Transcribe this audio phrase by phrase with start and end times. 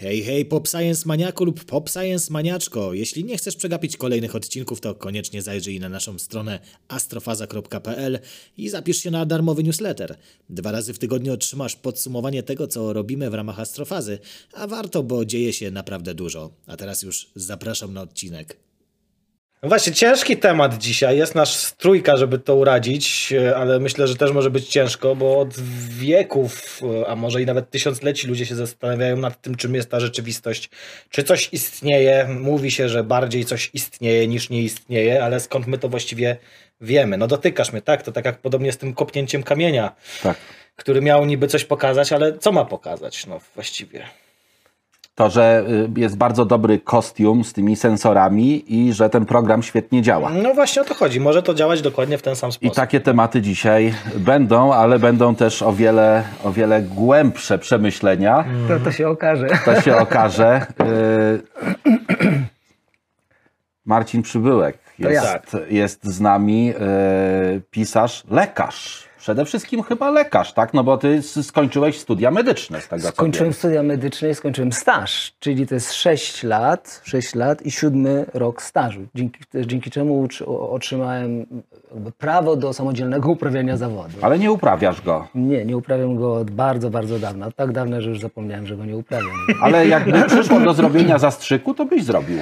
[0.00, 2.94] Hej, hej, Pop Science Maniaku lub Pop Science Maniaczko.
[2.94, 8.18] Jeśli nie chcesz przegapić kolejnych odcinków, to koniecznie zajrzyj na naszą stronę astrofaza.pl
[8.56, 10.16] i zapisz się na darmowy newsletter.
[10.48, 14.18] Dwa razy w tygodniu otrzymasz podsumowanie tego, co robimy w ramach Astrofazy,
[14.52, 16.50] a warto, bo dzieje się naprawdę dużo.
[16.66, 18.69] A teraz już zapraszam na odcinek.
[19.62, 21.18] No właśnie, ciężki temat dzisiaj.
[21.18, 25.38] Jest nasz trójka, żeby to uradzić, e, ale myślę, że też może być ciężko, bo
[25.40, 29.90] od wieków, e, a może i nawet tysiącleci ludzie się zastanawiają nad tym, czym jest
[29.90, 30.70] ta rzeczywistość.
[31.10, 32.28] Czy coś istnieje?
[32.40, 36.36] Mówi się, że bardziej coś istnieje niż nie istnieje, ale skąd my to właściwie
[36.80, 37.16] wiemy?
[37.16, 38.02] No dotykasz mnie, tak?
[38.02, 40.36] To tak jak podobnie z tym kopnięciem kamienia, Tak.
[40.76, 43.26] który miał niby coś pokazać, ale co ma pokazać?
[43.26, 44.06] No właściwie.
[45.14, 45.64] To, że
[45.96, 50.30] y, jest bardzo dobry kostium z tymi sensorami i że ten program świetnie działa.
[50.30, 51.20] No właśnie o to chodzi.
[51.20, 52.74] Może to działać dokładnie w ten sam I sposób.
[52.74, 58.44] takie tematy dzisiaj będą, ale będą też o wiele, o wiele głębsze przemyślenia.
[58.68, 59.46] To, to się okaże.
[59.64, 60.66] To się okaże.
[60.80, 61.42] Y,
[63.84, 65.22] Marcin Przybyłek To ja.
[65.32, 66.72] jest, jest z nami,
[67.56, 69.09] y, pisarz, lekarz.
[69.20, 70.74] Przede wszystkim chyba lekarz, tak?
[70.74, 75.66] No bo ty skończyłeś studia medyczne z tego Skończyłem studia medyczne i skończyłem staż, czyli
[75.66, 81.46] to jest 6 lat, 6 lat i siódmy rok stażu, dzięki, dzięki czemu otrzymałem
[82.18, 84.14] prawo do samodzielnego uprawiania zawodu.
[84.22, 85.28] Ale nie uprawiasz go.
[85.34, 87.50] Nie, nie uprawiam go od bardzo, bardzo dawna.
[87.50, 89.30] Tak dawno, że już zapomniałem, że go nie uprawiam.
[89.62, 92.38] Ale jakby przyszło do zrobienia zastrzyku, to byś zrobił.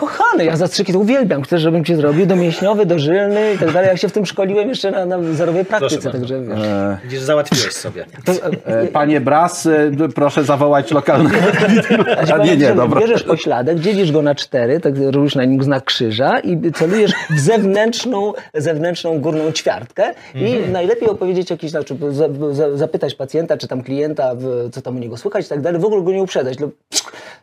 [0.00, 1.42] Kochany, ja zastrzyki to uwielbiam.
[1.42, 3.88] Chcesz, żebym cię zrobił domięśniowy, dożylny i tak dalej.
[3.88, 6.58] Ja się w tym szkoliłem jeszcze na, na zerowej praktyce, także wiesz.
[7.04, 8.06] Widzisz, załatwiłeś sobie.
[8.24, 8.32] To,
[8.64, 10.94] E, Panie Bras, e, proszę zawołać ci
[12.34, 13.00] A nie, nie, dobra.
[13.00, 17.40] Bierzesz pośladek, dzielisz go na cztery, tak robisz na nim znak krzyża i celujesz w
[17.40, 23.82] zewnętrzną, zewnętrzną górną ćwiartkę i najlepiej opowiedzieć jakiś, znaczy za, za, zapytać pacjenta, czy tam
[23.82, 24.32] klienta,
[24.72, 26.58] co tam u niego słychać i tak dalej, w ogóle go nie uprzedzać.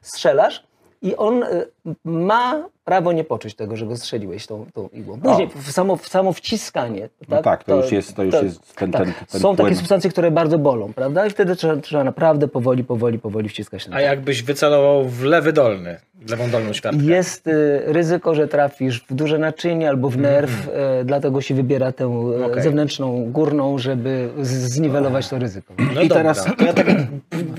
[0.01, 0.63] Strzelasz
[1.01, 1.63] i on y,
[2.03, 5.19] ma prawo nie poczuć tego, że go strzeliłeś tą, tą igłą.
[5.21, 7.09] Później w samo, w samo wciskanie.
[7.29, 9.75] No tak, to już jest- to już jest ten- ten- ten Są takie płyn.
[9.75, 11.27] substancje, które bardzo bolą, prawda?
[11.27, 13.87] I wtedy trzeba, trzeba naprawdę powoli, powoli, powoli wciskać.
[13.87, 17.01] na A jakbyś wycelował w lewy dolny, w lewą dolną światkę?
[17.03, 21.91] Jest y, ryzyko, że trafisz w duże naczynie albo w nerw, y, dlatego się wybiera
[21.91, 22.51] tę y, Mhm.
[22.51, 22.63] Okej.
[22.63, 25.73] zewnętrzną, górną, żeby z- zniwelować to ryzyko.
[25.95, 26.87] No I dobra, teraz- to ja tak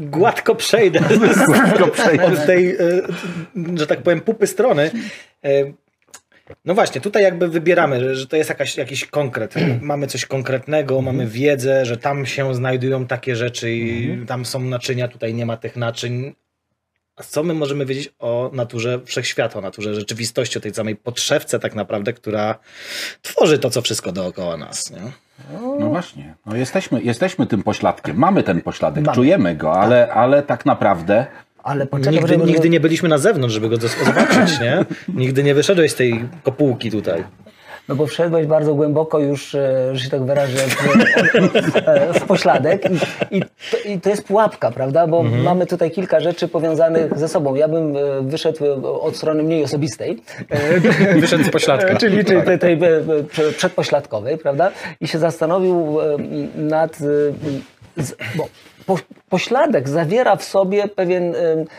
[0.00, 1.00] gładko przejdę,
[2.32, 2.78] od tej, e,
[3.74, 4.90] że tak powiem, pupy strony.
[5.44, 5.72] E,
[6.64, 9.54] No właśnie, tutaj jakby wybieramy, że, że to jest jakaś, jakiś konkret.
[9.80, 15.08] Mamy coś konkretnego, mamy wiedzę, że tam się znajdują takie rzeczy i tam są naczynia,
[15.08, 16.34] tutaj nie ma tych naczyń.
[17.16, 21.58] A co my możemy wiedzieć o naturze wszechświata, o naturze rzeczywistości, o tej samej podszewce
[21.58, 22.58] tak naprawdę, która
[23.22, 24.90] tworzy to, co wszystko dookoła nas.
[24.90, 25.00] Nie?
[25.78, 29.14] No właśnie, no jesteśmy, jesteśmy tym pośladkiem, mamy ten pośladek, Mamy.
[29.14, 31.26] czujemy go, ale, ale tak naprawdę
[31.62, 34.84] Ale poczekaj, Nigdy, nigdy nie byliśmy na zewnątrz, żeby go zobaczyć, nie?
[35.14, 37.24] Nigdy nie wyszedłeś z tej kopułki tutaj.
[37.88, 40.96] No bo wszedłeś bardzo głęboko już, e, że się tak wyrażę, w,
[41.76, 42.82] e, w pośladek
[43.30, 45.06] i, i, to, i to jest pułapka, prawda?
[45.06, 45.42] Bo Mhm.
[45.42, 47.54] mamy tutaj kilka rzeczy powiązanych ze sobą.
[47.54, 48.64] Ja bym e, wyszedł
[49.00, 50.22] od strony mniej osobistej.
[51.20, 51.96] Wyszedł z pośladka.
[51.96, 52.78] Czyli, czyli tej, tej
[53.28, 54.70] prze- przedpośladkowej, prawda?
[55.00, 55.96] I się zastanowił
[56.56, 56.98] nad.
[58.36, 58.48] Bo
[58.88, 61.34] po, pośladek zawiera w sobie pewien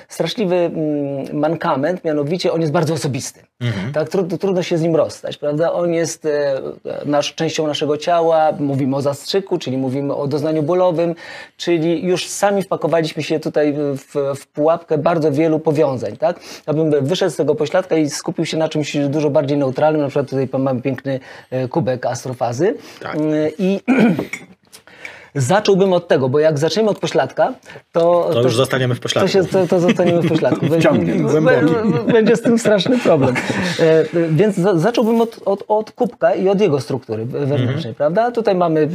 [0.08, 0.72] straszliwy
[1.34, 3.40] mankament, mianowicie on jest bardzo osobisty.
[3.94, 5.74] Tak, trudno, trudno się z nim rozstać, prawda?
[5.74, 6.62] On jest e,
[7.06, 11.16] nasz, częścią naszego ciała, mówimy o zastrzyku, czyli mówimy o doznaniu bólowym,
[11.58, 16.40] czyli już sami wpakowaliśmy się tutaj w, w pułapkę bardzo wielu powiązań, tak?
[16.66, 20.30] Abym wyszedł z tego pośladka i skupił się na czymś dużo bardziej neutralnym, na przykład
[20.30, 21.20] tutaj mamy piękny
[21.52, 23.16] e, kubek astrofazy Tak.
[23.16, 23.20] E,
[23.59, 23.80] i
[25.35, 27.53] Zacząłbym od tego, bo jak zaczniemy od pośladka,
[27.91, 28.29] to...
[28.34, 29.28] To już zostaniemy w pośladku.
[29.28, 30.66] To, się, to, to zostaniemy w pośladku.
[30.69, 30.90] Będzie-
[32.13, 33.35] Będzie z tym straszny problem.
[33.79, 37.95] E, Więc za, zacząłbym od, od, od kubka i od jego struktury wewnętrznej, Mhm.
[37.95, 38.31] prawda?
[38.31, 38.90] Tutaj mamy y,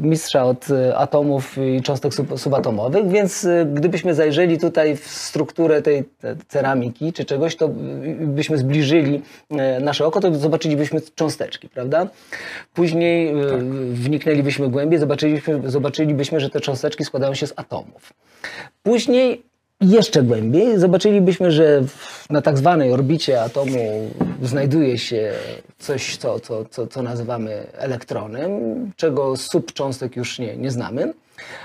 [0.00, 5.82] mistrza od y, atomów i cząstek sub, subatomowych, więc y, gdybyśmy zajrzeli tutaj w strukturę
[5.82, 7.68] tej te, ceramiki czy czegoś, to
[8.20, 12.06] byśmy zbliżyli e, nasze oko, to zobaczylibyśmy cząsteczki, prawda?
[12.74, 13.64] Później Tak.
[13.92, 18.12] wniknęlibyśmy głębiej, zobaczylibyśmy, zobaczylibyśmy, że te cząsteczki składają się z atomów.
[18.82, 19.42] Później
[19.80, 21.82] jeszcze głębiej zobaczylibyśmy, że
[22.30, 24.10] na tak zwanej orbicie atomu
[24.42, 25.32] znajduje się
[25.78, 28.50] coś, co, co, co, co nazywamy elektronem,
[28.96, 31.12] czego subcząstek już nie, nie znamy.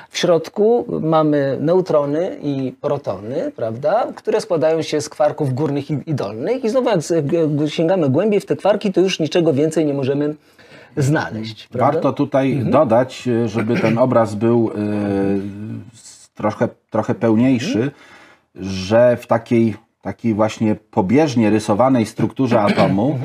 [0.09, 6.13] W środku mamy neutrony i protony, prawda, które składają się z kwarków górnych i, i
[6.13, 6.63] dolnych.
[6.63, 6.99] I znowu jak
[7.67, 10.35] sięgamy głębiej w te kwarki, to już niczego więcej nie możemy
[10.97, 11.67] znaleźć.
[11.67, 11.91] Prawda?
[11.91, 14.79] warto tutaj dodać, e, żeby ten obraz był e,
[16.33, 17.91] trochę, trochę pełniejszy,
[18.55, 23.19] że w takiej, takiej właśnie pobieżnie rysowanej strukturze atomu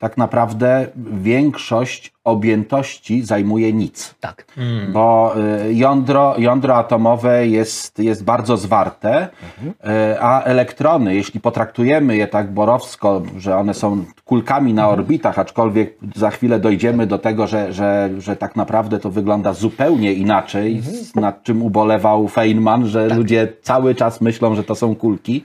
[0.00, 4.14] tak naprawdę większość objętości zajmuje nic.
[4.20, 4.44] Tak.
[4.92, 5.34] Bo
[5.66, 9.28] y, jądro, jądro atomowe jest, jest bardzo zwarte,
[9.64, 15.94] y, a elektrony, jeśli potraktujemy je tak borowsko, że one są kulkami na orbitach, aczkolwiek
[16.16, 21.14] za chwilę dojdziemy do tego, że, że, że tak naprawdę to wygląda zupełnie inaczej, z-
[21.14, 25.42] nad czym ubolewał Feynman, że ludzie cały czas myślą, że to są kulki,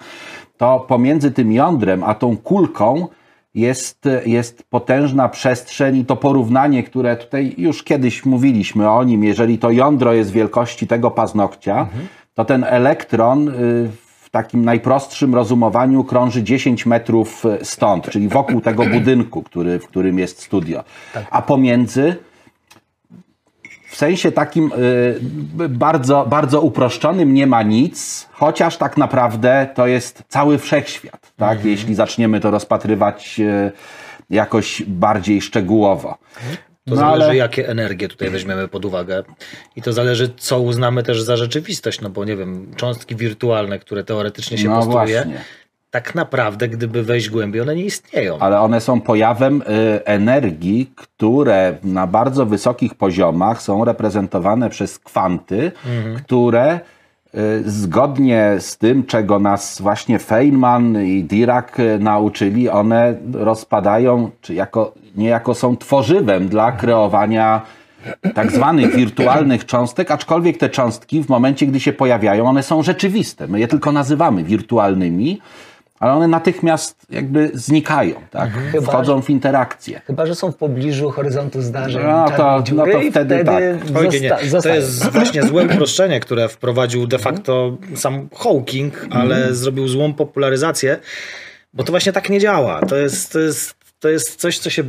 [0.57, 3.07] to pomiędzy tym jądrem a tą kulką
[3.55, 9.57] jest, jest potężna przestrzeń i to porównanie, które tutaj już kiedyś mówiliśmy o nim, jeżeli
[9.57, 11.87] to jądro jest wielkości tego paznokcia,
[12.33, 13.51] to ten elektron y,
[14.21, 20.19] w takim najprostszym rozumowaniu krąży 10 metrów stąd, czyli wokół tego budynku, który, w którym
[20.19, 20.83] jest studio.
[21.31, 22.15] A pomiędzy
[23.95, 24.71] w sensie takim
[25.61, 31.65] y, bardzo, bardzo uproszczonym nie ma nic, chociaż tak naprawdę to jest cały wszechświat, tak?
[31.65, 33.71] Jeśli zaczniemy to rozpatrywać y,
[34.29, 36.17] jakoś bardziej szczegółowo.
[36.85, 39.23] To No, zależy, ale- jakie energie tutaj weźmiemy pod uwagę.
[39.75, 42.01] I to zależy, co uznamy też za rzeczywistość.
[42.01, 45.41] No bo nie wiem, cząstki wirtualne, które teoretycznie się No postuluje, właśnie.
[45.95, 48.37] Tak naprawdę, gdyby wejść głębiej, one nie istnieją.
[48.39, 55.71] ale one są pojawem y, energii, które na bardzo wysokich poziomach są reprezentowane przez kwanty,
[56.17, 56.79] które
[57.35, 64.53] y, zgodnie z tym, czego nas właśnie Feynman i Dirac y, nauczyli, one rozpadają, czy
[64.53, 67.61] jako, niejako są tworzywem dla kreowania
[68.33, 73.47] tak zwanych wirtualnych cząstek, aczkolwiek te cząstki w momencie, gdy się pojawiają, one są rzeczywiste.
[73.47, 75.41] My je tylko nazywamy wirtualnymi,
[75.99, 78.49] ale one natychmiast jakby znikają, tak?
[78.71, 80.01] Chyba, Wchodzą w interakcję.
[80.07, 82.03] Chyba, że są w pobliżu horyzontu zdarzeń.
[82.03, 83.63] No to- dziury no to i wtedy tak.
[83.95, 89.87] Oj, nie, To jest właśnie złe uproszczenie, które wprowadził de facto sam Hawking, ale zrobił
[89.87, 90.97] złą popularyzację,
[91.73, 92.81] bo to właśnie tak nie działa.
[92.81, 94.83] To jest, to jest, to jest coś, co się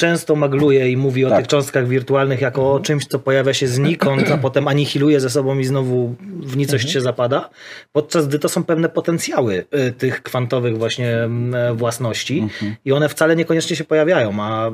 [0.00, 1.38] często magluje i mówi o Tak.
[1.38, 5.58] tych cząstkach wirtualnych jako o czymś, co pojawia się znikąd, a potem anihiluje ze sobą
[5.58, 7.50] i znowu w nicość się zapada,
[7.92, 12.48] podczas gdy to są pewne potencjały y, tych kwantowych właśnie mm, własności
[12.84, 14.70] i one wcale niekoniecznie się pojawiają, a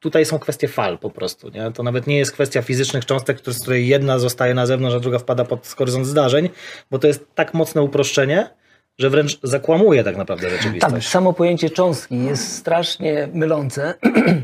[0.00, 1.48] tutaj są kwestie fal po prostu.
[1.50, 1.70] Nie?
[1.74, 5.00] To nawet nie jest kwestia fizycznych cząstek, które- z której jedna zostaje na zewnątrz, a
[5.00, 6.48] druga wpada pod horyzont zdarzeń,
[6.90, 8.50] bo to jest tak mocne uproszczenie,
[8.98, 11.08] że wręcz zakłamuje tak naprawdę Tak, rzeczywistość.
[11.08, 13.94] samo pojęcie cząstki jest strasznie mylące.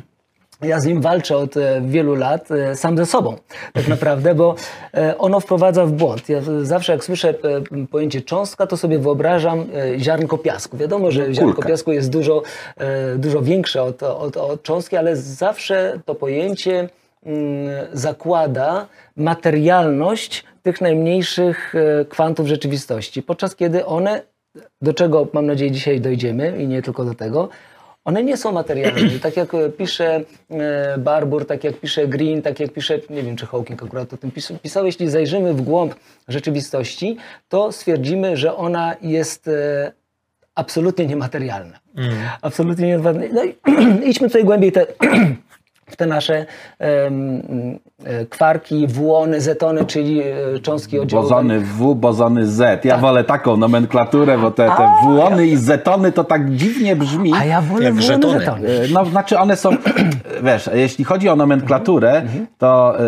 [0.63, 3.37] Ja z nim walczę od e, wielu lat, e, sam ze sobą
[3.73, 4.55] tak naprawdę, bo
[4.95, 6.29] e, ono wprowadza w błąd.
[6.29, 7.35] Ja zawsze jak słyszę
[7.91, 9.67] pojęcie cząstka, to sobie wyobrażam
[9.99, 10.77] ziarnko piasku.
[10.77, 11.69] Wiadomo, że ziarnko kulkę.
[11.69, 12.43] piasku jest dużo,
[13.17, 16.89] dużo większe od, od, od cząstki, ale zawsze to pojęcie
[17.27, 18.87] mm, zakłada
[19.17, 21.75] materialność tych najmniejszych
[22.09, 24.23] kwantów rzeczywistości, podczas kiedy one,
[24.83, 27.49] do czego mam nadzieję dzisiaj dojdziemy i nie tylko do tego,
[28.05, 29.19] one nie są materialne.
[29.23, 30.21] Tak jak e, pisze
[30.51, 34.17] e, Barbour, tak jak pisze Green, tak jak pisze, nie wiem czy Hawking akurat o
[34.17, 35.95] tym pis- pisał, jeśli zajrzymy w głąb
[36.29, 37.17] rzeczywistości,
[37.49, 39.93] to stwierdzimy, że ona jest e,
[40.55, 41.79] absolutnie niematerialna.
[42.43, 43.35] Absolutnie niematerialna.
[43.35, 43.55] No i
[44.11, 44.87] idźmy tutaj głębiej te,
[45.89, 46.47] w te nasze
[46.81, 47.11] e,
[48.31, 51.43] kwarki, włony, zetony, czyli e, cząstki oddziaływania.
[51.43, 52.85] Bozony W, bozony Z.
[52.85, 57.33] Ja wolę taką nomenklaturę, bo te, te A, włony i zetony to tak dziwnie brzmi.
[57.37, 58.41] A ja wolę Jak włony, żetony.
[58.41, 58.69] zetony.
[58.69, 59.71] E, No, znaczy one są,
[60.45, 62.23] wiesz, jeśli chodzi o nomenklaturę,
[62.59, 63.05] to e,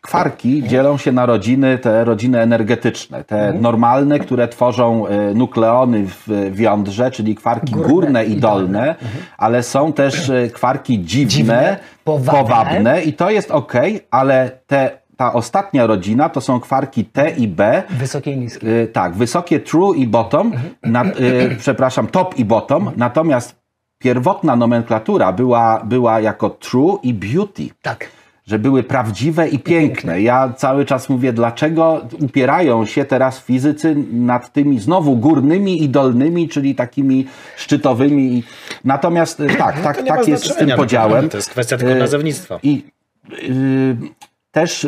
[0.00, 6.58] kwarki dzielą się na rodziny, te rodziny energetyczne, te normalne, które tworzą nukleony w, w
[6.60, 8.94] jądrze, czyli kwarki górne, Górne i i dolne,
[9.38, 12.42] ale są też kwarki dziwne, Dziwne, powabne.
[12.42, 13.72] powabne i to jest ok,
[14.10, 18.66] ale te, ta ostatnia rodzina to są kwarki T i B, Wysokie i niskie.
[18.66, 23.56] Y, tak, wysokie true i bottom, na, y, przepraszam, top i bottom, natomiast
[23.98, 28.17] pierwotna nomenklatura była, była jako true i beauty, Tak.
[28.48, 30.22] Że były prawdziwe i piękne.
[30.22, 36.48] Ja cały czas mówię, dlaczego upierają się teraz fizycy nad tymi znowu górnymi i dolnymi,
[36.48, 37.26] czyli takimi
[37.56, 38.42] szczytowymi.
[38.84, 40.76] Natomiast y, tak, tak, tak jest z tym no.
[40.76, 41.28] podziałem.
[41.28, 42.58] To jest kwestia tylko Y, nazewnictwa.
[42.62, 42.84] I
[43.32, 43.96] y,
[44.50, 44.86] też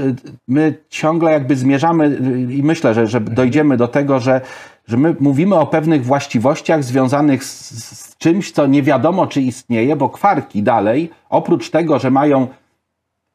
[0.49, 2.19] my ciągle jakby zmierzamy
[2.51, 4.41] i myślę, że, że dojdziemy do tego, że,
[4.87, 9.97] że my mówimy o pewnych właściwościach związanych z, z czymś, co nie wiadomo, czy istnieje,
[9.97, 12.49] bo kwarki dalej, oprócz tego, że mają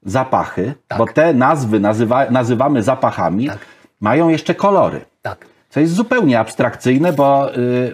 [0.05, 0.97] zapachy, Tak.
[0.97, 3.57] bo te nazwy nazywa, nazywamy zapachami, Tak.
[4.01, 5.01] mają jeszcze kolory.
[5.21, 5.45] Tak.
[5.69, 7.93] Co jest zupełnie abstrakcyjne, bo y,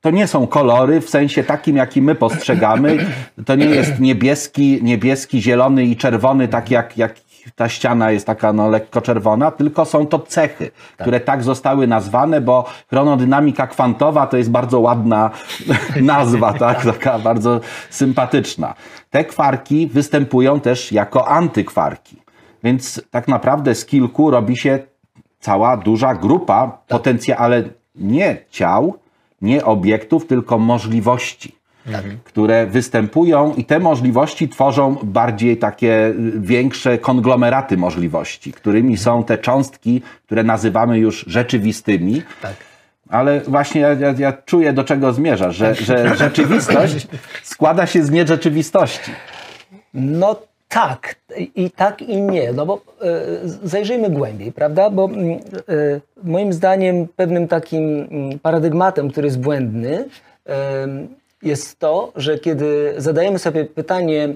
[0.00, 3.06] to nie są kolory w sensie takim, jaki my postrzegamy.
[3.46, 7.14] To nie jest niebieski, niebieski, zielony i czerwony, tak jak, jak
[7.56, 12.40] ta ściana jest taka no, lekko czerwona, tylko są to cechy, które tak zostały nazwane,
[12.40, 15.30] bo chronodynamika kwantowa to jest bardzo ładna
[16.00, 16.84] nazwa, tak?
[16.84, 18.74] taka bardzo sympatyczna.
[19.14, 22.16] Te kwarki występują też jako antykwarki.
[22.64, 24.78] Więc tak naprawdę z kilku robi się
[25.40, 27.62] cała duża grupa potencja, ale
[27.94, 28.94] nie ciał,
[29.42, 31.54] nie obiektów, tylko możliwości,
[32.24, 39.38] które występują i te możliwości tworzą bardziej takie y, większe konglomeraty możliwości, którymi są te
[39.38, 42.22] cząstki, które nazywamy już rzeczywistymi.
[43.08, 47.06] Ale właśnie ja, ja, ja czuję, do czego zmierzasz, że, że rzeczywistość
[47.42, 49.10] składa się z nierzeczywistości.
[49.94, 50.36] No
[50.68, 51.14] tak,
[51.54, 53.20] i tak i nie, no bo e,
[53.62, 54.90] zajrzyjmy głębiej, prawda?
[54.90, 55.40] Bo mm, e,
[56.22, 60.04] moim zdaniem pewnym takim mm, paradygmatem, który jest błędny,
[61.42, 64.34] jest to, że kiedy zadajemy sobie pytanie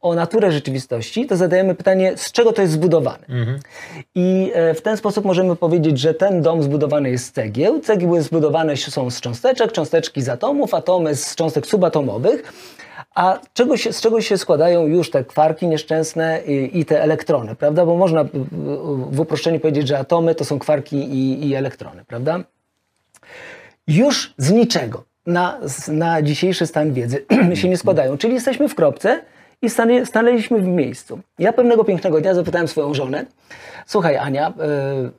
[0.00, 3.26] o naturę rzeczywistości, to zadajemy pytanie, z czego to jest zbudowane.
[4.14, 8.22] I e, w ten sposób możemy powiedzieć, że ten dom zbudowany jest z cegieł, cegieły
[8.22, 12.52] zbudowane są z cząsteczek, cząsteczki z atomów, atomy z cząstek subatomowych,
[13.14, 17.54] a czego się, z czego się składają już te kwarki nieszczęsne i, i te elektrony,
[17.54, 17.86] prawda?
[17.86, 18.24] Bo można
[19.10, 22.44] w uproszczeniu powiedzieć, że atomy to są kwarki i, i elektrony, prawda?
[23.88, 27.24] już z niczego na, na dzisiejszy stan wiedzy
[27.54, 28.18] się nie składają.
[28.18, 29.20] Czyli jesteśmy w kropce
[29.62, 29.70] i
[30.04, 31.20] stanęliśmy w miejscu.
[31.38, 33.26] Ja pewnego pięknego dnia zapytałem swoją żonę,
[33.86, 35.10] słuchaj Ania, e,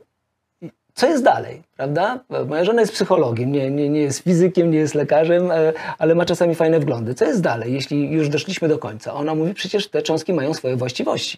[0.94, 2.20] co jest dalej, prawda?
[2.48, 6.26] Moja żona jest psychologiem, nie, nie, nie jest fizykiem, nie jest lekarzem, e, ale ma
[6.26, 7.14] czasami fajne wglądy.
[7.14, 9.14] Co jest dalej, jeśli już doszliśmy do końca?
[9.14, 11.38] Ona mówi, przecież te cząstki mają swoje właściwości.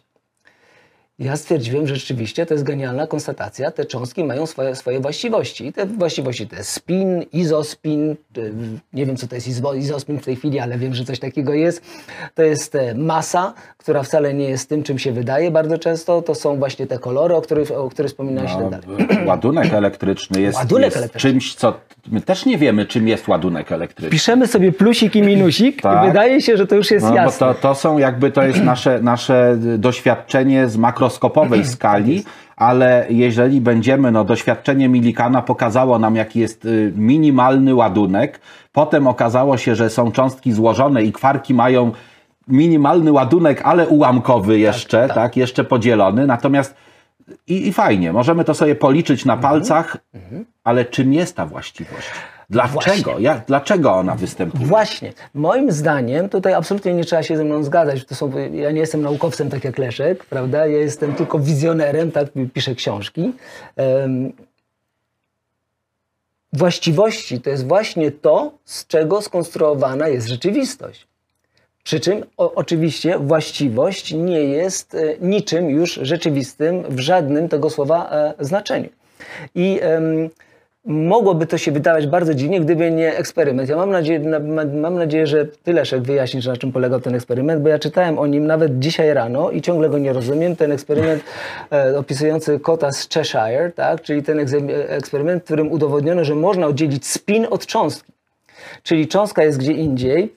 [1.21, 3.71] Ja stwierdziłem, że rzeczywiście to jest genialna konstatacja.
[3.71, 5.65] Te cząstki mają swoje, swoje właściwości.
[5.67, 8.15] I te właściwości to jest spin, izospin.
[8.37, 8.51] y,
[8.93, 11.53] Nie wiem, co to jest izo- izospin w tej chwili, ale wiem, że coś takiego
[11.53, 11.81] jest.
[12.35, 16.21] To jest e, masa, która wcale nie jest tym, czym się wydaje bardzo często.
[16.21, 18.71] To są właśnie te kolory, o których, o których wspominałeś No,
[19.25, 21.31] ładunek elektryczny jest, Ładunek jest elektryczny.
[21.31, 21.73] czymś, co
[22.11, 24.09] my też nie wiemy, czym jest ładunek elektryczny.
[24.11, 26.03] Piszemy sobie plusik i minusik Tak.
[26.03, 27.47] i wydaje się, że to już jest No, bo jasne.
[27.47, 30.77] to, to są jakby, to jest nasze, nasze doświadczenie z
[31.11, 32.23] makroskopowej skali,
[32.55, 38.39] ale jeżeli będziemy, no doświadczenie Milikana pokazało nam, jaki jest y, minimalny ładunek,
[38.71, 41.91] potem okazało się, że są cząstki złożone i kwarki mają
[42.47, 46.75] minimalny ładunek, ale ułamkowy jeszcze, tak, jeszcze podzielony, natomiast
[47.47, 49.97] i, i fajnie, możemy to sobie policzyć na palcach,
[50.63, 52.09] ale czym jest ta właściwość?
[52.51, 53.19] Dlaczego?
[53.19, 54.65] Jak, dlaczego ona występuje?
[54.65, 55.13] Właśnie.
[55.33, 58.05] Moim zdaniem, tutaj absolutnie nie trzeba się ze mną zgadzać.
[58.05, 60.67] To są, ja nie jestem naukowcem tak jak Leszek, prawda?
[60.67, 63.33] Ja jestem tylko wizjonerem, tak piszę książki.
[63.75, 64.33] Em,
[66.53, 71.07] właściwości to jest właśnie to, z czego skonstruowana jest rzeczywistość.
[71.83, 78.09] Przy czym o, oczywiście właściwość nie jest e, niczym już rzeczywistym w żadnym tego słowa
[78.09, 78.89] e, znaczeniu.
[79.55, 80.29] I em,
[80.85, 83.69] mogłoby to się wydawać bardzo dziwnie, gdyby nie eksperyment.
[83.69, 87.15] Ja mam nadzieję, na, ma- mam nadzieję, że ty Leszek wyjaśnisz, na czym polegał ten
[87.15, 90.55] eksperyment, bo ja czytałem o nim nawet dzisiaj rano i ciągle go nie rozumiem.
[90.55, 91.23] Ten eksperyment
[91.71, 94.01] e, opisujący kota z Cheshire, tak?
[94.01, 98.11] czyli ten egze- eksperyment, w którym udowodniono, że można oddzielić spin od cząstki.
[98.83, 100.33] Czyli cząstka jest gdzie indziej,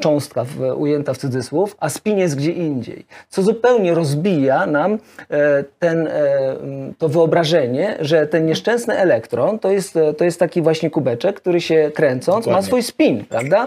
[0.00, 3.06] cząstka w, ujęta w cudzysłów, a spin jest gdzie indziej.
[3.28, 4.98] Co zupełnie rozbija nam
[5.30, 6.56] e, ten, e,
[6.98, 11.60] to wyobrażenie, że ten nieszczęsny elektron to jest, e, to jest taki właśnie kubeczek, który
[11.60, 12.66] się kręcąc ma Dokładnie.
[12.66, 13.66] swój spin, prawda?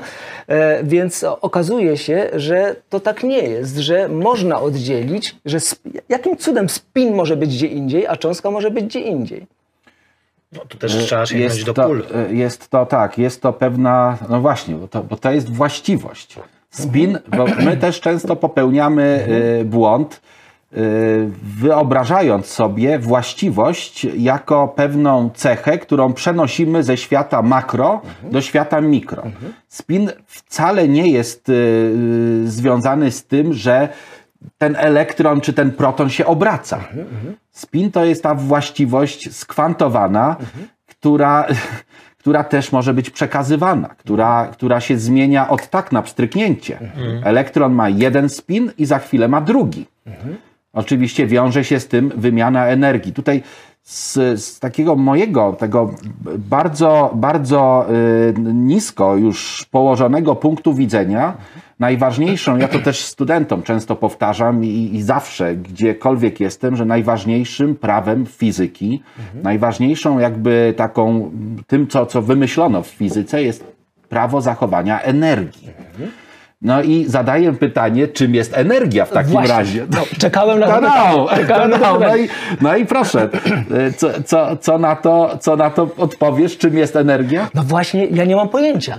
[0.83, 5.57] Więc okazuje się, że to tak nie jest, że można oddzielić, że
[6.09, 9.47] jakim cudem spin może być gdzie indziej, a cząstka może być gdzie indziej.
[10.51, 12.03] No, tu też trzeba sięgnąć do to, pól.
[12.29, 16.35] y, jest to tak, jest to pewna, no właśnie, bo to, bo to jest właściwość.
[16.69, 19.27] Spin, bo my też często popełniamy
[19.61, 20.21] y, błąd,
[20.73, 29.23] y, wyobrażając sobie właściwość jako pewną cechę, którą przenosimy ze świata makro do świata mikro.
[29.67, 33.89] Spin wcale nie jest y, y, związany z tym, że
[34.57, 36.79] ten elektron czy ten proton się obraca.
[37.51, 40.35] Spin to jest ta właściwość skwantowana,
[40.85, 41.47] która,
[42.19, 46.79] która też może być przekazywana, która, która się zmienia od tak na pstryknięcie.
[47.23, 49.85] Elektron ma jeden spin i za chwilę ma drugi.
[50.73, 53.13] Oczywiście wiąże się z tym wymiana energii.
[53.13, 53.43] Tutaj
[53.83, 55.93] z, z takiego mojego, tego
[56.37, 61.33] bardzo, bardzo y, nisko już położonego punktu widzenia,
[61.81, 68.25] najważniejszą, ja to też studentom często powtarzam i, i zawsze, gdziekolwiek jestem, że najważniejszym prawem
[68.25, 69.03] fizyki,
[69.43, 71.31] najważniejszą jakby taką,
[71.67, 73.63] tym, co, co wymyślono w fizyce, jest
[74.09, 75.69] prawo zachowania energii.
[76.61, 79.55] No i zadaję pytanie, czym jest energia w takim Właśnie.
[79.55, 79.85] razie?
[79.91, 82.27] No, czekałem na to No, no, na no, no, i,
[82.61, 83.29] no i proszę,
[83.89, 87.49] y, co, co, co, na to, co na to odpowiesz, czym jest energia?
[87.53, 88.97] No właśnie, ja nie mam pojęcia.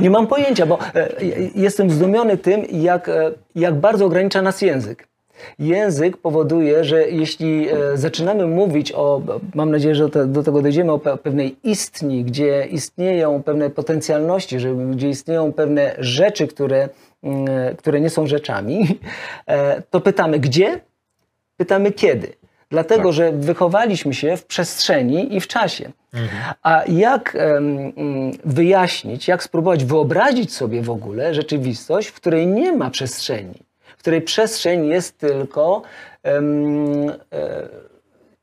[0.00, 1.10] Nie mam pojęcia, bo e, e,
[1.54, 5.13] jestem zdumiony tym, jak, e, jak bardzo ogranicza nas język.
[5.58, 9.22] Język powoduje, że jeśli e, zaczynamy mówić o,
[9.54, 14.56] mam nadzieję, że do tego dojdziemy, o pe, pewnej istni, gdzie istnieją pewne potencjalności,
[14.90, 16.88] gdzie istnieją pewne rzeczy, które,
[17.22, 18.86] mm, e, które nie są rzeczami,
[19.46, 20.80] e, to pytamy gdzie,
[21.56, 22.32] pytamy kiedy.
[22.70, 25.92] Dlatego, że wychowaliśmy się w przestrzeni i w czasie.
[26.62, 27.92] A jak mm,
[28.44, 33.54] wyjaśnić, jak spróbować wyobrazić sobie w ogóle rzeczywistość, w której nie ma przestrzeni,
[34.04, 35.82] której przestrzeń jest tylko,
[36.24, 36.42] e,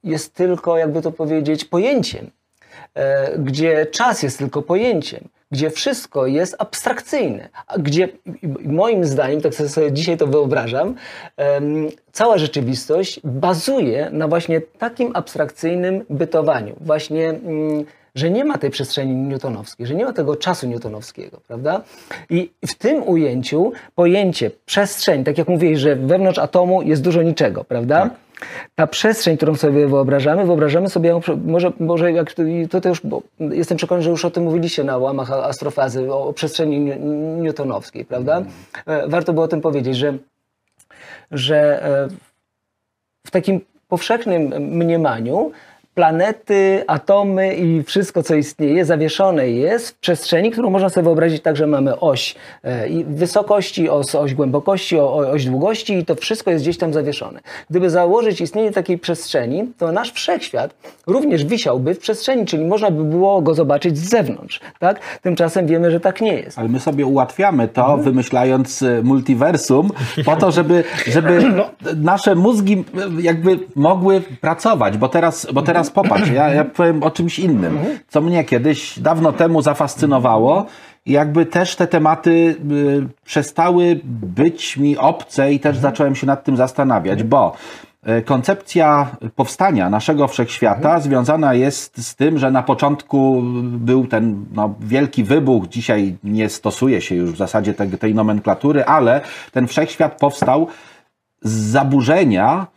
[0.03, 2.31] jest tylko, jakby to powiedzieć, pojęciem,
[2.93, 8.09] e, gdzie czas jest tylko pojęciem, gdzie wszystko jest abstrakcyjne, a gdzie
[8.65, 10.95] moim zdaniem, tak sobie dzisiaj to wyobrażam,
[12.11, 19.15] cała rzeczywistość bazuje na właśnie takim abstrakcyjnym bytowaniu, właśnie mm, że nie ma tej przestrzeni
[19.15, 21.81] newtonowskiej, że nie ma tego czasu newtonowskiego, prawda?
[22.29, 27.63] I w tym ujęciu pojęcie przestrzeń, tak jak mówiłeś, że wewnątrz atomu jest dużo niczego,
[27.63, 28.09] prawda?
[28.75, 33.21] Ta przestrzeń, którą sobie wyobrażamy, wyobrażamy sobie, ją, może, może jak to, to też, bo
[33.39, 36.79] jestem przekonany, że już o tym mówiliście na łamach astrofazy, o, o przestrzeni
[37.41, 38.43] newtonowskiej, prawda?
[38.85, 40.17] E, Warto było o tym powiedzieć, że,
[41.31, 42.07] że e,
[43.27, 45.51] w takim powszechnym mniemaniu
[45.95, 51.55] planety, atomy i wszystko, co istnieje, zawieszone jest w przestrzeni, którą można sobie wyobrazić tak,
[51.55, 56.77] że mamy oś e, wysokości, oś, oś głębokości, oś długości i to wszystko jest gdzieś
[56.77, 57.39] tam zawieszone.
[57.69, 60.73] Gdyby założyć istnienie takiej przestrzeni, to nasz wszechświat
[61.07, 64.59] również wisiałby w przestrzeni, czyli można by było go zobaczyć z zewnątrz.
[64.79, 64.99] Tak?
[65.21, 66.59] Tymczasem wiemy, że tak nie jest.
[66.59, 68.01] Ale my sobie ułatwiamy to, Mhm.
[68.01, 69.89] wymyślając y, multiversum,
[70.25, 71.69] po to, żeby, żeby No.
[71.95, 72.85] nasze mózgi
[73.19, 74.97] y, jakby mogły pracować.
[74.97, 76.07] Bo teraz, bo teraz Mhm.
[76.09, 80.65] popatrz, ja, ja powiem o czymś innym, co mnie kiedyś dawno temu zafascynowało.
[81.05, 82.31] Jakby też te tematy
[82.71, 85.81] y, przestały być mi obce i też Mhm.
[85.81, 87.53] zacząłem się nad tym zastanawiać, bo
[88.19, 91.01] y, koncepcja powstania naszego wszechświata Mhm.
[91.01, 95.67] związana jest z tym, że na początku był ten no, wielki wybuch.
[95.67, 100.67] Dzisiaj nie stosuje się już w zasadzie tej, tej nomenklatury, ale ten wszechświat powstał
[101.41, 102.67] z zaburzenia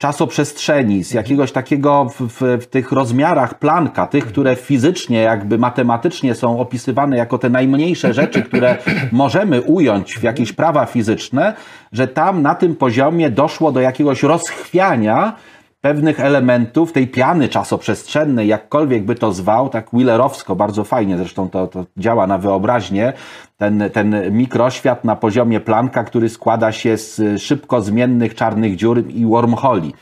[0.00, 6.34] czasoprzestrzeni, z jakiegoś takiego w, w, w tych rozmiarach planka, tych, które fizycznie, jakby matematycznie
[6.34, 8.76] są opisywane jako te najmniejsze rzeczy, które
[9.12, 11.54] możemy ująć w jakieś prawa fizyczne,
[11.92, 15.36] że tam na tym poziomie doszło do jakiegoś rozchwiania
[15.80, 21.66] pewnych elementów tej piany czasoprzestrzennej, jakkolwiek by to zwał, tak Wheelerowsko, bardzo fajnie zresztą to,
[21.66, 23.12] to działa na wyobraźnię,
[23.56, 29.26] ten, ten mikroświat na poziomie Plancka, który składa się z szybko zmiennych czarnych dziur i
[29.26, 29.94] wormholi.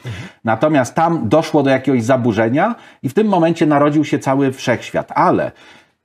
[0.45, 5.12] Natomiast tam doszło do jakiegoś zaburzenia i w tym momencie narodził się cały wszechświat.
[5.14, 5.53] Ale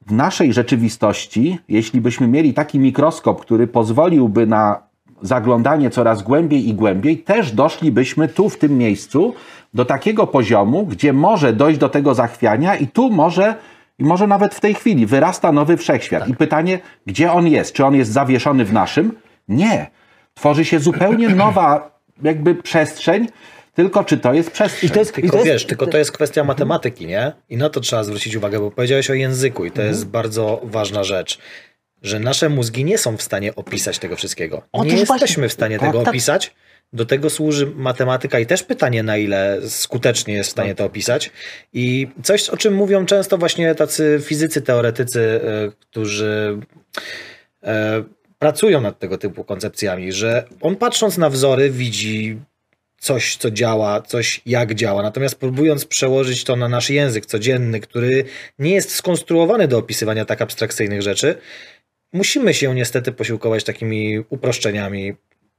[0.07, 6.73] w naszej rzeczywistości, jeśli byśmy mieli taki mikroskop, który pozwoliłby na zaglądanie coraz głębiej i
[6.73, 9.33] głębiej, też doszlibyśmy tu, w tym miejscu,
[9.73, 13.55] do takiego poziomu, gdzie może dojść do tego zachwiania i tu może,
[13.99, 16.27] i może nawet w tej chwili wyrasta nowy wszechświat.
[16.27, 17.73] I pytanie, gdzie on jest?
[17.73, 19.12] Czy on jest zawieszony w naszym?
[19.47, 19.88] Nie.
[20.33, 23.27] Tworzy się zupełnie nowa jakby przestrzeń,
[23.73, 24.89] tylko czy to jest przestrzeń?
[24.89, 27.31] I to jest, i Tylko to jest, wiesz, tylko to jest kwestia matematyki, nie?
[27.49, 31.03] I na to trzeba zwrócić uwagę, bo powiedziałeś o języku i to jest bardzo ważna
[31.03, 31.39] rzecz.
[32.01, 34.62] Że nasze mózgi nie są w stanie opisać tego wszystkiego.
[34.71, 35.13] Otóż nie właśnie.
[35.13, 36.07] jesteśmy w stanie Tak, tego tak.
[36.07, 36.55] opisać.
[36.93, 41.32] Do tego służy matematyka i też pytanie, na ile skutecznie jest w stanie to opisać.
[41.73, 46.60] I coś, o czym mówią często właśnie tacy fizycy, teoretycy, e, którzy
[47.63, 48.03] e,
[48.39, 52.38] pracują nad tego typu koncepcjami, że on patrząc na wzory widzi
[53.03, 55.03] coś, co działa, coś jak działa.
[55.03, 58.23] Natomiast próbując przełożyć to na nasz język codzienny, który
[58.60, 61.36] nie jest skonstruowany do opisywania tak abstrakcyjnych rzeczy,
[62.13, 65.13] musimy się niestety posiłkować takimi uproszczeniami,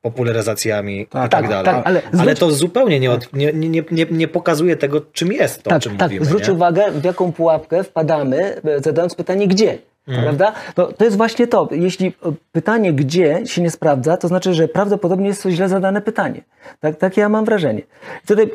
[0.05, 1.65] popularyzacjami Tak, i tak tak, dalej.
[1.65, 5.33] tak, ale ale, zwróć- to zupełnie nie, od, nie, nie, nie, nie pokazuje tego, czym
[5.33, 6.09] jest to, tak, czym tak.
[6.09, 6.27] mówimy.
[6.27, 6.55] Zwróć nie?
[6.55, 9.79] uwagę, w jaką pułapkę wpadamy, e, zadając pytanie gdzie.
[10.09, 10.25] Mhm.
[10.25, 10.53] Prawda?
[10.75, 11.69] To, to jest właśnie to.
[11.71, 12.13] Jeśli e,
[12.53, 16.41] pytanie gdzie się nie sprawdza, to znaczy, że prawdopodobnie jest to źle zadane pytanie.
[16.81, 17.83] Tak, takie ja mam wrażenie.
[18.27, 18.51] Tutaj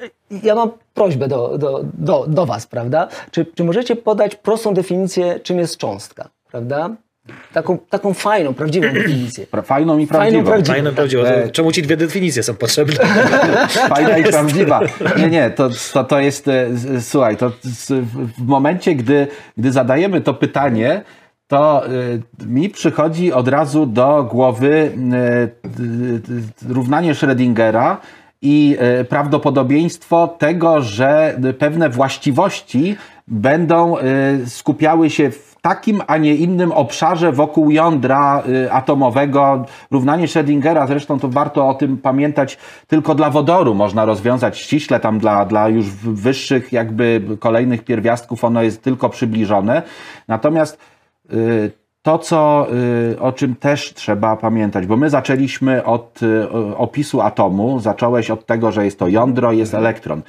[0.00, 0.08] e,
[0.42, 3.08] ja mam prośbę do, do, do, do Was, prawda?
[3.30, 6.28] Czy, czy możecie podać prostą definicję, czym jest cząstka?
[6.50, 6.90] Prawda?
[7.52, 9.46] Taką, taką fajną, prawdziwą definicję.
[9.64, 10.44] Fajną i Fajną, prawdziwą.
[10.44, 10.74] prawdziwą.
[10.74, 11.44] Fajne, prawdziwe.
[11.44, 12.94] E, Czemu ci dwie definicje są potrzebne?
[13.94, 14.80] Fajna i prawdziwa.
[15.18, 17.52] Nie, nie, to, to, to jest, e, z- słuchaj, to
[18.38, 21.02] w momencie, gdy, gdy zadajemy to pytanie,
[21.48, 24.90] to y, mi przychodzi od razu do głowy
[26.68, 27.96] równanie Schrödingera
[28.42, 28.76] i
[29.08, 32.96] prawdopodobieństwo tego, że pewne właściwości
[33.28, 33.96] będą
[34.46, 39.64] skupiały się w takim, a nie innym obszarze wokół jądra y, atomowego.
[39.90, 45.18] Równanie Schrödingera, zresztą to warto o tym pamiętać, tylko dla wodoru można rozwiązać ściśle, tam
[45.18, 49.82] dla, dla już wyższych jakby kolejnych pierwiastków ono jest tylko przybliżone.
[50.28, 50.78] Natomiast
[51.32, 51.70] y,
[52.02, 52.66] to, co,
[53.12, 56.20] y, o czym też trzeba pamiętać, bo my zaczęliśmy od
[56.76, 60.22] opisu atomu, zacząłeś od tego, że jest to jądro, jest elektron.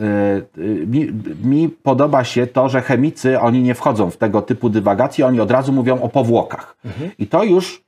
[0.00, 1.12] Y, Mi,
[1.44, 5.50] mi podoba się to, że chemicy, oni nie wchodzą w tego typu dywagacje, oni od
[5.50, 6.76] razu mówią o powłokach.
[7.18, 7.82] I to już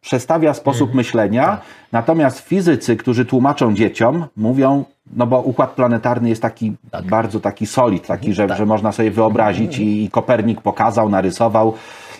[0.00, 1.60] przestawia sposób myślenia.
[1.92, 4.84] Natomiast fizycy, którzy tłumaczą dzieciom, mówią,
[5.16, 6.72] no bo układ planetarny jest taki
[7.04, 11.74] bardzo taki solid, taki, że, że można sobie wyobrazić i, i Kopernik pokazał, narysował.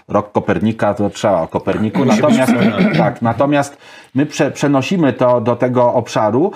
[0.08, 2.04] Rok Kopernika, to trzeba o Koperniku.
[2.04, 2.52] Natomiast,
[2.96, 3.76] tak, natomiast
[4.14, 6.52] my prze, przenosimy to do tego obszaru,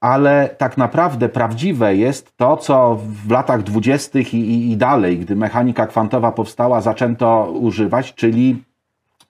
[0.00, 5.86] ale tak naprawdę prawdziwe jest to, co w latach dwudziestych i, i, dalej, gdy mechanika
[5.86, 8.62] kwantowa powstała, zaczęto używać, czyli,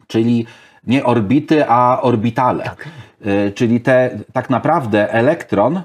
[0.07, 0.47] czyli
[0.87, 2.71] nie orbity, a orbitale.
[3.27, 5.81] Y, Czyli te, tak naprawdę elektron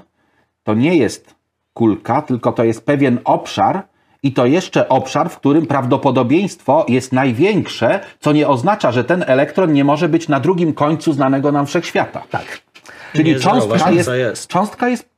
[0.62, 1.34] to nie jest
[1.74, 3.82] kulka, tylko to jest pewien obszar
[4.22, 9.72] i to jeszcze obszar, w którym prawdopodobieństwo jest największe, co nie oznacza, że ten elektron
[9.72, 12.22] nie może być na drugim końcu znanego nam wszechświata.
[12.30, 12.65] Tak.
[13.16, 14.46] Czyli Niezdrowa cząstka jest, jest.
[14.48, 15.08] cząstka jest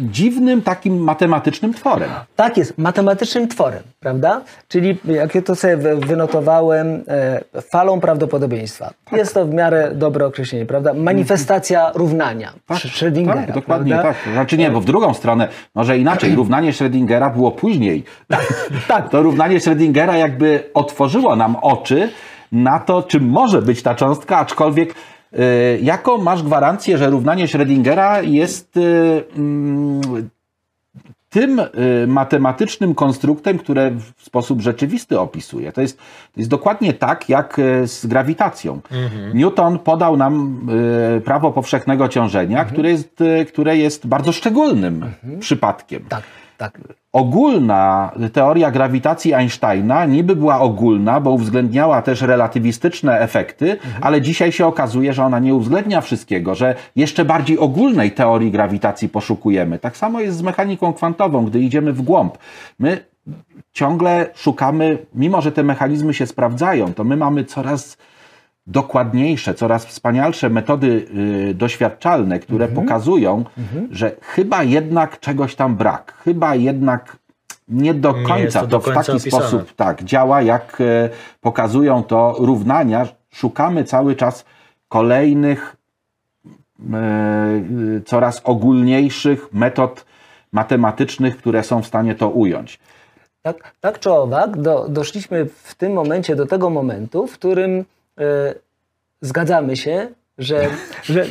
[0.00, 2.10] dziwnym takim matematycznym tworem.
[2.36, 4.40] Tak jest, matematycznym tworem, prawda?
[4.68, 8.90] Czyli jak ja to sobie wy- wynotowałem, e, falą prawdopodobieństwa.
[9.12, 10.94] Jest to w miarę dobre określenie, prawda?
[10.94, 13.34] Manifestacja równania Sch- Schrödingera.
[13.46, 14.14] tak, dokładnie prawda?
[14.24, 14.32] tak.
[14.32, 18.04] Znaczy nie, bo w drugą stronę, może inaczej, równanie Schrödingera było później.
[18.88, 19.08] tak.
[19.10, 22.08] To równanie Schrödingera jakby otworzyło nam oczy
[22.52, 24.94] na to, czym może być ta cząstka, aczkolwiek
[25.82, 30.30] jaką masz gwarancję, że równanie Schrödingera jest y, mm,
[31.32, 35.72] tym y, matematycznym konstruktem, które w sposób rzeczywisty opisuje.
[35.72, 38.80] To jest, to jest dokładnie tak, jak y, z grawitacją.
[39.34, 40.60] Newton podał nam
[41.16, 45.04] y, prawo powszechnego ciążenia, które, jest, y, które jest bardzo szczególnym
[45.40, 46.04] przypadkiem.
[46.08, 46.22] Tak,
[46.62, 46.78] tak.
[47.12, 54.66] Ogólna teoria grawitacji Einsteina niby była ogólna, bo uwzględniała też relatywistyczne efekty, ale dzisiaj się
[54.66, 59.78] okazuje, że ona nie uwzględnia wszystkiego, że jeszcze bardziej ogólnej teorii grawitacji poszukujemy.
[59.78, 62.38] Tak samo jest z mechaniką kwantową, gdy idziemy w głąb.
[62.78, 63.04] My
[63.72, 67.96] ciągle szukamy, mimo że te mechanizmy się sprawdzają, to my mamy coraz
[68.66, 71.06] dokładniejsze, coraz wspanialsze metody
[71.50, 73.44] y, doświadczalne, które pokazują,
[73.90, 76.14] że chyba jednak czegoś tam brak.
[76.24, 77.16] Chyba jednak
[77.68, 79.42] nie do końca to to, do w końca taki opisane.
[79.42, 81.08] sposób tak działa, jak e,
[81.40, 83.06] pokazują to równania.
[83.30, 84.44] Szukamy cały czas
[84.88, 85.76] kolejnych
[86.92, 86.96] e,
[87.96, 90.04] y, coraz ogólniejszych metod
[90.52, 92.78] matematycznych, które są w stanie to ująć.
[93.42, 97.84] Tak, tak czy owak, do, doszliśmy w tym momencie do tego momentu, w którym
[99.20, 100.08] zgadzamy się,
[100.38, 100.68] że,
[101.02, 101.24] że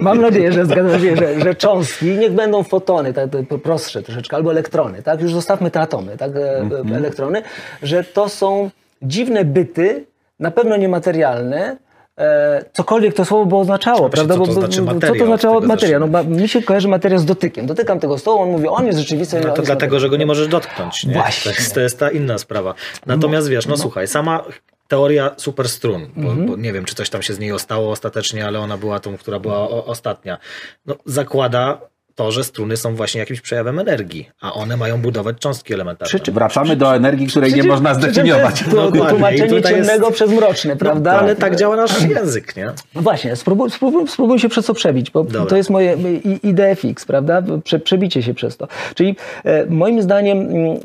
[0.00, 4.36] mam nadzieję, że zgadzamy się, że, że cząstki, niech będą fotony, tak, to prostsze troszeczkę,
[4.36, 6.92] albo elektrony, tak, już zostawmy te atomy, tak, e, Mhm.
[6.92, 7.42] e, elektrony,
[7.82, 8.70] że to są
[9.02, 10.04] dziwne byty,
[10.40, 11.76] na pewno niematerialne,
[12.18, 14.34] e, cokolwiek to słowo by oznaczało, prawda?
[14.34, 15.14] co to znaczy co materia?
[15.14, 15.98] to Od znaczyło materia?
[15.98, 17.66] No, mi się kojarzy materia z dotykiem.
[17.66, 19.40] Dotykam tego stołu, on mówi, on jest rzeczywiście...
[19.40, 21.04] No to dlatego, że go nie możesz dotknąć.
[21.04, 21.14] Nie?
[21.14, 21.52] Właśnie.
[21.52, 22.74] To, jest, to jest ta inna sprawa.
[23.06, 24.44] Natomiast wiesz, no, słuchaj, sama
[24.88, 26.46] teoria superstrun, bo, Mhm.
[26.46, 29.16] bo nie wiem, czy coś tam się z niej ostało ostatecznie, ale ona była tą,
[29.16, 30.38] która była o, ostatnia.
[30.86, 31.80] No, zakłada
[32.16, 36.08] to, że struny są właśnie jakimś przejawem energii, a one mają budować cząstki elementarne.
[36.08, 38.64] Przy czym- Wracamy do energii, której nie Przecież- można przecież zdefiniować.
[38.70, 41.12] To jest to, tłumaczenie tutaj jest- ciemnego przez mroczne, prawda?
[41.12, 42.70] No, ale tak działa nasz język, nie?
[42.94, 45.46] No właśnie, spróbuj, spróbuj, spróbuj się przez to przebić, bo Dobra.
[45.46, 47.42] to jest moje i- idea fix, prawda?
[47.64, 48.68] Prze, przebicie się przez to.
[48.94, 50.76] Czyli e, moim zdaniem, mm,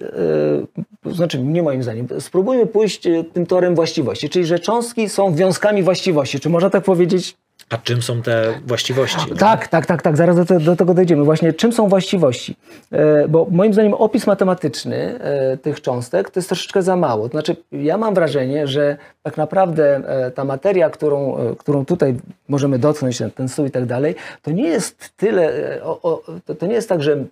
[1.08, 5.36] e, znaczy nie moim zdaniem, spróbujmy pójść e, tym torem właściwości, czyli że cząstki są
[5.36, 6.40] wiązkami właściwości.
[6.40, 7.38] Czy można tak powiedzieć?
[7.72, 9.18] A czym są te właściwości?
[9.40, 11.24] Tak, tak, tak, tak, zaraz do, do tego dojdziemy.
[11.24, 12.56] Właśnie czym są właściwości?
[12.92, 17.30] E, bo moim zdaniem opis matematyczny e, tych cząstek to jest troszeczkę za mało.
[17.30, 22.16] To znaczy, ja mam wrażenie, że tak naprawdę e, ta materia, którą, którą tutaj
[22.48, 25.54] możemy dotknąć, ten, ten stół i tak dalej, to nie jest tyle,
[25.84, 27.26] o, o, to, to nie jest tak, że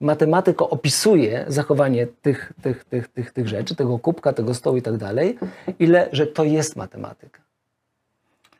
[0.00, 4.96] matematyka opisuje zachowanie tych, tych, tych, tych, tych rzeczy, tego kubka, tego stołu i tak
[4.96, 5.38] dalej,
[5.78, 7.43] ile, że to jest matematyka.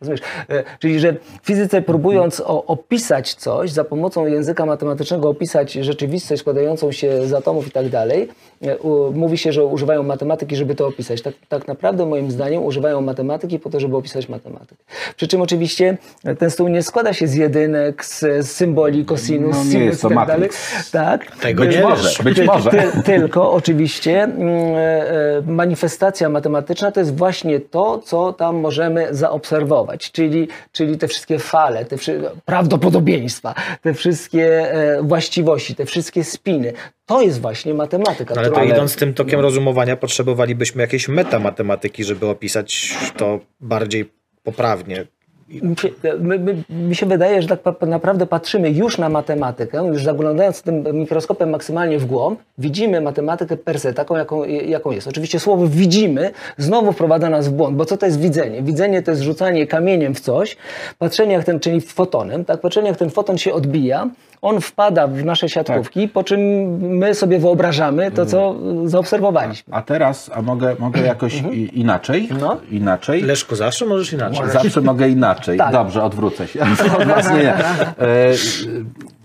[0.04, 0.20] Rozumiesz?
[0.50, 1.12] E, Czyli, że
[1.42, 7.32] w fizyce próbując o, opisać coś, za pomocą języka matematycznego opisać rzeczywistość składającą się z
[7.32, 8.28] atomów i tak dalej,
[8.62, 8.76] e,
[9.12, 11.22] mówi się, że używają matematyki, żeby to opisać.
[11.22, 14.82] Tak, tak naprawdę moim zdaniem używają matematyki po to, żeby opisać matematykę.
[15.16, 15.96] Przy czym oczywiście
[16.38, 20.08] ten stół nie składa się z jedynek, z, z symboli, kosinus, No nie sinus i
[20.08, 20.50] tak dalej.
[20.92, 21.36] Tak.
[21.36, 22.22] Tego nie Być może, wiesz.
[22.22, 22.70] być może.
[22.70, 24.38] Ty, tylko oczywiście mm,
[24.76, 31.38] e, manifestacja matematyczna to jest właśnie to, co tam możemy zaobserwować, czyli, czyli te wszystkie
[31.38, 36.72] fale, te wszy- prawdopodobieństwa, te wszystkie e, właściwości, te wszystkie spiny.
[37.06, 38.34] To jest właśnie matematyka.
[38.34, 44.10] No ale to idąc tym tokiem rozumowania, potrzebowalibyśmy jakiejś metamatematyki, żeby opisać to bardziej
[44.42, 45.06] poprawnie.
[45.48, 45.88] Mi się,
[46.20, 50.84] my, my, mi się wydaje, że tak naprawdę patrzymy już na matematykę, już zaglądając tym
[50.92, 55.08] mikroskopem maksymalnie w głąb, widzimy matematykę per se, taką jaką, jaką jest.
[55.08, 58.62] Oczywiście słowo widzimy znowu wprowadza nas w błąd, bo co to jest widzenie?
[58.62, 60.56] Widzenie to jest rzucanie kamieniem w coś,
[60.98, 64.10] patrzenie jak ten, czyli fotonem, tak, patrzenie jak ten foton się odbija,
[64.44, 66.40] on wpada w nasze siatkówki, po czym
[66.78, 68.54] my sobie wyobrażamy to, co
[68.84, 69.74] zaobserwowaliśmy.
[69.74, 72.28] A teraz, a mogę, mogę jakoś i, inaczej?
[72.40, 72.56] No.
[72.70, 73.22] Inaczej?
[73.22, 74.50] Leszku, zawsze możesz inaczej.
[74.50, 75.58] Zawsze mogę inaczej.
[75.58, 75.72] Tak.
[75.72, 76.60] Dobrze, odwrócę się.
[77.18, 77.54] Od nie.
[77.54, 77.94] E,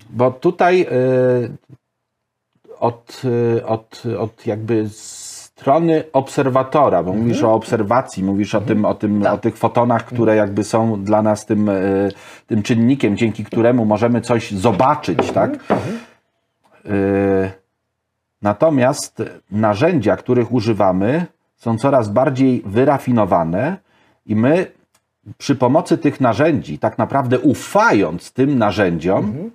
[0.10, 0.88] bo tutaj e,
[2.80, 3.22] od,
[3.58, 4.86] e, od, od jakby
[5.60, 10.36] strony obserwatora, bo mówisz o obserwacji, mówisz o tym, o, tym, o tych fotonach, które
[10.36, 11.74] jakby są dla nas tym, e,
[12.48, 15.60] tym czynnikiem, dzięki któremu możemy coś zobaczyć, tak?
[16.86, 17.52] E,
[18.42, 23.78] Natomiast narzędzia, których używamy, są coraz bardziej wyrafinowane
[24.26, 24.72] i my
[25.38, 29.52] przy pomocy tych narzędzi, tak naprawdę ufając tym narzędziom,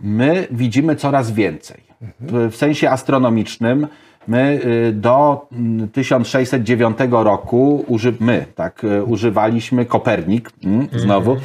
[0.00, 1.82] my widzimy coraz więcej.
[2.20, 3.86] W sensie astronomicznym
[4.28, 11.36] my y, do mm, 1609 roku uży, my, tak, y, używaliśmy Kopernik, mm, znowu.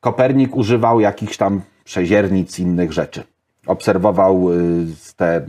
[0.00, 3.22] Kopernik używał jakichś tam przeziernic, innych rzeczy.
[3.66, 5.46] Obserwował y, te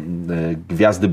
[0.70, 1.08] gwiazdy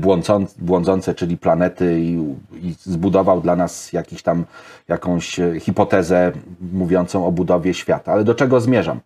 [0.59, 2.35] błądzące, czyli planety i,
[2.67, 4.45] i zbudował dla nas jakiś tam,
[4.87, 6.31] jakąś hipotezę
[6.73, 8.11] mówiącą o budowie świata.
[8.11, 8.99] Ale do czego zmierzam?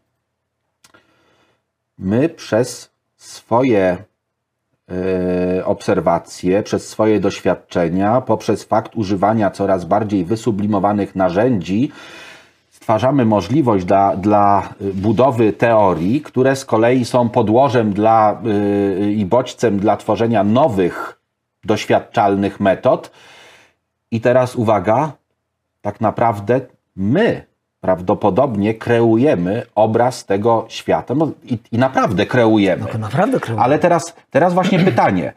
[1.97, 3.97] my przez swoje
[5.65, 11.91] obserwacje, przez swoje doświadczenia, poprzez fakt używania coraz bardziej wysublimowanych narzędzi,
[12.85, 18.41] stwarzamy możliwość dla, dla budowy teorii, które z kolei są podłożem dla,
[18.99, 21.19] y, i bodźcem dla tworzenia nowych,
[21.63, 23.11] doświadczalnych metod.
[24.11, 25.11] I teraz uwaga,
[25.81, 26.61] tak naprawdę
[26.95, 27.45] my
[27.85, 31.15] prawdopodobnie kreujemy obraz tego świata.
[31.15, 32.85] No, i, I naprawdę kreujemy.
[32.91, 33.61] To naprawdę kręgu.
[33.61, 35.33] Ale teraz, teraz właśnie pytanie.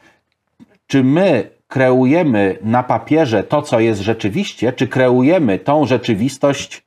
[0.87, 6.83] Czy my kreujemy na papierze to, co jest rzeczywiście, czy kreujemy tą rzeczywistość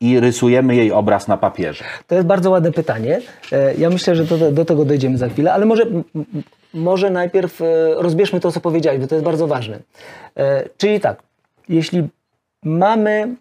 [0.00, 1.84] i rysujemy jej obraz na papierze?
[2.06, 3.20] To jest bardzo ładne pytanie.
[3.52, 5.86] E, Ja myślę, że do, do tego dojdziemy za chwilę, ale może,
[6.74, 7.64] może najpierw e,
[7.96, 9.78] rozbierzmy to, co powiedziałeś, bo to jest bardzo ważne.
[10.36, 11.22] E, Czyli tak,
[11.68, 12.08] jeśli
[12.64, 13.34] mamy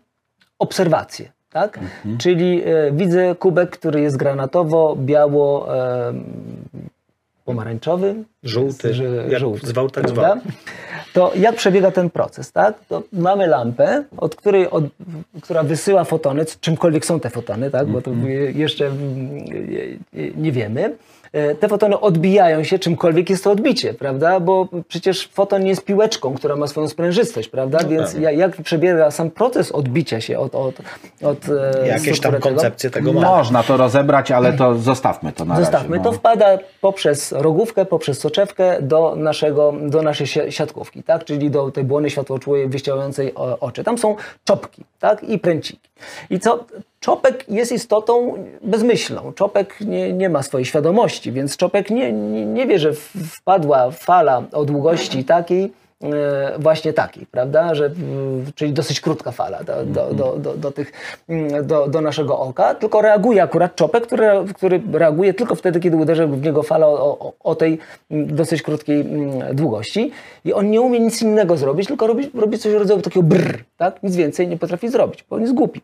[0.59, 1.79] obserwację, tak?
[2.17, 6.13] Czyli e, widzę kubek, który jest granatowo, biało, e,
[7.45, 8.93] pomarańczowy, Żółty.
[8.93, 10.35] Że- Jak żółty, zwał, tak zwał.
[11.13, 12.79] To jak przebiega ten proces, tak?
[12.89, 14.83] To mamy lampę, od której, od,
[15.41, 17.87] która wysyła fotony, czymkolwiek są te fotony, tak?
[17.87, 18.11] Bo to
[18.53, 19.29] jeszcze mm,
[20.37, 20.95] nie wiemy.
[21.33, 24.39] E, Te fotony odbijają się, czymkolwiek jest to odbicie, prawda?
[24.39, 27.79] Bo przecież foton nie jest piłeczką, która ma swoją sprężystość, prawda?
[27.89, 30.75] Więc ja- jak przebiega sam proces odbicia się od, od,
[31.23, 32.55] od e, Jakieś tam struktury tego?
[32.55, 33.25] koncepcje tego mamy.
[33.27, 35.89] Można to rozebrać, ale to zostawmy to na Zostawmy.
[35.97, 36.03] razie.
[36.03, 36.17] To no.
[36.17, 41.25] wpada poprzez rogówkę, poprzez soczewkę do, naszego, do naszej si- siatkówki, tak?
[41.25, 43.83] czyli do tej błony światłoczułej wyścielającej o- oczy.
[43.83, 44.15] Tam są
[44.45, 45.23] czopki tak?
[45.23, 45.89] i pręciki.
[46.29, 46.65] I co?
[46.99, 49.33] Czopek jest istotą bezmyślną.
[49.33, 52.93] Czopek nie, nie ma swojej świadomości, więc czopek nie, nie, nie wie, że
[53.31, 57.75] wpadła fala o długości takiej, e, właśnie takiej, prawda?
[57.75, 57.91] Że,
[58.55, 60.91] czyli dosyć krótka fala do, do, do, do, do, tych,
[61.29, 65.97] mm, do, do naszego oka, tylko reaguje akurat czopek, który, który reaguje tylko wtedy, kiedy
[65.97, 67.79] uderzy w niego fala o, o, o tej
[68.11, 70.11] mm, dosyć krótkiej mm, długości
[70.45, 73.63] i on nie umie nic innego zrobić, tylko robi, robi coś w rodzaju takiego brr,
[73.77, 74.03] tak?
[74.03, 75.81] Nic więcej nie potrafi zrobić, bo on jest głupi.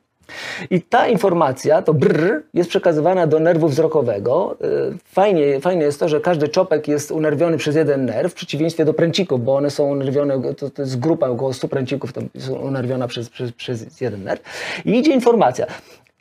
[0.70, 4.58] I ta informacja, to brr, jest przekazywana do nerwu wzrokowego.
[4.92, 8.86] Y, Fajnie, fajne jest to, że każdy czopek jest unerwiony przez jeden nerw, w przeciwieństwie
[8.86, 12.54] do pręcików, bo one są unerwione, to, to jest grupa około 100 pręcików, to są
[12.54, 14.42] unerwiona przez, przez, przez jeden nerw.
[14.86, 15.66] I idzie informacja.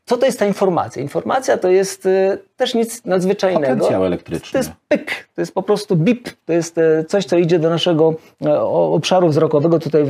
[0.07, 1.03] Co to jest ta informacja?
[1.03, 3.67] Informacja to jest y, też nic nadzwyczajnego.
[3.67, 4.53] Potencjał elektryczny.
[4.53, 7.71] To jest pyk, to jest po prostu bip, to jest e, coś, co idzie do
[7.71, 8.15] naszego
[8.47, 10.05] o- obszaru wzrokowego, tutaj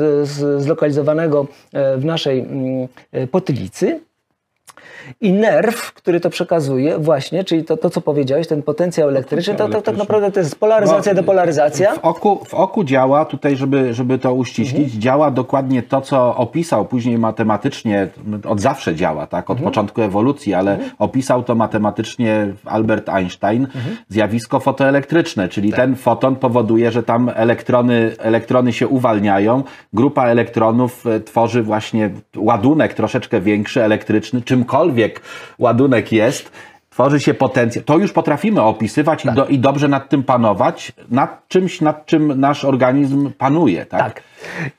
[0.58, 1.46] zlokalizowanego
[1.96, 2.88] w naszej mm,
[3.30, 4.00] potylicy.
[5.20, 9.68] I nerw, który to przekazuje, właśnie, czyli to, to co powiedziałeś, ten potencjał elektryczny, to,
[9.68, 11.94] to tak naprawdę to jest polaryzacja, No, depolaryzacja.
[11.94, 15.00] W oku, w oku działa, tutaj żeby, żeby to uściślić, Mhm.
[15.00, 18.08] działa dokładnie to, co opisał później matematycznie,
[18.48, 19.58] od zawsze działa, tak, Mhm.
[19.58, 23.96] od początku ewolucji, ale opisał to matematycznie Albert Einstein, Mhm.
[24.08, 25.76] zjawisko fotoelektryczne, czyli Tak.
[25.80, 29.62] ten foton powoduje, że tam elektrony, elektrony się uwalniają,
[29.92, 34.93] grupa elektronów e, tworzy właśnie ładunek troszeczkę większy, elektryczny, czymkolwiek
[35.58, 36.52] ładunek jest,
[36.90, 37.84] tworzy się potencjał.
[37.84, 42.40] To już potrafimy opisywać i, do, i dobrze nad tym panować, nad czymś, nad czym
[42.40, 43.86] nasz organizm panuje.
[43.86, 44.00] Tak.
[44.00, 44.22] Tak.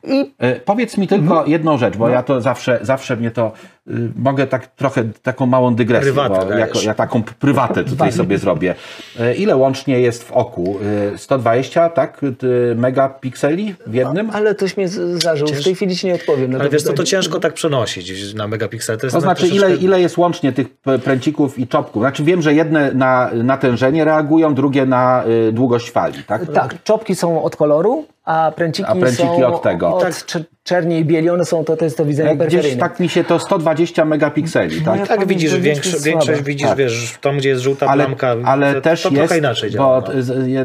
[0.03, 3.51] I E, Powiedz mi tylko jedną rzecz, bo ja to zawsze, zawsze mnie to
[3.87, 8.37] y, mogę tak trochę taką małą dygresję, Prywatę bo jako, ja taką prywatę tutaj sobie
[8.37, 8.75] zrobię.
[9.19, 10.77] E, Ile łącznie jest w oku?
[11.13, 12.21] E, 120, tak?
[12.23, 14.29] y, Megapikseli w jednym?
[14.29, 14.87] Ale ktoś mnie
[15.23, 16.51] zażył, w tej chwili ci nie odpowiem.
[16.51, 18.97] No Ale to- wiesz co, to ciężko tak przenosić na megapiksel.
[18.97, 20.67] To, To znaczy, troszeczkę- ile, ile jest łącznie tych
[21.03, 22.01] pręcików i czopków?
[22.03, 26.51] Znaczy, wiem, że jedne na natężenie reagują, drugie na y, długość fali, tak?
[26.53, 29.95] Tak, czopki są od koloru, a pręciki, A pręciki są od tego.
[29.95, 30.13] Od Tak.
[30.13, 33.23] czer- czerni i bieli, one są, to, to jest to widzenie Gdzieś tak mi się
[33.23, 34.99] to 120 megapikseli, tak?
[34.99, 36.77] ja Tak powiem, widzisz, że większo, większość widzisz, Tak.
[36.77, 40.01] wiesz, tam gdzie jest żółta ale, plamka, ale to, też to jest, trochę inaczej działa.
[40.01, 40.07] bo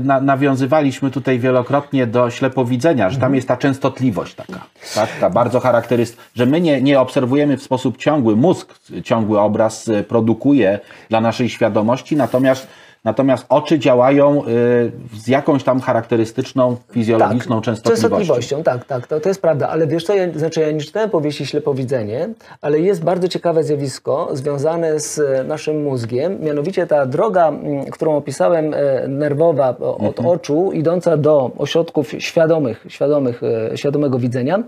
[0.00, 0.20] no.
[0.20, 3.20] nawiązywaliśmy tutaj wielokrotnie do ślepowidzenia, że Mhm.
[3.20, 4.60] tam jest ta częstotliwość taka,
[4.94, 9.88] tak, ta bardzo charakterystyczna, że my nie, nie obserwujemy w sposób ciągły, mózg ciągły obraz
[9.88, 12.66] y, produkuje dla naszej świadomości, natomiast
[13.04, 18.08] Natomiast oczy działają y, z jakąś tam charakterystyczną, fizjologiczną częstotliwością.
[18.08, 19.68] Częstotliwością, tak, tak, to, to jest prawda.
[19.68, 22.28] Ale wiesz co, ja, znaczy ja nie czytałem powieści Ślepowidzenie,
[22.60, 27.52] ale jest bardzo ciekawe zjawisko związane z e, naszym mózgiem, mianowicie ta droga,
[27.92, 30.26] którą opisałem, e, nerwowa od Mhm.
[30.26, 34.62] oczu, idąca do ośrodków świadomych, świadomych e, świadomego widzenia,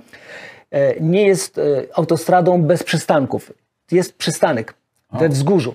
[1.00, 1.60] nie jest
[1.94, 3.52] autostradą bez przystanków.
[3.90, 4.74] Jest przystanek
[5.12, 5.74] we wzgórzu.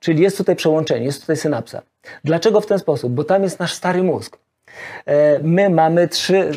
[0.00, 1.82] Czyli jest tutaj przełączenie, jest tutaj synapsa.
[2.24, 3.12] Dlaczego w ten sposób?
[3.12, 4.38] Bo tam jest nasz stary mózg.
[5.06, 6.52] E, My mamy trzy, e,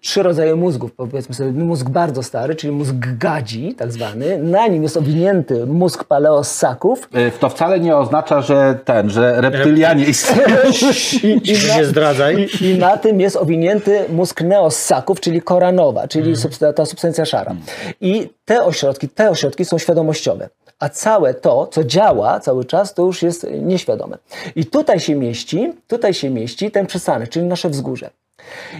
[0.00, 1.50] trzy rodzaje mózgów, powiedzmy sobie.
[1.50, 4.38] Mózg bardzo stary, czyli mózg gadzi, tak zwany.
[4.38, 7.08] Na nim jest owinięty mózg paleossaków.
[7.16, 10.56] Y, To wcale nie oznacza, że ten, że reptylianie istnieją.
[11.22, 12.48] I, i, Nie zdradzaj.
[12.60, 17.54] i, I na tym jest owinięty mózg neossaków, czyli koranowa, czyli subst- ta substancja szara.
[18.00, 20.48] I te ośrodki, te ośrodki są świadomościowe.
[20.80, 24.18] A całe to, co działa cały czas, to już jest nieświadome.
[24.56, 28.10] I tutaj się mieści, tutaj się mieści ten przystanek, czyli nasze wzgórze.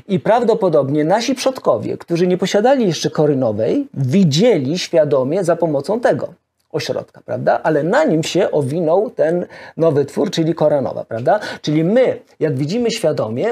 [0.09, 6.35] I prawdopodobnie nasi przodkowie, którzy nie posiadali jeszcze kory nowej, widzieli świadomie za pomocą tego
[6.73, 7.61] ośrodka, prawda?
[7.63, 11.41] Ale na nim się owinął ten nowy twór, czyli kora nowa, prawda?
[11.63, 13.47] Czyli my, jak widzimy świadomie,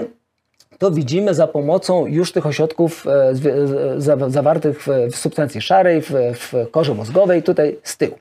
[0.79, 6.53] to widzimy za pomocą już tych ośrodków e, e, za- zawartych w, substancji szarej, w
[6.71, 8.19] korze mózgowej, tutaj z tyłu.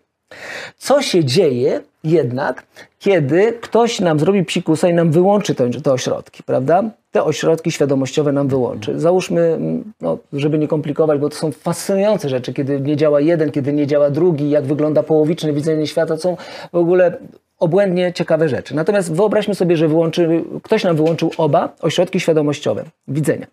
[0.77, 2.63] Co się dzieje jednak,
[2.99, 6.83] kiedy ktoś nam zrobi psikusa i nam wyłączy te, ośrodki, prawda?
[7.11, 8.99] Te ośrodki świadomościowe nam wyłączy.
[8.99, 13.51] Załóżmy, mm, no, żeby nie komplikować, bo to są fascynujące rzeczy, kiedy nie działa jeden,
[13.51, 16.37] kiedy nie działa drugi, jak wygląda połowiczne widzenie świata, to są
[16.73, 17.17] w ogóle
[17.59, 18.75] obłędnie ciekawe rzeczy.
[18.75, 23.47] Natomiast wyobraźmy sobie, że wyłączy, ktoś nam wyłączył oba ośrodki świadomościowe widzenia.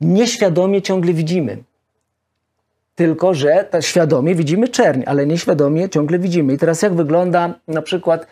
[0.00, 1.56] Nieświadomie ciągle widzimy.
[3.00, 6.52] Tylko, że ta świadomie widzimy czerń, ale nieświadomie ciągle widzimy.
[6.52, 8.26] I teraz jak wygląda na przykład,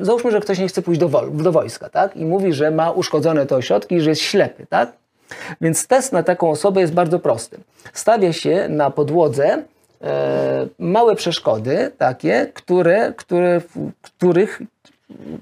[0.00, 2.16] załóżmy, że ktoś nie chce pójść do, do wojska, tak?
[2.16, 4.92] I mówi, że ma uszkodzone te ośrodki i że jest ślepy, tak?
[5.60, 7.58] Więc test na taką osobę jest bardzo prosty.
[7.92, 9.62] Stawia się na podłodze
[10.02, 13.60] e, małe przeszkody, takie, które, które,
[14.02, 14.62] których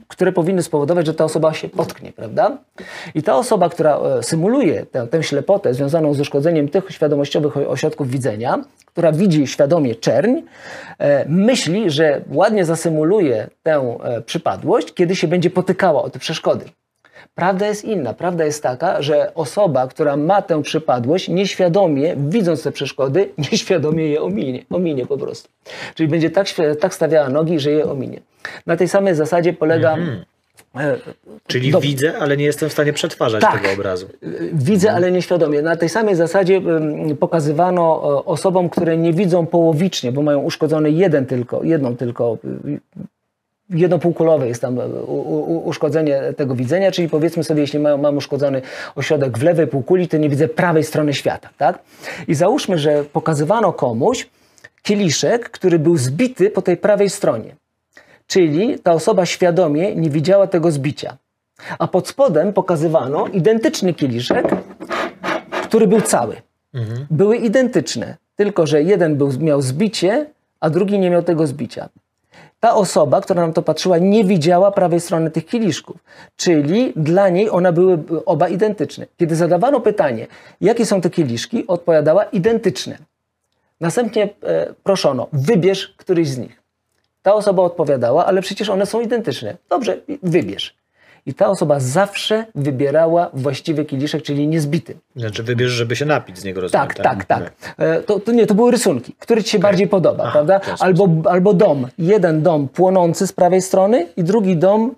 [0.09, 2.59] które powinny spowodować, że ta osoba się potknie, prawda?
[3.15, 8.11] I ta osoba, która e, symuluje tę, tę ślepotę związaną z uszkodzeniem tych świadomościowych ośrodków
[8.11, 10.41] widzenia, która widzi świadomie czerń,
[10.99, 16.65] e, myśli, że ładnie zasymuluje tę e, przypadłość, kiedy się będzie potykała o te przeszkody.
[17.35, 18.15] Prawda jest inna.
[18.15, 24.23] Prawda jest taka, że osoba, która ma tę przypadłość, nieświadomie, widząc te przeszkody, nieświadomie je
[24.23, 24.65] ominie.
[24.71, 25.49] Ominie po prostu.
[25.95, 26.47] Czyli będzie tak,
[26.81, 28.21] tak stawiała nogi, że je ominie.
[28.67, 29.97] Na tej samej zasadzie polega.
[30.77, 30.97] e,
[31.47, 33.61] Czyli widzę, ale nie jestem w stanie przetwarzać Tak.
[33.63, 34.07] tego obrazu.
[34.53, 35.63] Widzę, ale nieświadomie.
[35.63, 36.61] Na tej samej zasadzie
[37.21, 42.39] pokazywano e, osobom, które nie widzą połowicznie, bo mają uszkodzony jeden tylko, jedną tylko,
[43.75, 44.89] jednopółkulowe jest tam e,
[45.65, 48.63] uszkodzenie tego widzenia, czyli powiedzmy sobie, jeśli mam, uszkodzony
[48.95, 51.79] ośrodek w lewej półkuli, to nie widzę prawej strony świata, tak?
[52.29, 54.29] I załóżmy, że pokazywano komuś
[54.83, 57.57] kieliszek, który był zbity po tej prawej stronie.
[58.27, 61.17] Czyli ta osoba świadomie nie widziała tego zbicia.
[61.79, 64.47] A pod spodem pokazywano identyczny kieliszek,
[65.63, 66.37] który był cały.
[67.11, 70.27] Były identyczne, tylko że jeden był, miał zbicie,
[70.61, 71.89] a drugi nie miał tego zbicia.
[72.65, 75.97] Ta osoba, która nam to patrzyła, nie widziała prawej strony tych kieliszków,
[76.37, 79.07] czyli dla niej one były oba identyczne.
[79.17, 80.27] Kiedy zadawano pytanie,
[80.61, 82.99] jakie są te kieliszki, odpowiadała identyczne.
[83.81, 86.63] Następnie e, proszono, wybierz któryś z nich.
[87.23, 89.57] Ta osoba odpowiadała, ale przecież one są identyczne.
[89.69, 90.75] Dobrze, wybierz.
[91.27, 94.97] I ta osoba zawsze wybierała właściwy kieliszek, czyli niezbity.
[95.17, 97.53] Znaczy wybierz, żeby się napić z niego, rozumiem, Tak, tak, tak.
[97.79, 100.61] E, To, to nie, to były rysunki, które ci się bardziej podoba, prawda?
[100.81, 101.87] Albo, albo dom.
[101.99, 104.95] Jeden dom płonący z prawej strony i drugi dom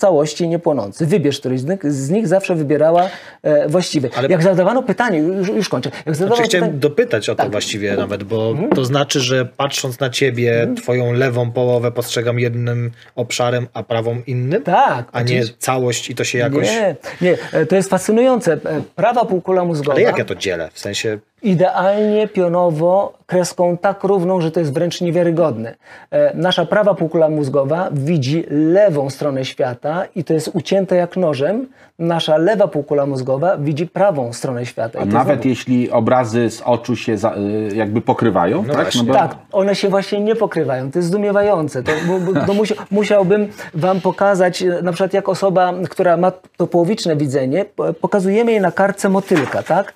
[0.00, 1.06] całości niepłonący.
[1.06, 3.08] Wybierz któryś z nich, z nich zawsze wybierała
[3.42, 4.10] e, właściwy.
[4.16, 5.90] Ale- Jak zadawano pytanie, już, już kończę.
[6.06, 7.50] Jak zadawano Znaczy chciałem pytanie, dopytać o to Tak.
[7.52, 13.66] właściwie nawet, bo to znaczy, że patrząc na ciebie, twoją lewą połowę postrzegam jednym obszarem,
[13.74, 14.62] a prawą innym?
[14.62, 16.66] Tak, A nie całość i to się jakoś...
[16.68, 18.52] Nie, nie, e, to jest fascynujące.
[18.52, 18.58] E,
[18.96, 20.68] Prawa półkula mózgowa Ale jak ja to dzielę?
[20.72, 21.18] W sensie...
[21.42, 25.74] idealnie pionowo, kreską tak równą, że to jest wręcz niewiarygodne.
[26.10, 31.66] E, Nasza prawa półkula mózgowa widzi lewą stronę świata i to jest ucięte jak nożem.
[31.98, 34.98] Nasza lewa półkula mózgowa widzi prawą stronę świata.
[34.98, 38.82] A nawet znowu- jeśli obrazy z oczu się za, y, jakby pokrywają, No tak?
[38.82, 39.04] właśnie.
[39.04, 40.90] bo- Tak, one się właśnie nie pokrywają.
[40.90, 41.82] To jest zdumiewające.
[41.82, 46.32] To, bo, bo, to musia, musiałbym wam pokazać, e, na przykład jak osoba, która ma
[46.56, 49.92] to połowiczne widzenie, po- pokazujemy jej na kartce motylka, tak?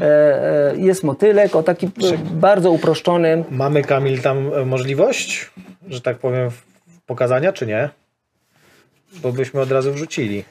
[0.00, 0.04] E,
[0.72, 1.90] e, jest motylek o taki e,
[2.32, 3.44] bardzo uproszczony.
[3.50, 5.50] Mamy, Kamil, tam e, możliwość,
[5.88, 6.50] że tak powiem,
[7.06, 7.88] pokazania, czy nie?
[9.22, 10.44] Bo byśmy od razu wrzucili.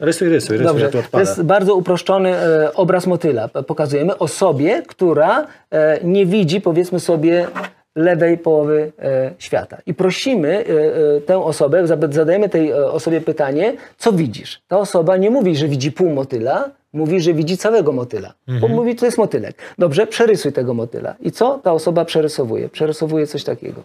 [0.00, 3.48] Rysuj, rysuj, rysuj, Dobrze, ja to jest bardzo uproszczony e, obraz motyla.
[3.48, 7.46] Pokazujemy osobie, która e, nie widzi, powiedzmy sobie,
[7.94, 9.78] lewej połowy e, świata.
[9.86, 14.60] I prosimy e, e, tę osobę, zada- zadajemy tej osobie pytanie, co widzisz?
[14.68, 18.32] Ta osoba nie mówi, że widzi pół motyla, mówi, że widzi całego motyla.
[18.60, 19.56] Bo mówi, to jest motylek.
[19.78, 21.14] Dobrze, przerysuj tego motyla.
[21.20, 22.68] I co ta osoba przerysowuje?
[22.68, 23.80] Przerysowuje coś takiego.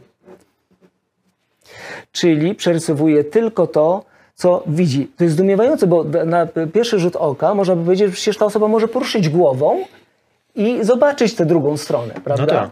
[2.11, 4.03] Czyli przerysowuje tylko to,
[4.35, 5.11] co widzi.
[5.17, 8.67] To jest zdumiewające, bo na pierwszy rzut oka można by powiedzieć, że przecież ta osoba
[8.67, 9.85] może poruszyć głową
[10.55, 12.45] i zobaczyć tę drugą stronę, prawda?
[12.45, 12.69] tak.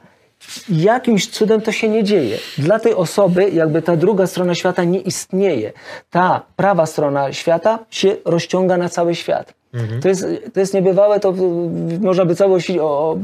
[0.69, 2.37] Jakimś cudem to się nie dzieje.
[2.57, 5.73] Dla tej osoby jakby ta druga strona świata nie istnieje.
[6.09, 9.56] Ta prawa strona świata się rozciąga na cały świat.
[10.01, 11.33] To, jest, to jest niebywałe, to
[12.01, 13.17] można by cały o, o,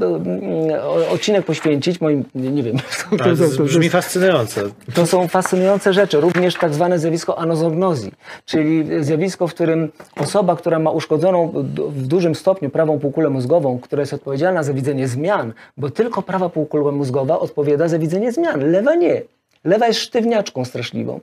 [0.83, 2.77] o, odcinek poświęcić, moim, nie, wiem.
[3.17, 4.61] To, Ale to, to to, to, brzmi fascynujące.
[4.93, 8.11] to są fascynujące rzeczy, również tak zwane zjawisko anozognozji,
[8.45, 11.51] czyli zjawisko, w którym osoba, która ma uszkodzoną
[11.89, 16.49] w dużym stopniu prawą półkulę mózgową, która jest odpowiedzialna za widzenie zmian, bo tylko prawa
[16.49, 19.21] półkula mózgowa odpowiada za widzenie zmian, lewa nie.
[19.64, 21.20] Lewa jest sztywniaczką straszliwą.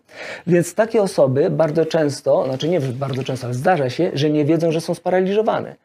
[0.47, 4.73] Więc takie osoby bardzo często, znaczy nie bardzo często, ale zdarza się, że nie wiedzą,
[4.73, 5.77] że są sparaliżowane.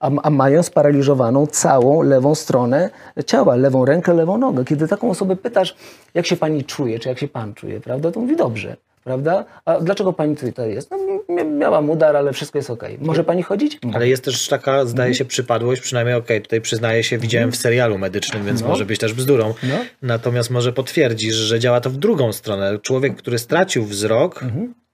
[0.00, 2.90] A, a mają sparaliżowaną całą lewą stronę
[3.26, 4.64] ciała, lewą rękę, lewą nogę.
[4.64, 5.76] Kiedy taką osobę pytasz,
[6.14, 8.76] jak się pani czuje, czy jak się pan czuje, prawda, to mówi dobrze.
[9.04, 9.44] Prawda?
[9.64, 10.90] A dlaczego pani tutaj jest?
[10.90, 10.96] No,
[11.28, 12.98] mia- miałam udar, ale wszystko jest okej.
[13.00, 13.78] Może pani chodzić?
[13.94, 17.98] Ale jest też taka, zdaje się, przypadłość, przynajmniej okej, tutaj przyznaję się, widziałem w serialu
[17.98, 19.54] medycznym, więc może być też bzdurą.
[19.62, 19.74] No.
[20.02, 22.78] Natomiast może potwierdzisz, że działa to w drugą stronę.
[22.82, 24.44] Człowiek, który stracił wzrok,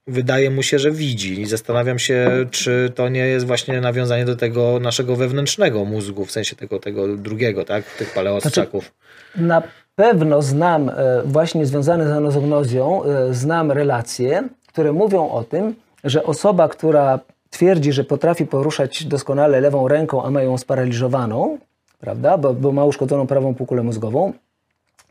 [0.07, 1.41] wydaje mu się, że widzi.
[1.41, 6.31] I zastanawiam się, czy to nie jest właśnie nawiązanie do tego naszego wewnętrznego mózgu, w
[6.31, 7.85] sensie tego, tego drugiego, tak?
[7.85, 8.91] Tych paleostrzaków.
[9.35, 9.63] Na
[9.97, 10.93] pewno znam, e,
[11.25, 17.19] właśnie związane z anozognozją, e, znam relacje, które mówią o tym, że osoba, która
[17.49, 21.57] twierdzi, że potrafi poruszać doskonale lewą ręką, a ma ją sparaliżowaną,
[21.99, 24.33] prawda, bo, bo ma uszkodzoną prawą półkulę mózgową,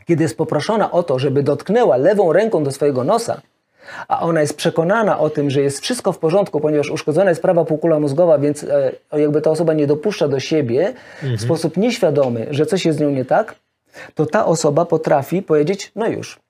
[0.07, 3.41] kiedy jest poproszona o to, żeby dotknęła lewą ręką do swojego nosa,
[4.09, 7.64] a ona jest przekonana o tym, że jest wszystko w porządku, ponieważ uszkodzona jest prawa
[7.64, 12.66] półkula mózgowa, więc e, jakby ta osoba nie dopuszcza do siebie w sposób nieświadomy, że
[12.66, 13.55] coś jest z nią nie tak,
[14.15, 16.41] to ta osoba potrafi powiedzieć, no już,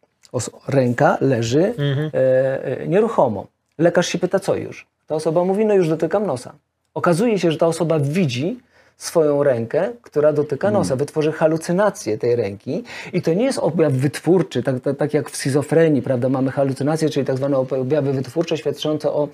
[0.68, 1.74] ręka leży
[2.14, 3.46] e, e, nieruchomo.
[3.78, 4.86] Lekarz się pyta, co już?
[5.06, 6.52] Ta osoba mówi, no już dotykam nosa.
[6.94, 8.58] Okazuje się, że ta osoba widzi
[8.96, 14.62] swoją rękę, która dotyka nosa, wytworzy halucynację tej ręki i to nie jest objaw wytwórczy,
[14.62, 19.10] tak, tak, tak jak w schizofrenii, prawda, mamy halucynacje, czyli tak zwane objawy wytwórcze świadczące
[19.10, 19.28] o,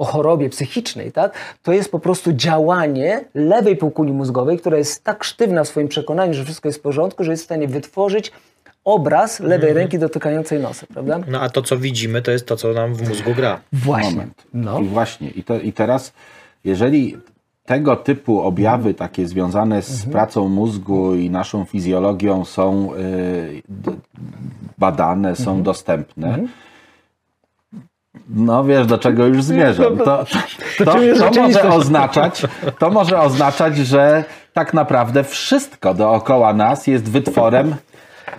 [0.00, 1.32] o chorobie psychicznej, tak?
[1.62, 6.34] To jest po prostu działanie lewej półkuli mózgowej, która jest tak sztywna w swoim przekonaniu,
[6.34, 8.32] że wszystko jest w porządku, że jest w stanie wytworzyć
[8.84, 11.18] obraz lewej ręki dotykającej nosa, prawda?
[11.28, 13.60] No a to, co widzimy, to jest to, co nam w mózgu gra.
[13.72, 14.10] Właśnie.
[14.10, 14.46] moment.
[14.54, 14.80] No.
[14.80, 16.12] I właśnie, i, to, i teraz,
[16.64, 17.16] jeżeli
[17.64, 20.10] tego typu objawy takie związane z Mhm.
[20.12, 23.92] pracą mózgu i naszą fizjologią są y, d-
[24.78, 25.62] badane, są Mhm.
[25.62, 26.38] dostępne,
[28.28, 29.98] no wiesz, do czego już zmierzam.
[29.98, 30.24] To, to,
[30.84, 32.42] to, czym jest to może oznaczać,
[32.78, 37.74] to może oznaczać, że tak naprawdę wszystko dookoła nas jest wytworem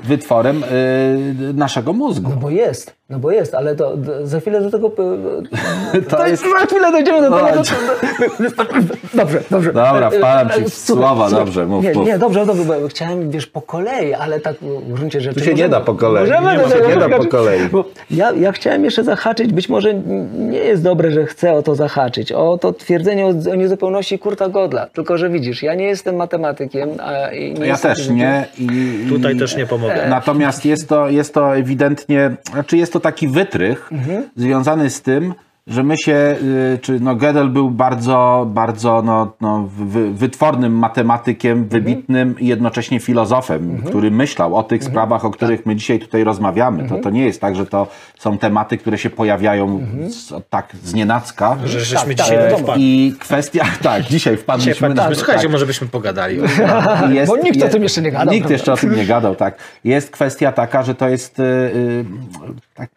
[0.03, 2.29] wytworem y, naszego mózgu.
[2.29, 4.89] No bo jest, no bo jest, ale to d- za chwilę do tego...
[4.89, 5.03] To,
[6.09, 7.63] To to jest- Za chwilę dojdziemy do No, tego.
[7.63, 8.63] to-
[9.13, 9.73] Dobrze, dobrze.
[9.73, 11.45] Dobra, wpalam ci w Słuchaj, słowa, słuchaj.
[11.45, 12.07] dobrze, mów, Nie, mów.
[12.07, 14.55] nie, dobrze, dobrze, bo chciałem, wiesz, po kolei, ale tak
[14.87, 15.39] w gruncie rzeczy...
[15.39, 16.23] Tu się nie możemy- da po kolei.
[16.29, 17.59] Możemy Nie do tego nie da po kolei.
[17.71, 19.93] Bo ja, ja chciałem jeszcze zahaczyć, być może
[20.37, 24.49] nie jest dobre, że chcę o to zahaczyć, o to twierdzenie o, o niezupełności Kurta
[24.49, 28.45] Godla, tylko że widzisz, ja nie jestem matematykiem, a i nie Ja jestem też nie.
[28.59, 28.67] I,
[29.09, 30.05] Tutaj i- też nie pomogę.
[30.09, 33.89] Natomiast jest to, jest to ewidentnie, znaczy jest to taki wytrych
[34.35, 35.33] związany z tym,
[35.67, 36.35] że my się,
[36.73, 42.99] y, czy no Gödel był bardzo, bardzo no, no, wy, wytwornym matematykiem, wybitnym i jednocześnie
[42.99, 46.89] filozofem, który myślał o tych sprawach, o których my dzisiaj tutaj rozmawiamy.
[46.89, 47.87] To, to nie jest tak, że to
[48.19, 51.57] są tematy, które się pojawiają z, tak z nienacka.
[51.65, 53.07] Że żeśmy tak, dzisiaj wpadli.
[53.07, 55.15] I kwestia, tak, dzisiaj wpadliśmy Dzisiaj na.
[55.15, 55.51] Słuchajcie, tak.
[55.51, 56.37] może byśmy pogadali.
[57.09, 58.53] Jest, Bo nikt o tym jeszcze nie gadał, Nikt prawda?
[58.53, 59.57] jeszcze o tym nie gadał, tak.
[59.83, 61.39] Jest kwestia taka, że to jest.
[61.39, 62.05] y, y,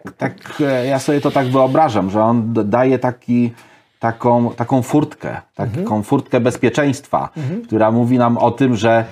[0.02, 3.52] tak, tak, e, ja sobie to tak wyobrażam, że on daje taki.
[4.00, 6.02] Taką, taką furtkę, taką Mhm.
[6.02, 7.28] furtkę bezpieczeństwa,
[7.66, 9.04] która mówi nam o tym, że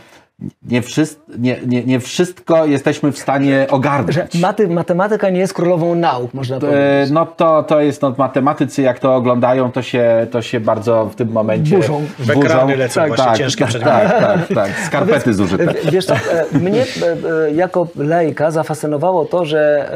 [0.69, 4.15] nie, wszyscy, nie, nie, nie wszystko jesteśmy w stanie ogarnąć.
[4.15, 7.11] Że maty, matematyka nie jest królową nauk, można E, powiedzieć.
[7.11, 11.15] No to, to jest, no, matematycy jak to oglądają, to się, to się bardzo w
[11.15, 12.03] tym momencie Burzą.
[12.19, 13.99] W ekrany lecą właśnie ciężkie tak, przedmioty.
[14.01, 15.67] tak, tak, tak, skarpety zużyte.
[15.67, 19.91] W- Wiesz co, e, mnie e, e, jako laika zafascynowało to, że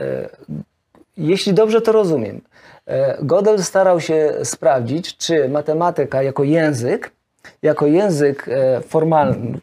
[0.00, 0.28] e,
[1.16, 2.40] jeśli dobrze to rozumiem,
[2.86, 7.10] e, Gödel starał się sprawdzić, czy matematyka jako język,
[7.62, 9.58] jako język e, formalny,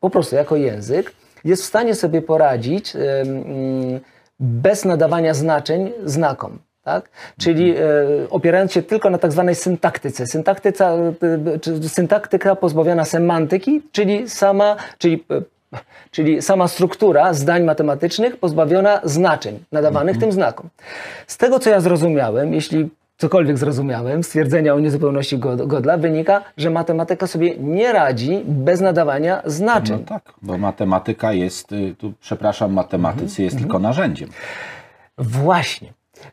[0.00, 1.12] po prostu jako język,
[1.44, 4.00] jest w stanie sobie poradzić mm,
[4.40, 6.58] bez nadawania znaczeń znakom.
[6.84, 7.08] Tak?
[7.38, 7.82] Czyli e,
[8.30, 10.26] opierając się tylko na tak zwanej syntaktyce.
[10.26, 10.92] Syntaktyca,
[11.82, 15.24] e, syntaktyka pozbawiona semantyki, czyli sama, czyli,
[16.10, 20.68] czyli sama struktura zdań matematycznych pozbawiona znaczeń nadawanych tym znakom.
[21.26, 26.70] Z tego, co ja zrozumiałem, jeśli cokolwiek zrozumiałem, stwierdzenia o niezupełności God- Godla, wynika, że
[26.70, 29.98] matematyka sobie nie radzi bez nadawania znaczeń.
[30.00, 33.44] No tak, bo matematyka jest, y, tu przepraszam, matematycy Mhm.
[33.44, 34.28] jest tylko narzędziem.
[35.18, 35.92] Właśnie.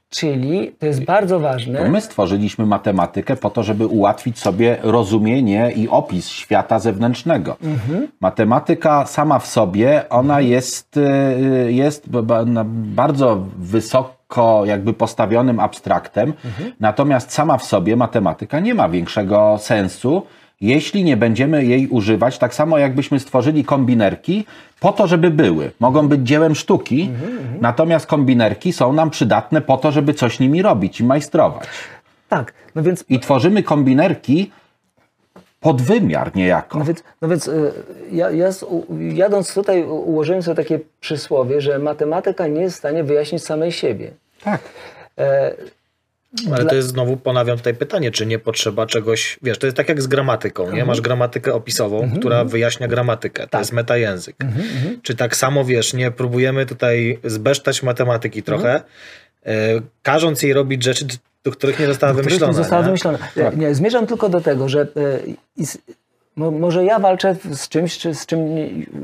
[0.09, 1.89] Czyli to jest bardzo ważne.
[1.89, 7.57] My stworzyliśmy matematykę po to, żeby ułatwić sobie rozumienie i opis świata zewnętrznego.
[7.63, 8.07] Mhm.
[8.21, 12.09] Matematyka sama w sobie, ona jest, y, jest
[12.73, 14.20] bardzo wysoko
[14.65, 16.71] jakby postawionym abstraktem, Mhm.
[16.79, 20.25] natomiast sama w sobie matematyka nie ma większego sensu,
[20.61, 24.45] jeśli nie będziemy jej używać, tak samo jakbyśmy stworzyli kombinerki
[24.79, 25.71] po to, żeby były.
[25.79, 30.61] Mogą być dziełem sztuki, Mhm, natomiast kombinerki są nam przydatne po to, żeby coś nimi
[30.61, 31.67] robić i majstrować.
[32.29, 34.51] Tak, no więc I tworzymy kombinerki
[35.61, 36.79] pod wymiar niejako.
[36.79, 37.71] No więc, no więc y,
[38.11, 38.49] ja, ja
[39.13, 44.11] jadąc tutaj ułożyłem sobie takie przysłowie, że matematyka nie jest w stanie wyjaśnić samej siebie.
[44.43, 44.61] Tak.
[45.17, 45.53] E,
[46.53, 49.89] Ale to jest znowu, ponawiam tutaj pytanie, czy nie potrzeba czegoś, wiesz, to jest tak
[49.89, 50.77] jak z gramatyką, Mhm.
[50.79, 50.85] nie?
[50.85, 53.61] Masz gramatykę opisową, która wyjaśnia gramatykę, to Tak.
[53.61, 54.35] jest metajęzyk.
[54.39, 59.77] Mhm, Czy tak samo, wiesz, nie próbujemy tutaj zbesztać matematyki trochę, Mhm.
[59.77, 61.05] e, każąc jej robić rzeczy,
[61.43, 62.51] do których nie została których wymyślona.
[62.51, 62.85] nie została nie?
[62.85, 63.17] wymyślona.
[63.37, 64.81] E, Nie, zmierzam tylko do tego, że
[66.37, 68.39] e, może ja walczę z czymś, czy, z czym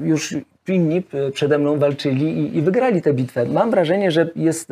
[0.03, 0.35] już
[0.67, 3.45] inni przede mną walczyli i, i wygrali tę bitwę.
[3.45, 4.71] Mam wrażenie, że jest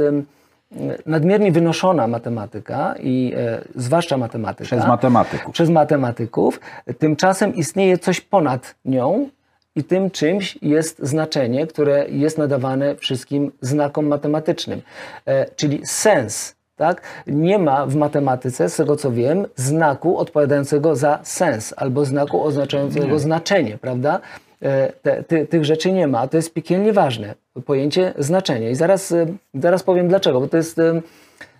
[1.05, 4.65] nadmiernie wynoszona matematyka i e, zwłaszcza matematyka.
[4.65, 5.53] Przez matematyków.
[5.53, 6.59] przez matematyków.
[6.99, 9.29] Tymczasem istnieje coś ponad nią
[9.75, 14.81] i tym czymś jest znaczenie, które jest nadawane wszystkim znakom matematycznym,
[15.25, 16.55] e, czyli sens.
[16.75, 17.01] Tak?
[17.27, 23.19] Nie ma w matematyce, z tego co wiem, znaku odpowiadającego za sens albo znaku oznaczającego
[23.19, 24.19] znaczenie, prawda?
[24.61, 28.69] E, Te, ty, tych rzeczy nie ma, to jest piekielnie ważne, pojęcie znaczenia.
[28.69, 31.01] I zaraz, e, zaraz powiem dlaczego, bo to jest e,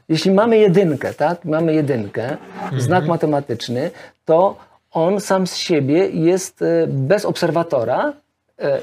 [0.10, 2.38] jeśli mamy jedynkę, tak, mamy jedynkę,
[2.78, 3.92] znak matematyczny,
[4.26, 4.56] to
[4.92, 8.14] on sam z siebie jest bez obserwatora,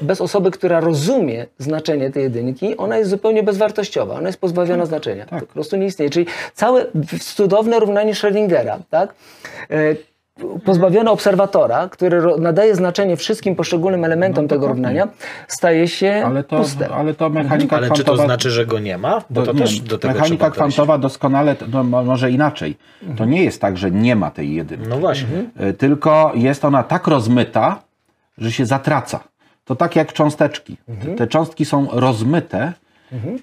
[0.01, 5.25] bez osoby, która rozumie znaczenie tej jedynki, ona jest zupełnie bezwartościowa, ona jest pozbawiona znaczenia.
[5.25, 6.09] To po prostu nie istnieje.
[6.09, 6.85] Czyli całe
[7.35, 9.13] cudowne równanie Schrödingera, tak?
[9.71, 9.95] E,
[10.65, 15.07] Pozbawione obserwatora, który nadaje znaczenie wszystkim poszczególnym elementom tego równania,
[15.47, 16.89] staje się Ale to, puste.
[16.89, 18.25] ale to mechanika Ale czy to kwantowa...
[18.25, 19.21] znaczy, że go nie ma?
[19.29, 22.77] Bo to nie, też do tego mechanika kwantowa doskonale, no, mo- może inaczej.
[23.17, 24.87] To nie jest tak, że nie ma tej jedynki.
[24.89, 25.27] No właśnie.
[25.69, 27.79] Y, Tylko jest ona tak rozmyta,
[28.37, 29.19] że się zatraca.
[29.65, 30.77] To tak jak cząsteczki.
[31.17, 32.73] Te cząstki są rozmyte,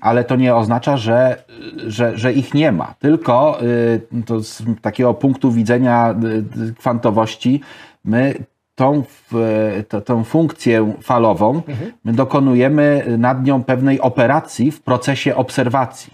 [0.00, 1.44] ale to nie oznacza, że,
[1.86, 2.94] że, że ich nie ma.
[2.98, 6.14] Tylko y, to z takiego punktu widzenia
[6.58, 7.60] y, y, kwantowości
[8.04, 8.34] my
[8.74, 9.02] tą,
[9.88, 11.62] to, tą funkcję falową,
[12.04, 16.12] my dokonujemy nad nią pewnej operacji w procesie obserwacji.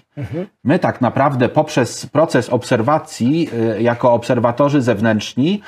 [0.64, 5.62] My tak naprawdę poprzez proces obserwacji, y, jako obserwatorzy zewnętrzni,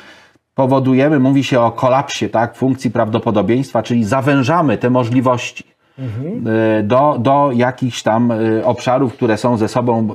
[0.58, 5.64] powodujemy, mówi się o kolapsie tak, funkcji prawdopodobieństwa, czyli zawężamy te możliwości
[5.98, 10.08] y, do, do jakichś tam y, obszarów, które są ze sobą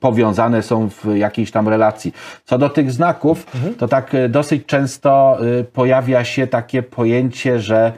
[0.00, 2.12] powiązane, są w jakiejś tam relacji.
[2.44, 3.46] Co do tych znaków,
[3.78, 5.38] to tak y, dosyć często
[5.72, 7.92] pojawia się takie pojęcie, że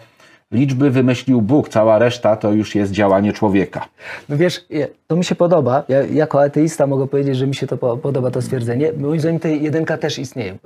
[0.53, 3.88] liczby wymyślił Bóg, cała reszta to już jest działanie człowieka.
[4.28, 4.64] No wiesz,
[5.07, 5.82] to mi się podoba.
[5.88, 8.92] Ja jako ateista mogę powiedzieć, że mi się to po- podoba to stwierdzenie.
[8.99, 10.57] Moim zdaniem ta jedynka też istnieje.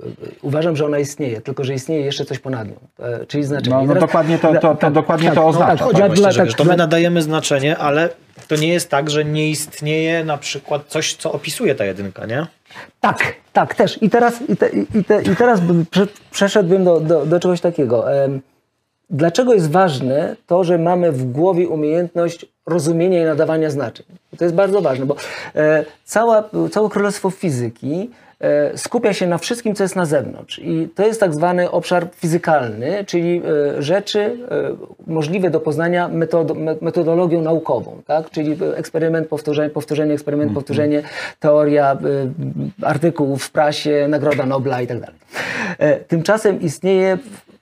[0.41, 3.75] Uważam, że ona istnieje, tylko że istnieje jeszcze coś ponad nią, e, czyli znaczenie.
[3.75, 5.85] No, no teraz- dokładnie to, to, to, tak, dokładnie tak, to no oznacza.
[5.85, 6.13] tak, tak.
[6.13, 8.09] dla- tak, to my nadajemy znaczenie, ale
[8.47, 12.47] to nie jest tak, że nie istnieje na przykład coś, co opisuje ta jedynka, nie?
[12.99, 14.03] Tak, tak, też.
[14.03, 17.61] I teraz, i te, i te, i teraz bym prze, przeszedłbym do, do, do czegoś
[17.61, 18.05] takiego.
[19.11, 24.05] Dlaczego jest ważne to, że mamy w głowie umiejętność rozumienia i nadawania znaczeń?
[24.37, 25.15] To jest bardzo ważne, bo
[25.55, 28.09] e, cała, całe królestwo fizyki
[28.39, 30.59] e, skupia się na wszystkim, co jest na zewnątrz.
[30.59, 33.41] I to jest tak zwany obszar fizykalny, czyli
[33.77, 34.37] e, rzeczy e,
[35.07, 38.29] możliwe do poznania metod, me- metodologią naukową, tak?
[38.29, 41.03] czyli eksperyment, powtórzenie, powtórzenie, eksperyment, powtórzenie,
[41.39, 41.97] teoria e,
[42.81, 44.99] artykułów w prasie, nagroda Nobla i tak.
[45.77, 47.17] E, Tymczasem istnieje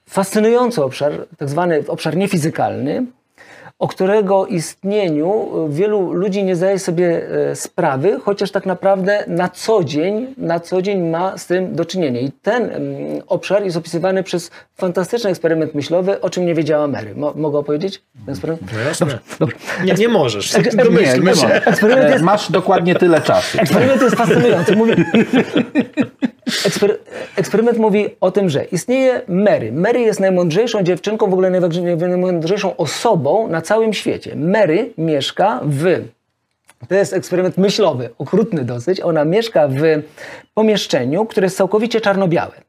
[0.10, 3.06] fascynujący obszar, tak zwany obszar niefizykalny,
[3.80, 9.50] o którego istnieniu e, wielu ludzi nie zdaje sobie e, sprawy, chociaż tak naprawdę na
[9.50, 12.20] co dzień, na co dzień ma z tym do czynienia.
[12.22, 12.76] I ten mm,
[13.28, 17.16] obszar jest opisywany przez fantastyczny eksperyment myślowy, o czym nie wiedziała Mary.
[17.16, 18.02] Mo mogę opowiedzieć?
[18.26, 18.72] ten eksperyment?
[18.74, 19.20] No jasne.
[19.40, 19.56] Dobrze.
[19.86, 20.56] Nie, nie możesz.
[20.56, 21.48] Ek- Nie, Domyślmy nie się.
[21.48, 23.60] Eksperyment jest- Masz dokładnie tyle czasu.
[23.62, 24.76] Eksperyment jest fascynujący.
[24.76, 24.92] Mówi...
[26.66, 26.98] Ekspery...
[27.36, 29.72] Eksperyment mówi o tym, że istnieje Mary.
[29.72, 34.36] Mary jest najmądrzejszą dziewczynką, w ogóle najmądrzejszą osobą na całym świecie.
[34.36, 36.06] Mary mieszka w.
[36.88, 39.02] To jest eksperyment myślowy, okrutny dosyć.
[39.02, 39.82] Ona mieszka w
[40.54, 42.69] pomieszczeniu, które jest całkowicie czarno-białe.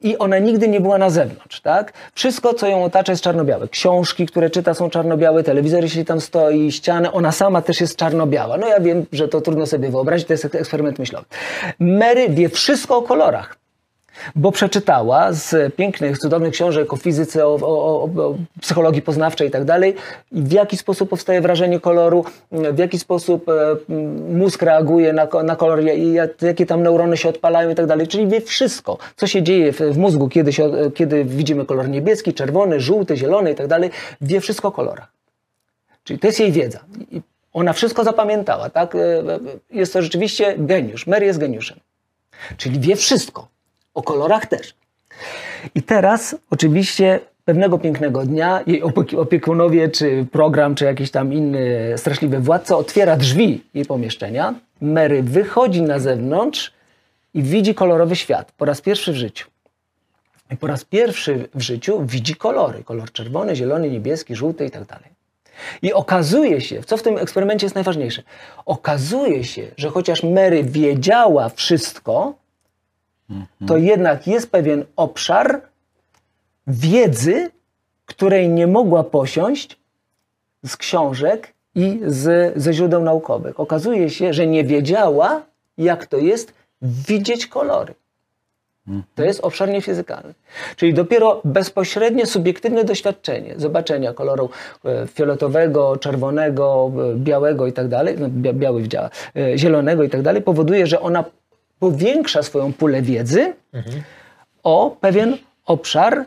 [0.00, 1.92] I ona nigdy nie była na zewnątrz, tak?
[2.14, 3.68] Wszystko, co ją otacza, jest czarno-białe.
[3.68, 8.56] Książki, które czyta, są czarno-białe, telewizor, jeśli tam stoi, ściany, ona sama też jest czarno-biała.
[8.56, 11.26] No ja wiem, że to trudno sobie wyobrazić, to jest eksperyment myślowy.
[11.78, 13.56] Mary wie wszystko o kolorach
[14.34, 19.64] bo przeczytała z pięknych, cudownych książek o fizyce, o, o, o, psychologii poznawczej i tak
[19.64, 19.94] dalej,
[20.32, 23.76] w jaki sposób powstaje wrażenie koloru, w jaki sposób e,
[24.32, 25.80] mózg reaguje na, na kolor,
[26.42, 28.08] jakie tam neurony się odpalają i tak dalej.
[28.08, 31.88] Czyli wie wszystko, co się dzieje w, w mózgu, kiedy, się, e, kiedy widzimy kolor
[31.88, 33.90] niebieski, czerwony, żółty, zielony i tak dalej.
[34.20, 35.08] Wie wszystko o kolorach.
[36.04, 36.80] Czyli to jest jej wiedza.
[37.10, 37.20] I
[37.52, 38.94] ona wszystko zapamiętała, tak?
[38.94, 38.98] E,
[39.70, 41.06] Jest to rzeczywiście geniusz.
[41.06, 41.80] Mary jest geniuszem.
[42.56, 43.48] Czyli wie wszystko.
[43.96, 44.74] O kolorach też.
[45.74, 51.92] I teraz oczywiście pewnego pięknego dnia jej opiek- opiekunowie, czy program, czy jakiś tam inny
[51.96, 54.54] straszliwy władca otwiera drzwi jej pomieszczenia.
[54.80, 56.72] Mary wychodzi na zewnątrz
[57.34, 59.48] i widzi kolorowy świat po raz pierwszy w życiu.
[60.50, 62.84] I po raz pierwszy w życiu widzi kolory.
[62.84, 65.10] Kolor czerwony, zielony, niebieski, żółty i tak dalej.
[65.82, 68.22] I okazuje się, co w tym eksperymencie jest najważniejsze,
[68.66, 72.34] okazuje się, że chociaż Mary wiedziała wszystko,
[73.66, 75.60] to jednak jest pewien obszar
[76.66, 77.50] wiedzy,
[78.06, 79.78] której nie mogła posiąść
[80.64, 83.60] z książek i z, ze źródeł naukowych.
[83.60, 85.42] Okazuje się, że nie wiedziała,
[85.78, 86.52] jak to jest
[86.82, 87.94] widzieć kolory.
[89.14, 90.34] To jest obszar niefizykalny.
[90.76, 94.50] Czyli dopiero bezpośrednie, subiektywne doświadczenie zobaczenia koloru
[94.84, 100.10] e, fioletowego, czerwonego, e, białego i tak dalej, no, bia- biały widziała, e, zielonego i
[100.10, 101.24] tak dalej, powoduje, że ona
[101.78, 103.54] powiększa swoją pulę wiedzy
[104.62, 106.24] o pewien obszar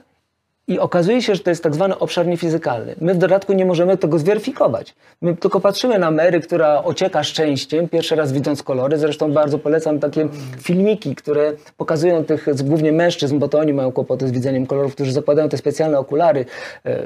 [0.69, 2.95] i okazuje się, że to jest tak zwany obszar niefizykalny.
[3.01, 4.95] My w dodatku nie możemy tego zweryfikować.
[5.21, 8.97] My tylko patrzymy na Mary, która ocieka szczęściem, pierwszy raz widząc kolory.
[8.97, 10.27] Zresztą bardzo polecam takie
[10.61, 15.11] filmiki, które pokazują tych głównie mężczyzn, bo to oni mają kłopoty z widzeniem kolorów, którzy
[15.11, 16.45] zakładają te specjalne okulary.
[16.85, 17.03] E,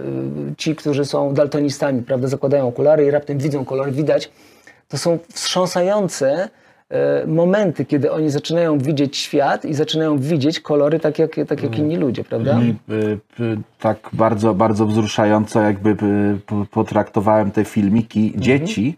[0.57, 4.31] Ci, którzy są daltonistami, prawda, zakładają okulary i raptem widzą kolory, widać.
[4.87, 6.49] To są wstrząsające
[7.27, 11.97] momenty, kiedy oni zaczynają widzieć świat i zaczynają widzieć kolory tak jak, tak jak inni
[11.97, 12.59] ludzie, prawda?
[12.61, 18.41] I y, tak bardzo, bardzo wzruszająco jakby p- potraktowałem te filmiki Mhm.
[18.43, 18.97] dzieci,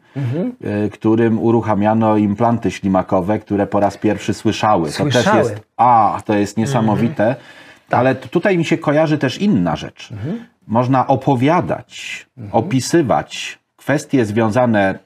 [0.85, 4.91] y, którym uruchamiano implanty ślimakowe, które po raz pierwszy słyszały.
[4.91, 5.37] To też Słyszały.
[5.39, 7.35] jest, a, to jest niesamowite.
[7.89, 7.99] Tak.
[7.99, 10.11] Ale tutaj mi się kojarzy też inna rzecz.
[10.11, 10.39] Mhm.
[10.67, 14.99] Można opowiadać, opisywać kwestie związane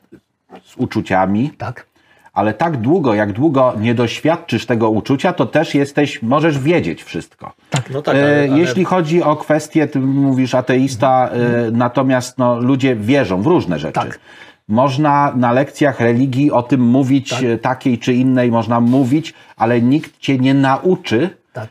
[0.63, 1.85] z uczuciami, Tak.
[2.33, 7.53] Ale tak długo, jak długo nie doświadczysz tego uczucia, to też jesteś, możesz wiedzieć wszystko.
[7.93, 12.59] No tak, E, ale, ale Jeśli chodzi o kwestię, ty mówisz ateista, e, natomiast no,
[12.59, 13.93] ludzie wierzą w różne rzeczy.
[13.93, 14.19] Tak.
[14.67, 20.19] Można na lekcjach religii o tym mówić, e, takiej czy innej można mówić, ale nikt
[20.19, 21.67] cię nie nauczy Tak.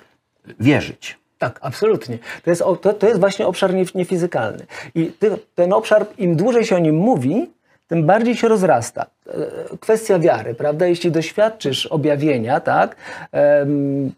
[0.61, 1.19] wierzyć.
[1.39, 2.19] Tak, absolutnie.
[2.45, 4.67] To jest, to, to jest właśnie obszar nie- niefizykalny.
[4.95, 7.47] I ty, ten obszar, im dłużej się o nim mówi,
[7.89, 9.07] tym bardziej się rozrasta.
[9.27, 9.33] E,
[9.81, 10.87] Kwestia wiary, prawda?
[10.87, 12.97] Jeśli doświadczysz objawienia, tak,
[13.33, 14.13] em,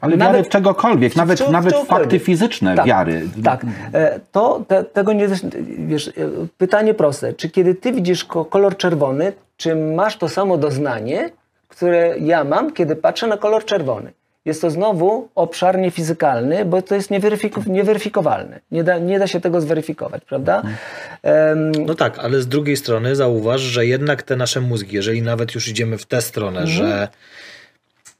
[0.00, 3.22] Ale Nawet- wiary czegokolwiek, nawet, w nawet fakty fizyczne tak, wiary.
[3.44, 3.60] Tak,
[3.94, 5.28] E, to te, tego nie,
[5.78, 6.12] wiesz, e,
[6.58, 7.32] pytanie proste.
[7.32, 11.30] Czy kiedy ty widzisz ko- kolor czerwony, czy masz to samo doznanie,
[11.68, 14.12] które ja mam, kiedy patrzę na kolor czerwony?
[14.48, 18.60] Jest to znowu obszar niefizykalny, bo to jest nieweryfik- nieweryfikowalne.
[18.70, 20.62] Nie da, nie da się tego zweryfikować, prawda?
[21.22, 25.54] Em, No tak, ale z drugiej strony zauważ, że jednak te nasze mózgi, jeżeli nawet
[25.54, 27.08] już idziemy w tę stronę, że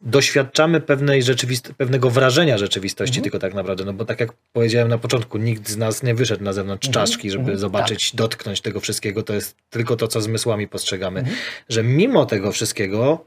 [0.00, 4.98] doświadczamy pewnej rzeczywist- pewnego wrażenia rzeczywistości tylko tak naprawdę, no bo tak jak powiedziałem na
[4.98, 9.34] początku, nikt z nas nie wyszedł na zewnątrz czaszki, żeby zobaczyć, dotknąć tego wszystkiego, to
[9.34, 11.24] jest tylko to, co zmysłami postrzegamy,
[11.68, 13.24] że mimo tego wszystkiego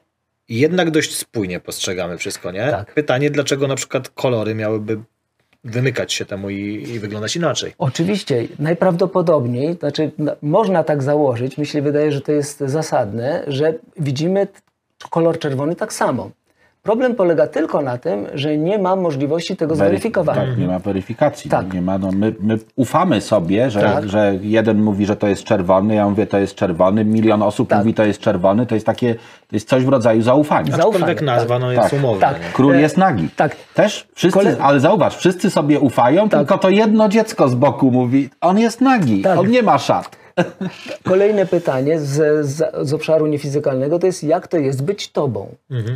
[0.49, 2.71] jednak dość spójnie postrzegamy wszystko, nie?
[2.71, 2.93] Tak.
[2.93, 4.99] Pytanie, dlaczego na przykład kolory miałyby
[5.63, 7.73] wymykać się temu i, i wyglądać inaczej?
[7.77, 10.11] Oczywiście, najprawdopodobniej, znaczy
[10.41, 14.47] można tak założyć, mi się wydaje, że to jest zasadne, że widzimy
[15.09, 16.31] kolor czerwony tak samo.
[16.83, 20.41] Problem polega tylko na tym, że nie ma możliwości tego zweryfikowania.
[20.45, 21.51] Tak, nie ma weryfikacji.
[21.51, 21.73] Tak.
[21.73, 24.09] Nie ma, no, my, my ufamy sobie, że, Tak.
[24.09, 27.77] że jeden mówi, że to jest czerwony, ja mówię, to jest czerwony, milion osób Tak.
[27.79, 30.71] mówi, to jest czerwony, to jest takie, to jest coś w rodzaju zaufania.
[30.71, 31.99] Zaufanie, Aczkolwiek nazwa no, jest Tak.
[31.99, 32.27] umowna.
[32.27, 32.39] Tak.
[32.53, 33.29] Król E, jest nagi.
[33.35, 33.55] tak.
[33.73, 38.29] Też wszyscy, Kole- ale zauważ, wszyscy sobie ufają, tylko to jedno dziecko z boku mówi,
[38.41, 39.39] on jest nagi, Tak.
[39.39, 40.20] on nie ma szat.
[41.03, 45.55] Kolejne pytanie z, z, z obszaru niefizykalnego to jest, jak to jest być tobą?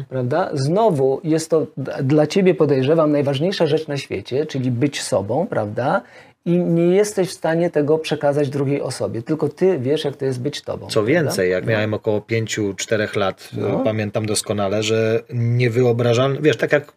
[0.09, 0.49] Prawda?
[0.53, 1.67] Znowu jest to
[2.03, 6.01] dla ciebie, podejrzewam, najważniejsza rzecz na świecie, czyli być sobą, prawda?
[6.45, 9.21] I nie jesteś w stanie tego przekazać drugiej osobie.
[9.21, 10.87] Tylko ty wiesz, jak to jest być tobą.
[10.87, 11.11] Co prawda?
[11.11, 16.93] więcej, jak miałem około 5-4 lat, e, pamiętam doskonale, że niewyobrażalne, wiesz, tak jak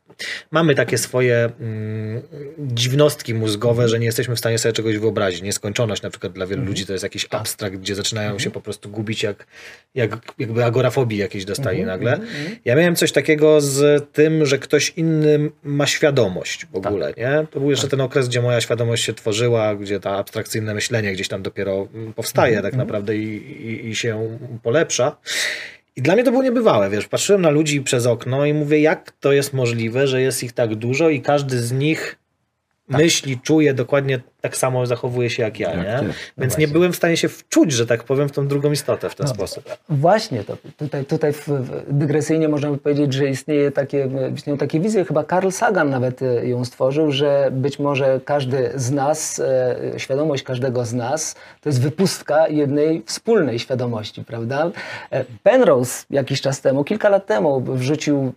[0.50, 2.22] mamy takie swoje mm,
[2.58, 5.42] dziwnostki mózgowe, że nie jesteśmy w stanie sobie czegoś wyobrazić.
[5.42, 8.88] Nieskończoność na przykład dla wielu ludzi to jest jakiś abstrakt, gdzie zaczynają się po prostu
[8.88, 9.46] gubić, jak,
[9.94, 12.20] jak jakby agorafobii jakieś dostali nagle.
[12.64, 17.46] Ja miałem coś takiego z tym, że ktoś inny ma świadomość w ogóle, nie?
[17.50, 21.28] To był jeszcze ten okres, gdzie moja świadomość się tworzyła, gdzie ta abstrakcyjne myślenie gdzieś
[21.28, 23.36] tam dopiero mm, powstaje tak naprawdę i,
[23.66, 25.16] i, i się polepsza.
[25.96, 29.12] I dla mnie to było niebywałe, wiesz, patrzyłem na ludzi przez okno i mówię, jak
[29.20, 32.16] to jest możliwe, że jest ich tak dużo i każdy z nich
[32.88, 36.08] myśli, czuje dokładnie tak samo, zachowuje się jak ja, Jak nie?
[36.08, 36.14] ty.
[36.38, 39.14] Więc nie byłem w stanie się wczuć, że tak powiem, w tą drugą istotę w
[39.14, 39.64] ten sposób.
[39.88, 40.56] Właśnie to.
[40.76, 41.48] Tutaj, tutaj w,
[41.88, 45.04] dygresyjnie można by powiedzieć, że istnieje takie, istnieją takie wizje.
[45.04, 50.42] Chyba Carl Sagan nawet e, ją stworzył, że być może każdy z nas, e, świadomość
[50.42, 54.70] każdego z nas, to jest wypustka jednej wspólnej świadomości, prawda?
[55.10, 58.32] E, Penrose jakiś czas temu, kilka lat temu wrzucił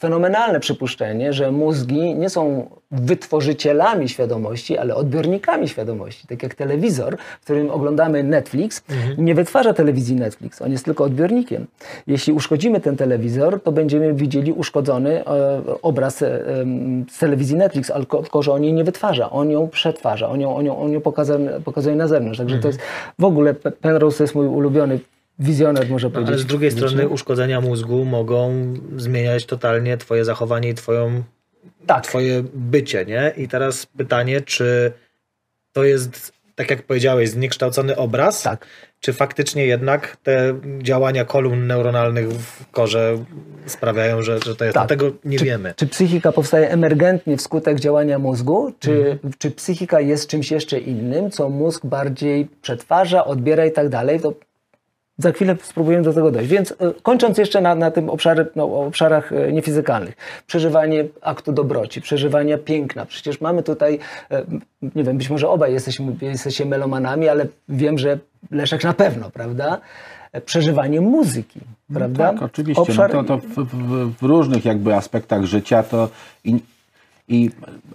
[0.00, 6.26] fenomenalne przypuszczenie, że mózgi nie są wytworzycielami świadomości, ale odbiornikami świadomości.
[6.26, 8.82] Tak jak telewizor, w którym oglądamy Netflix,
[9.18, 11.66] nie wytwarza telewizji Netflix, on jest tylko odbiornikiem.
[12.06, 16.40] Jeśli uszkodzimy ten telewizor, to będziemy widzieli uszkodzony e, obraz e,
[17.10, 20.40] z telewizji Netflix, ale ko- tylko, że on jej nie wytwarza, on ją przetwarza, on
[20.40, 22.38] ją, on ją, on ją pokazuje, pokazuje na zewnątrz.
[22.38, 22.80] Także to jest
[23.18, 24.98] w ogóle, Pe- Penrose to jest mój ulubiony
[25.38, 26.28] wizjoner, można powiedzieć.
[26.32, 31.22] Ale z drugiej strony uszkodzenia mózgu mogą zmieniać totalnie twoje zachowanie i twoją,
[31.86, 32.04] Tak.
[32.04, 33.32] twoje bycie, nie?
[33.36, 34.92] I teraz pytanie, czy
[35.72, 38.42] to jest, tak jak powiedziałeś, zniekształcony obraz?
[38.42, 38.66] Tak.
[39.00, 43.24] Czy faktycznie jednak te działania kolumn neuronalnych w korze
[43.66, 44.74] sprawiają, że, że to jest?
[44.74, 44.88] Tak.
[44.88, 45.74] Tego nie czy, wiemy.
[45.76, 49.32] Czy psychika powstaje emergentnie wskutek działania mózgu, czy, Mhm.
[49.38, 54.32] czy psychika jest czymś jeszcze innym, co mózg bardziej przetwarza, odbiera i tak dalej, to
[55.18, 56.50] za chwilę spróbujemy do tego dojść.
[56.50, 60.16] Więc e, kończąc jeszcze na, na tym obszary, no, obszarach e, niefizykalnych.
[60.46, 63.06] Przeżywanie aktu dobroci, przeżywania piękna.
[63.06, 63.98] Przecież mamy tutaj,
[64.30, 64.42] e,
[64.94, 68.18] nie wiem, być może obaj jesteśmy, jesteście melomanami, ale wiem, że
[68.50, 69.80] Leszek na pewno, prawda?
[70.44, 71.60] Przeżywanie muzyki,
[71.94, 72.32] prawda?
[72.32, 72.82] Tak, oczywiście.
[72.82, 76.08] Obszar, No to, to w, w, w różnych jakby aspektach życia to
[77.28, 77.50] i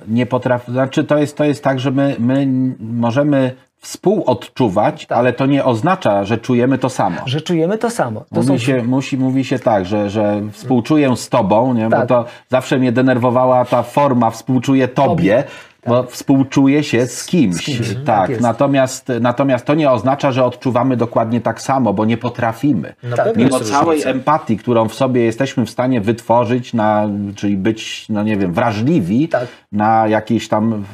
[0.08, 2.48] nie potrafi, znaczy to jest, to jest tak, że my, my
[2.80, 7.18] możemy współodczuwać, ale to nie oznacza, że czujemy to samo.
[7.26, 8.20] że czujemy to samo.
[8.20, 11.84] To Mówi, są się, musi, mówi się tak, że, że współczuję z tobą, nie?
[11.84, 12.08] bo Tak.
[12.08, 15.44] to zawsze mnie denerwowała ta forma współczuję tobie.
[15.88, 17.56] Bo współczuje się z kimś.
[17.56, 18.42] Z kimś, tak, tak jest.
[18.42, 22.94] natomiast, natomiast to nie oznacza, że odczuwamy dokładnie tak samo, bo nie potrafimy.
[23.04, 23.36] Na Tak.
[23.38, 24.10] Mimo całej różnica.
[24.10, 29.28] empatii, którą w sobie jesteśmy w stanie wytworzyć, na, czyli być, no nie wiem, wrażliwi
[29.30, 29.48] Tak.
[29.72, 30.86] na jakieś tam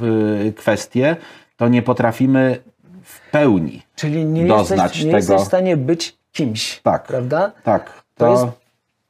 [0.47, 1.15] y, kwestie,
[1.57, 2.57] to nie potrafimy
[3.03, 3.81] w pełni.
[3.95, 5.17] Czyli nie, doznać jesteś, nie tego.
[5.17, 7.03] jesteś w stanie być kimś, Tak.
[7.07, 7.51] prawda?
[7.63, 8.03] Tak.
[8.17, 8.45] To jest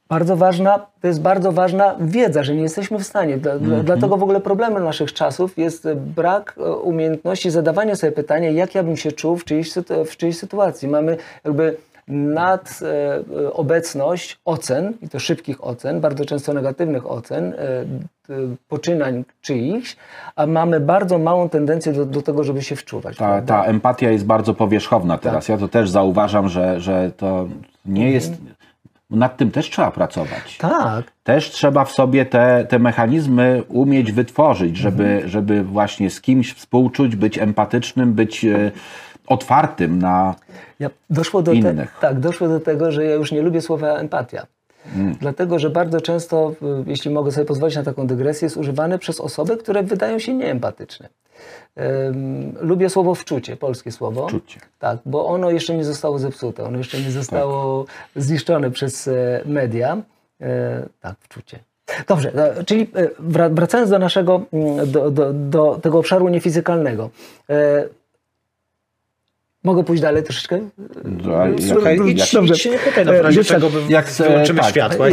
[0.08, 3.36] bardzo ważna, to jest bardzo ważna wiedza, że nie jesteśmy w stanie.
[3.38, 3.70] Dla, Mhm.
[3.70, 8.74] dla- Dlatego w ogóle problemem naszych czasów jest brak e, umiejętności zadawania sobie pytania, jak
[8.74, 9.72] ja bym się czuł w czyjejś,
[10.06, 10.88] w czyjejś sytuacji.
[10.88, 11.76] Mamy jakby
[12.08, 17.84] nad e, obecność ocen, i to szybkich ocen, bardzo często negatywnych ocen, e,
[18.68, 19.96] poczynań czyichś,
[20.36, 23.16] a mamy bardzo małą tendencję do, do tego, żeby się wczuwać.
[23.16, 25.46] Ta, ta empatia jest bardzo powierzchowna teraz.
[25.46, 25.48] Tak.
[25.48, 27.48] Ja to też zauważam, że, że to
[27.86, 28.14] nie Mhm.
[28.14, 28.32] jest.
[29.10, 30.58] Nad tym też trzeba pracować.
[30.58, 31.04] tak.
[31.24, 35.28] Też trzeba w sobie te, te mechanizmy umieć wytworzyć, żeby, Mhm.
[35.28, 38.70] żeby właśnie z kimś współczuć, być empatycznym, być e,
[39.26, 40.34] otwartym na.
[40.80, 41.96] Ja, doszło do te, Innych.
[42.00, 44.46] tak, doszło do tego, że ja już nie lubię słowa empatia.
[45.20, 49.20] Dlatego, że bardzo często, y, jeśli mogę sobie pozwolić na taką dygresję, jest używane przez
[49.20, 51.08] osoby, które wydają się nieempatyczne.
[52.08, 54.28] Ym, lubię słowo wczucie, polskie słowo.
[54.28, 54.60] Wczucie.
[54.78, 57.84] Tak, bo ono jeszcze nie zostało zepsute, ono jeszcze nie zostało
[58.16, 60.02] zniszczone przez e, media.
[60.40, 61.58] E, tak, wczucie.
[62.08, 67.10] Dobrze, e, czyli e, wra- wracając do naszego, mm, do, do, do tego obszaru niefizykalnego.
[69.64, 70.58] Mogę pójść dalej troszeczkę?
[72.06, 72.54] Idź, Dobrze.
[72.54, 74.70] idź się nie pytaj, no, w razie Wiesz czego tak, by jak, e, wyłączymy tak.
[74.70, 75.06] światła.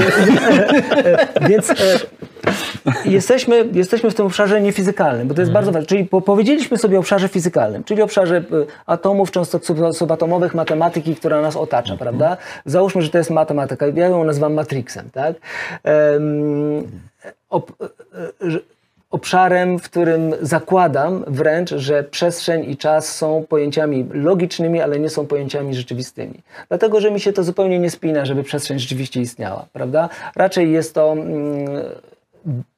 [1.50, 1.76] Więc e,
[3.06, 5.88] jesteśmy, jesteśmy w tym obszarze niefizykalnym, bo to jest bardzo ważne.
[5.88, 8.44] Czyli po, powiedzieliśmy sobie o obszarze fizykalnym, czyli obszarze e,
[8.86, 12.38] atomów, cząstek sub- subatomowych, matematyki, która nas otacza, prawda?
[12.66, 13.88] Załóżmy, że to jest matematyka.
[13.88, 15.36] Ja ją nazywam matrixem, tak?
[17.50, 17.72] Ob,
[19.10, 25.28] obszarem, w którym zakładam wręcz, że przestrzeń i czas są pojęciami logicznymi, ale nie są
[25.28, 26.42] pojęciami rzeczywistymi.
[26.70, 30.10] Dlatego, że mi się to zupełnie nie spina, żeby przestrzeń rzeczywiście istniała, prawda?
[30.36, 31.68] Raczej jest to mm,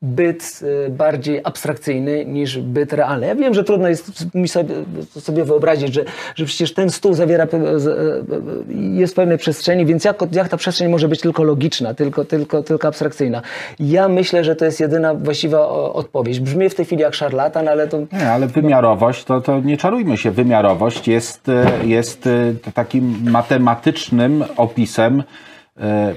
[0.02, 3.28] byt y, bardziej abstrakcyjny niż byt realny.
[3.28, 4.76] Ja wiem, że trudno jest mi sobie,
[5.20, 6.04] sobie wyobrazić, że,
[6.36, 10.58] że przecież ten stół zawiera, z- e, jest w pewnej przestrzeni, więc jak, jak ta
[10.58, 13.42] przestrzeń może być tylko logiczna, tylko, tylko, tylko abstrakcyjna?
[13.80, 16.40] Ja myślę, że to jest jedyna właściwa odpowiedź.
[16.40, 20.18] Brzmi w tej chwili jak szarlatan, ale to Nie, ale wymiarowość, to, to nie czarujmy
[20.18, 25.47] się, wymiarowość jest, e, jest e, takim matematycznym opisem, e,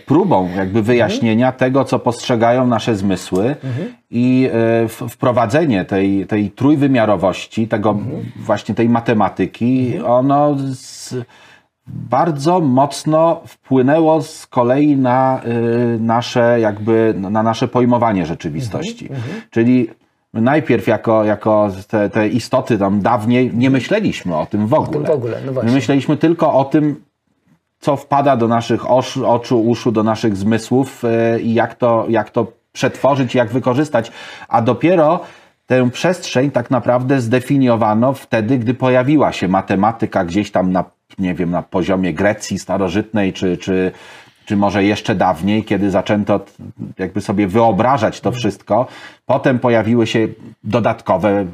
[0.07, 3.57] próbą jakby wyjaśnienia tego, co postrzegają nasze zmysły
[4.11, 7.99] i e, wprowadzenie tej, tej trójwymiarowości, tego
[8.37, 11.15] właśnie tej matematyki, ono z,
[11.87, 19.09] bardzo mocno wpłynęło z kolei na y, nasze jakby na nasze pojmowanie rzeczywistości.
[19.51, 19.89] Czyli
[20.33, 24.99] my najpierw jako, jako te, te istoty tam dawniej nie myśleliśmy o tym w ogóle.
[24.99, 25.63] tym w ogóle, no.
[25.63, 26.97] My myśleliśmy tylko o tym,
[27.81, 32.31] co wpada do naszych oczu, oczu uszu, do naszych zmysłów y, i jak to, jak
[32.31, 34.13] to przetworzyć, jak wykorzystać.
[34.49, 35.21] A dopiero
[35.67, 40.85] tę przestrzeń tak naprawdę zdefiniowano wtedy, gdy pojawiła się matematyka gdzieś tam na,
[41.19, 43.93] nie wiem, na poziomie Grecji starożytnej, czy, czy,
[44.51, 46.41] czy może jeszcze dawniej, kiedy zaczęto
[46.99, 48.87] jakby sobie wyobrażać to wszystko.
[49.27, 50.29] Potem pojawiły się
[50.65, 51.47] dodatkowe,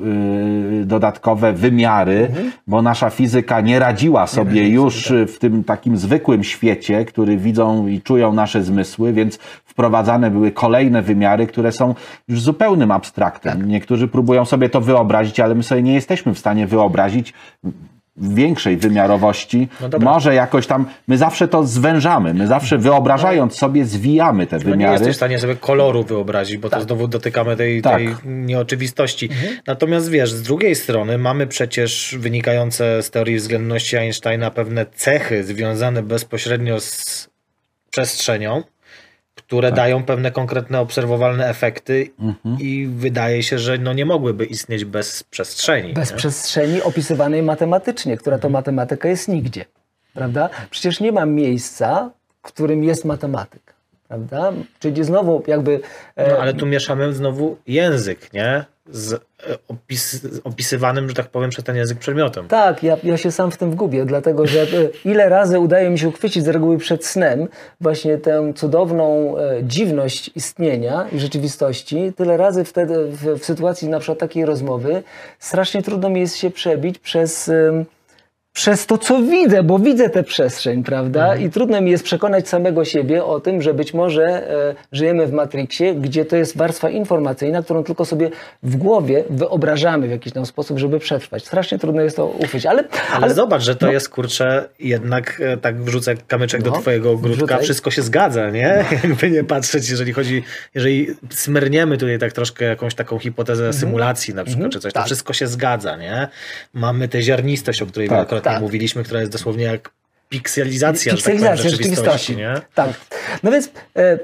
[0.71, 2.29] yy, dodatkowe wymiary,
[2.67, 8.01] bo nasza fizyka nie radziła sobie już w tym takim zwykłym świecie, który widzą i
[8.01, 11.95] czują nasze zmysły, więc wprowadzane były kolejne wymiary, które są
[12.29, 13.69] już zupełnym abstraktem.
[13.69, 17.35] Niektórzy próbują sobie to wyobrazić, ale my sobie nie jesteśmy w stanie wyobrazić
[18.19, 19.69] większej wymiarowości.
[19.81, 19.99] No.
[19.99, 24.71] Może jakoś tam, my zawsze to zwężamy, my zawsze wyobrażając sobie zwijamy te No nie
[24.71, 24.93] wymiary.
[24.93, 27.97] jesteś w stanie sobie koloru wyobrazić, bo to znowu dotykamy tej, Tak.
[27.97, 29.29] tej nieoczywistości.
[29.67, 36.03] Natomiast wiesz, z drugiej strony mamy przecież wynikające z teorii względności Einsteina pewne cechy związane
[36.03, 37.29] bezpośrednio z
[37.91, 38.63] przestrzenią,
[39.37, 42.11] które dają pewne konkretne obserwowalne efekty
[42.59, 45.93] i wydaje się, że no nie mogłyby istnieć bez przestrzeni.
[45.93, 46.17] bez nie?
[46.17, 49.65] przestrzeni opisywanej matematycznie, która to matematyka jest nigdzie.
[50.15, 50.49] Prawda?
[50.71, 52.11] Przecież nie ma miejsca,
[52.43, 53.75] w którym jest matematyk.
[54.09, 54.53] Prawda?
[54.79, 55.81] Czyli znowu jakby.
[56.17, 58.65] e, No, ale tu mieszamy znowu język, nie?
[58.91, 59.19] Z e,
[59.69, 62.49] opis, opisywanym, że tak powiem, przez ten język przedmiotem.
[62.49, 64.67] Tak, ja, ja się sam w tym wgubię, dlatego że e,
[65.05, 67.49] ile razy udaje mi się uchwycić z reguły przed snem
[67.81, 73.99] właśnie tę cudowną e, dziwność istnienia i rzeczywistości, tyle razy wtedy w, w sytuacji na
[73.99, 75.03] przykład takiej rozmowy
[75.39, 77.85] strasznie trudno mi jest się przebić przez em,
[78.57, 81.23] przez to, co widzę, bo widzę tę przestrzeń, prawda?
[81.23, 81.43] Mhm.
[81.43, 85.33] I trudno mi jest przekonać samego siebie o tym, że być może e, żyjemy w
[85.33, 88.31] Matrixie, gdzie to jest warstwa informacyjna, którą tylko sobie
[88.63, 91.47] w głowie wyobrażamy w jakiś tam sposób, żeby przetrwać.
[91.47, 92.85] Strasznie trudno jest to uchwycić, ale,
[93.21, 97.37] Ale, zobacz, że to jest kurczę, jednak e, tak wrzucę kamyczek do No, twojego ogródka,
[97.37, 97.65] wrzucaj.
[97.65, 98.85] wszystko się zgadza, nie?
[99.05, 100.43] Jakby nie patrzeć, jeżeli chodzi,
[100.75, 105.07] jeżeli smyrniemy tutaj tak troszkę jakąś taką hipotezę symulacji na przykład, czy coś, to tak.
[105.07, 106.29] wszystko się zgadza, nie?
[106.75, 108.17] Mamy tę ziarnistość, o której Tak.
[108.17, 108.61] wielokrotnie Tak.
[108.61, 109.91] mówiliśmy, która jest dosłownie jak
[110.29, 112.55] pikselizacja, że tak powiem, Pikselizacja rzeczywistości, nie?
[112.75, 112.91] Tak.
[113.43, 114.19] No więc e, e,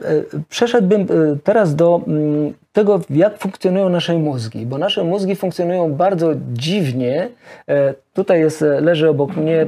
[0.49, 1.07] przeszedłbym e,
[1.45, 7.29] teraz do mm, tego, jak funkcjonują nasze mózgi, bo nasze mózgi funkcjonują bardzo dziwnie.
[7.69, 9.67] E, tutaj jest, e, leży obok mnie e,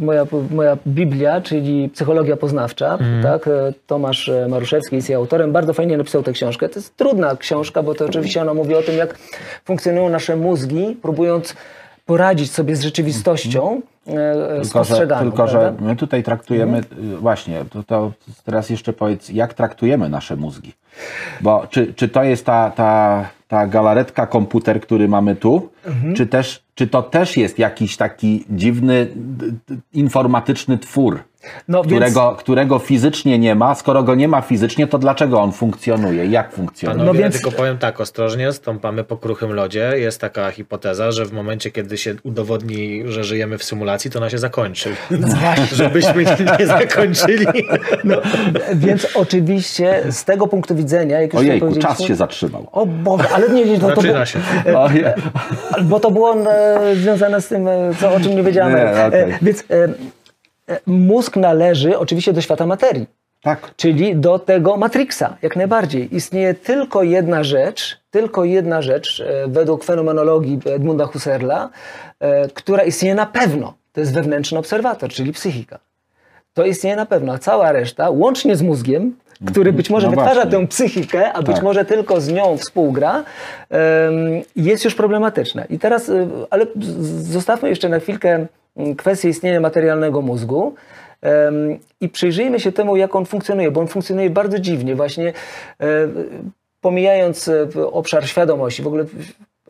[0.00, 2.98] moja, moja Biblia, czyli Psychologia Poznawcza.
[3.22, 3.48] Tak?
[3.48, 5.52] E, Tomasz Maruszewski jest jej autorem.
[5.52, 6.68] Bardzo fajnie napisał tę książkę.
[6.68, 9.18] To jest trudna książka, bo to oczywiście ona mówi o tym, jak
[9.64, 11.54] funkcjonują nasze mózgi, próbując
[12.10, 17.12] poradzić sobie z rzeczywistością e, Tylko, że, tylko że my tutaj traktujemy, Mhm.
[17.12, 18.12] y, właśnie, to, to
[18.44, 20.72] teraz jeszcze powiedz, jak traktujemy nasze mózgi?
[21.40, 26.14] Bo czy, czy to jest ta, ta, ta galaretka komputer, który mamy tu, Mhm.
[26.14, 29.06] czy, też, czy to też jest jakiś taki dziwny,
[29.92, 31.18] informatyczny twór,
[31.68, 33.74] No, więc- którego, którego fizycznie nie ma?
[33.74, 36.26] Skoro go nie ma fizycznie, to dlaczego on funkcjonuje?
[36.26, 36.98] Jak funkcjonuje?
[36.98, 39.92] Panowie, No więc- tylko powiem tak, ostrożnie, stąpamy po kruchym lodzie.
[39.94, 44.30] Jest taka hipoteza, że w momencie, kiedy się udowodni, że żyjemy w symulacji, to ona
[44.30, 44.90] się zakończy.
[45.10, 45.28] No
[45.72, 47.46] Żebyśmy nie, nie zakończyli.
[48.04, 48.16] No,
[48.74, 52.66] więc oczywiście z tego punktu widzenia, jak już Ojejku, powiedzieliśmy- czas się zatrzymał.
[52.72, 54.38] O Boże, ale nie, nie, no to, to było, Zaczyna się.
[55.82, 58.74] Bo to było e, związane z tym, e, co, o czym nie wiedziałem.
[58.74, 59.38] Nie, E.
[59.42, 59.88] Więc e, e,
[60.86, 63.06] mózg należy oczywiście do świata materii.
[63.42, 63.74] Tak.
[63.76, 66.16] Czyli do tego Matrixa, jak najbardziej.
[66.16, 71.70] Istnieje tylko jedna rzecz, tylko jedna rzecz e, według fenomenologii Edmunda Husserla,
[72.20, 73.74] e, która istnieje na pewno.
[73.92, 75.78] To jest wewnętrzny obserwator, czyli psychika.
[76.54, 79.16] To istnieje na pewno, a cała reszta, łącznie z mózgiem,
[79.46, 80.60] który być może No wytwarza właśnie.
[80.60, 81.64] tę psychikę, a być Tak.
[81.64, 83.24] może tylko z nią współgra,
[84.56, 85.64] jest już problematyczna.
[85.64, 86.10] I teraz,
[86.50, 86.66] ale
[87.22, 88.46] zostawmy jeszcze na chwilkę
[88.96, 90.74] kwestię istnienia materialnego mózgu
[92.00, 95.32] i przyjrzyjmy się temu, jak on funkcjonuje, bo on funkcjonuje bardzo dziwnie, właśnie
[95.80, 96.08] e,
[96.80, 99.04] pomijając e, obszar świadomości, w ogóle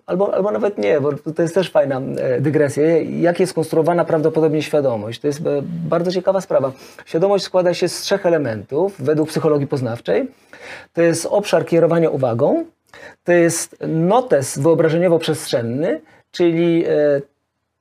[0.07, 2.85] Albo, albo nawet nie, bo to jest też fajna e, dygresja.
[2.99, 5.21] Jak jest konstruowana prawdopodobnie świadomość?
[5.21, 5.41] To jest
[5.89, 6.73] bardzo ciekawa sprawa.
[7.05, 10.29] Świadomość składa się z trzech elementów według psychologii poznawczej.
[10.93, 12.65] To jest obszar kierowania uwagą,
[13.25, 16.85] to jest notes wyobrażeniowo-przestrzenny, czyli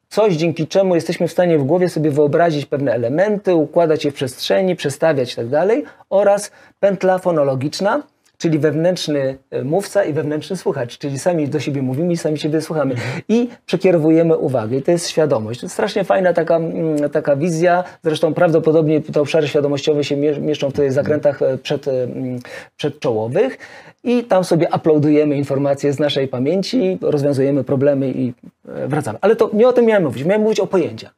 [0.09, 4.13] coś, dzięki czemu jesteśmy w stanie w głowie sobie wyobrazić pewne elementy, układać je w
[4.13, 5.67] przestrzeni, przestawiać itd.
[6.09, 8.03] oraz pętla fonologiczna,
[8.37, 12.61] czyli wewnętrzny e, mówca i wewnętrzny słuchacz, czyli sami do siebie mówimy i sami siebie
[12.61, 12.95] słuchamy
[13.27, 14.77] i przekierowujemy uwagę.
[14.77, 15.59] I to jest świadomość.
[15.59, 20.39] To jest strasznie fajna taka, mm, taka wizja, zresztą prawdopodobnie te obszary świadomościowe się mie-
[20.41, 22.39] mieszczą w tych zakrętach e, przed, e, mm,
[22.77, 23.57] przedczołowych
[24.03, 28.33] i tam sobie uploadujemy informacje z naszej pamięci, rozwiązujemy problemy i
[28.67, 29.19] e, wracamy.
[29.21, 31.15] Ale to nie o tym miałem mówić, miałem mówić o pojęciach.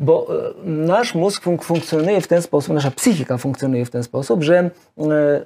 [0.00, 4.42] Bo e, nasz mózg funk funkcjonuje w ten sposób, nasza psychika funkcjonuje w ten sposób,
[4.42, 4.70] że e,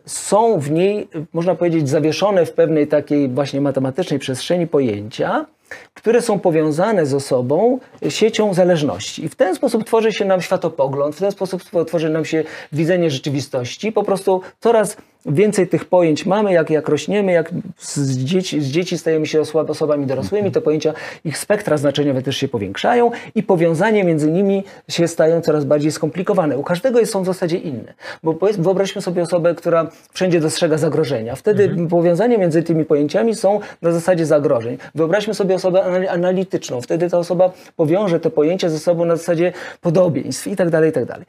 [0.06, 5.46] są w niej, można powiedzieć, zawieszone w pewnej takiej właśnie matematycznej przestrzeni pojęcia,
[5.94, 9.24] które są powiązane ze sobą siecią zależności.
[9.24, 13.10] I w ten sposób tworzy się nam światopogląd, w ten sposób tworzy nam się widzenie
[13.10, 13.92] rzeczywistości.
[13.92, 14.96] Po prostu coraz
[15.26, 20.06] więcej tych pojęć mamy, jak, jak rośniemy, jak z dzieci, z dzieci stajemy się osobami
[20.06, 20.94] dorosłymi, te pojęcia,
[21.24, 26.58] ich spektra znaczeniowe też się powiększają i powiązania między nimi się stają coraz bardziej skomplikowane.
[26.58, 27.94] U każdego jest, są w zasadzie inne.
[28.22, 31.36] Bo wyobraźmy sobie osobę, która wszędzie dostrzega zagrożenia.
[31.36, 34.78] Wtedy powiązania między tymi pojęciami są na zasadzie zagrożeń.
[34.94, 36.80] Wyobraźmy sobie osobę anal- analityczną.
[36.80, 40.92] Wtedy ta osoba powiąże te pojęcia ze sobą na zasadzie podobieństw i tak dalej, i
[40.92, 41.26] tak dalej.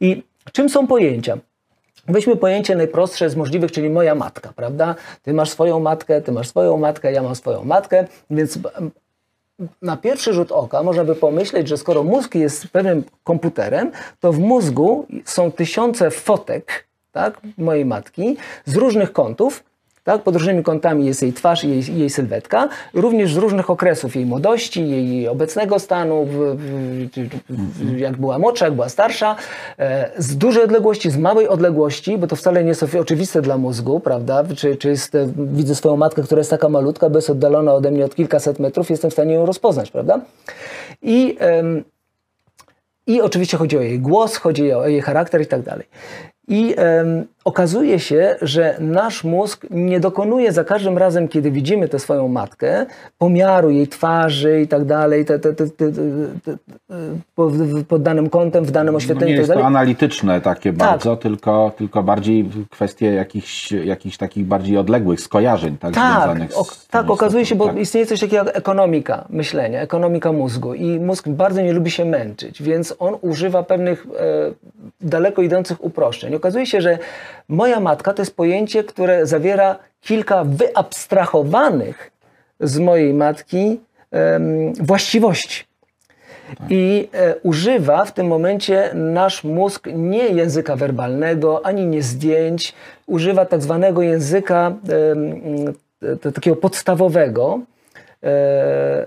[0.00, 0.22] I
[0.52, 1.38] czym są pojęcia?
[2.08, 4.94] Weźmy pojęcie najprostsze z możliwych, czyli moja matka, prawda?
[5.22, 8.58] Ty masz swoją matkę, ty masz swoją matkę, ja mam swoją matkę, więc
[9.82, 14.38] na pierwszy rzut oka można by pomyśleć, że skoro mózg jest pewnym komputerem, to w
[14.38, 19.64] mózgu są tysiące fotek tak, mojej matki z różnych kątów.
[20.04, 24.16] Tak, pod różnymi kątami jest jej twarz i jej, jej sylwetka, również z różnych okresów
[24.16, 26.26] jej młodości, jej obecnego stanu,
[27.96, 29.36] jak była młodsza, jak była starsza,
[29.78, 34.00] e, z dużej odległości, z małej odległości, bo to wcale nie jest oczywiste dla mózgu,
[34.00, 34.44] prawda?
[34.56, 38.04] Czy, czy jest, e, widzę swoją matkę, która jest taka malutka, bo oddalona ode mnie
[38.04, 40.20] od kilkaset metrów, jestem w stanie ją rozpoznać, prawda?
[41.02, 41.36] I,
[43.06, 45.86] i oczywiście chodzi o jej głos, chodzi o jej charakter i tak dalej.
[46.48, 46.74] I
[47.48, 52.86] okazuje się, że nasz mózg nie dokonuje za każdym razem, kiedy widzimy tę swoją matkę,
[53.18, 55.66] pomiaru jej twarzy i tak dalej, te, te, te,
[57.34, 57.52] pod,
[57.88, 61.16] pod danym kątem, w danym No oświetleniu nie i tak jest to analityczne takie bardzo,
[61.16, 66.74] tylko, tylko bardziej kwestie jakichś, jakichś takich bardziej odległych skojarzeń tak, Tak, związanych z ok,
[66.90, 67.78] tak, okazuje się, bo tak.
[67.78, 72.62] istnieje coś takiego jak ekonomika myślenia, ekonomika mózgu i mózg bardzo nie lubi się męczyć,
[72.62, 74.52] więc on używa pewnych e,
[75.00, 76.34] daleko idących uproszczeń.
[76.34, 76.98] Okazuje się, że
[77.48, 82.10] moja matka to jest pojęcie, które zawiera kilka wyabstrahowanych
[82.60, 83.80] z mojej matki
[84.10, 85.64] em, właściwości.
[86.68, 92.74] I e, używa w tym momencie nasz mózg nie języka werbalnego, ani nie zdjęć,
[93.06, 94.72] używa tak zwanego języka
[96.20, 97.60] t- takiego podstawowego,
[98.22, 99.06] e,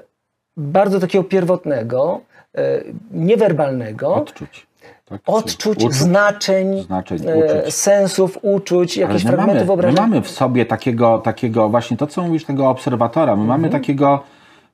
[0.57, 2.21] bardzo takiego pierwotnego,
[2.55, 2.81] e,
[3.11, 4.67] niewerbalnego, Odczuć.
[5.11, 5.93] Tak, odczuć, uczuć.
[5.93, 7.73] znaczeń, Znaczeń, e, uczuć.
[7.73, 10.01] sensów, uczuć, jakichś my fragmentów mamy, my wyobrażenia.
[10.01, 13.35] mamy w sobie takiego, takiego właśnie to, co mówisz, tego obserwatora.
[13.35, 13.81] My mamy Mhm.
[13.83, 14.23] takiego,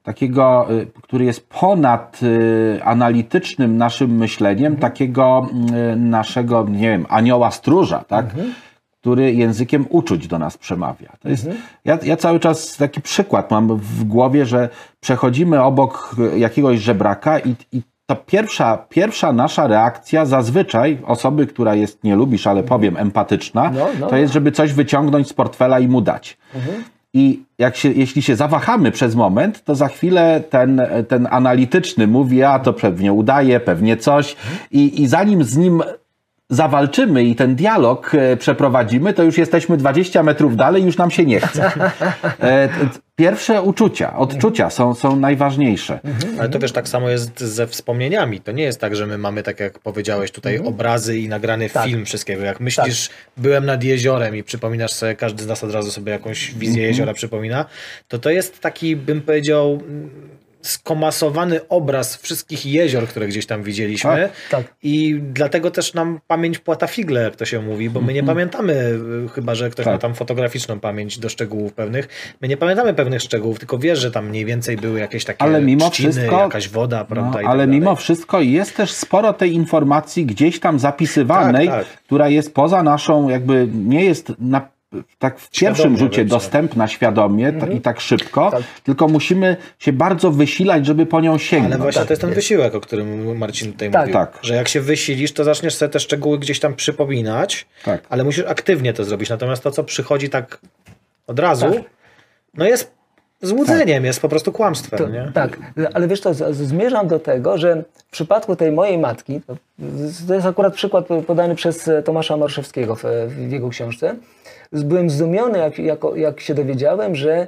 [0.04, 4.82] takiego, y, który jest ponad y, analitycznym naszym myśleniem, Mhm.
[4.92, 5.48] takiego
[5.94, 8.26] y, naszego, nie wiem, anioła stróża, tak?
[8.26, 8.54] Mhm.
[9.02, 11.14] który językiem uczuć do nas przemawia.
[11.20, 11.64] To jest, Mhm.
[11.86, 14.70] ja, ja cały czas taki przykład mam w głowie, że
[15.00, 22.04] przechodzimy obok jakiegoś żebraka i, i ta pierwsza, pierwsza nasza reakcja zazwyczaj osoby, która jest,
[22.04, 24.08] nie lubisz, ale powiem, empatyczna, No, no.
[24.08, 26.38] to jest, żeby coś wyciągnąć z portfela i mu dać.
[27.14, 32.44] I jak się, jeśli się zawahamy przez moment, to za chwilę ten, ten analityczny mówi,
[32.44, 34.36] a to pewnie udaje, pewnie coś.
[34.72, 35.84] I, I zanim z nim
[36.50, 41.26] zawalczymy i ten dialog e, przeprowadzimy, to już jesteśmy 20 metrów dalej, już nam się
[41.26, 41.72] nie chce.
[42.42, 42.70] E,
[43.16, 46.00] Pierwsze uczucia, odczucia są, są najważniejsze.
[46.40, 48.40] Ale to wiesz, tak samo jest ze wspomnieniami.
[48.42, 50.74] To nie jest tak, że my mamy, tak jak powiedziałeś, tutaj Mhm.
[50.74, 51.86] obrazy i nagrany Tak.
[51.86, 52.44] film wszystkiego.
[52.44, 56.52] Jak myślisz, byłem nad jeziorem i przypominasz sobie, każdy z nas od razu sobie jakąś
[56.52, 56.88] wizję Mhm.
[56.88, 57.66] jeziora przypomina,
[58.08, 59.82] to to jest taki, bym powiedział,
[60.62, 64.10] skomasowany obraz wszystkich jezior, które gdzieś tam widzieliśmy.
[64.12, 64.32] Tak,
[64.64, 64.76] tak.
[64.84, 68.74] I dlatego też nam pamięć płata figle, jak to się mówi, bo my nie pamiętamy,
[69.26, 69.94] y, chyba że ktoś Tak.
[69.94, 72.08] ma tam fotograficzną pamięć do szczegółów pewnych,
[72.42, 75.62] my nie pamiętamy pewnych szczegółów, tylko wiesz, że tam mniej więcej były jakieś takie Ale
[75.62, 77.28] mimo trzciny, wszystko- jakaś woda, prawda?
[77.28, 77.80] No, tak ale dalej.
[77.80, 81.98] mimo wszystko jest też sporo tej informacji gdzieś tam zapisywanej, Tak, tak.
[82.04, 84.77] która jest poza naszą, jakby nie jest na,
[85.20, 86.36] tak w pierwszym Świadomie rzucie będzie.
[86.36, 88.62] dostępna świadomie ta, i tak szybko, Tak.
[88.84, 91.74] tylko musimy się bardzo wysilać, żeby po nią sięgnąć.
[91.74, 94.02] Ale właśnie to jest ten wysiłek, o którym Marcin tutaj Tak.
[94.02, 94.14] mówił.
[94.14, 94.40] Tak.
[94.42, 98.02] Że jak się wysilisz, to zaczniesz sobie te szczegóły gdzieś tam przypominać, Tak.
[98.10, 99.30] ale musisz aktywnie to zrobić.
[99.30, 100.60] Natomiast to, co przychodzi tak
[101.28, 101.84] od razu, Tak.
[102.54, 102.92] no jest
[103.42, 105.00] złudzeniem, jest po prostu kłamstwem.
[105.00, 105.32] To, nie?
[105.34, 105.58] tak,
[105.94, 109.42] ale wiesz co, zmierzam do tego, że w przypadku tej mojej matki,
[110.28, 114.16] to, jest akurat przykład podany przez Tomasza Marszewskiego w, w jego książce,
[114.72, 117.48] byłem zdumiony, jak, jako, jak się dowiedziałem, że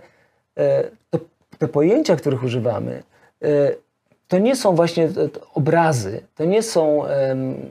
[0.57, 1.19] e, to,
[1.57, 3.03] te pojęcia, których używamy,
[3.43, 3.47] e,
[4.27, 5.09] to nie są właśnie
[5.53, 7.03] obrazy, to nie są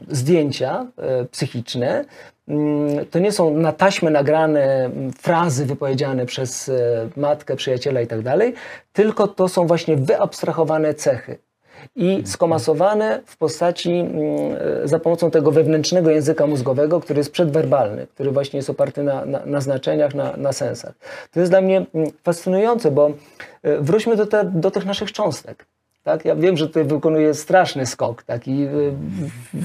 [0.08, 2.04] zdjęcia e, psychiczne,
[2.48, 6.70] mm, to nie są na taśmę nagrane frazy wypowiedziane przez
[7.16, 8.18] matkę, przyjaciela i tak
[8.92, 11.38] tylko to są właśnie wyabstrahowane cechy
[11.96, 14.12] i skomasowane w postaci mm,
[14.84, 19.24] e, za pomocą tego wewnętrznego języka mózgowego, który jest przedwerbalny, który właśnie jest oparty na,
[19.24, 20.94] na, na znaczeniach, na, na sensach.
[21.32, 23.10] To jest dla mnie mm, fascynujące, bo
[23.62, 25.66] e, wróćmy do, te, do tych naszych cząstek.
[26.08, 26.24] Tak?
[26.24, 28.48] Ja wiem, że tutaj wykonuję straszny skok tak?
[28.48, 28.68] i y,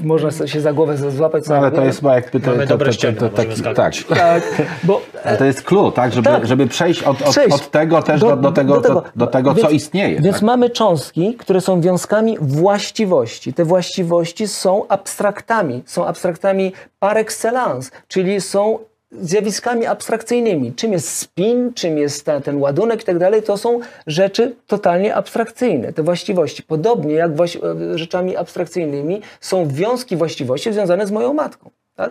[0.02, 1.48] y, można się za głowę złapać.
[1.48, 4.04] No, ale to jest chyba jakby to, Mamy to, to, to, taki, skakać.
[4.04, 4.18] tak.
[4.18, 4.42] Tak,
[4.84, 6.12] bo Ale to jest clue, tak?
[6.12, 6.46] Żeby, Tak.
[6.46, 7.54] żeby przejść od, od, Przejść.
[7.54, 10.20] od tego też do, do, tego, do, do tego, co Więc- istnieje.
[10.20, 10.42] Więc tak?
[10.42, 13.52] mamy cząstki, które są wiązkami właściwości.
[13.52, 18.78] Te właściwości są abstraktami, są abstraktami par excellence, czyli są
[19.20, 20.72] zjawiskami abstrakcyjnymi.
[20.72, 25.14] Czym jest spin, czym jest ta, ten ładunek i tak dalej, to są rzeczy totalnie
[25.14, 26.62] abstrakcyjne, te właściwości.
[26.62, 27.58] Podobnie jak właś-
[27.94, 31.70] e, rzeczami abstrakcyjnymi są wiązki właściwości związane z moją matką.
[31.96, 32.10] Tak?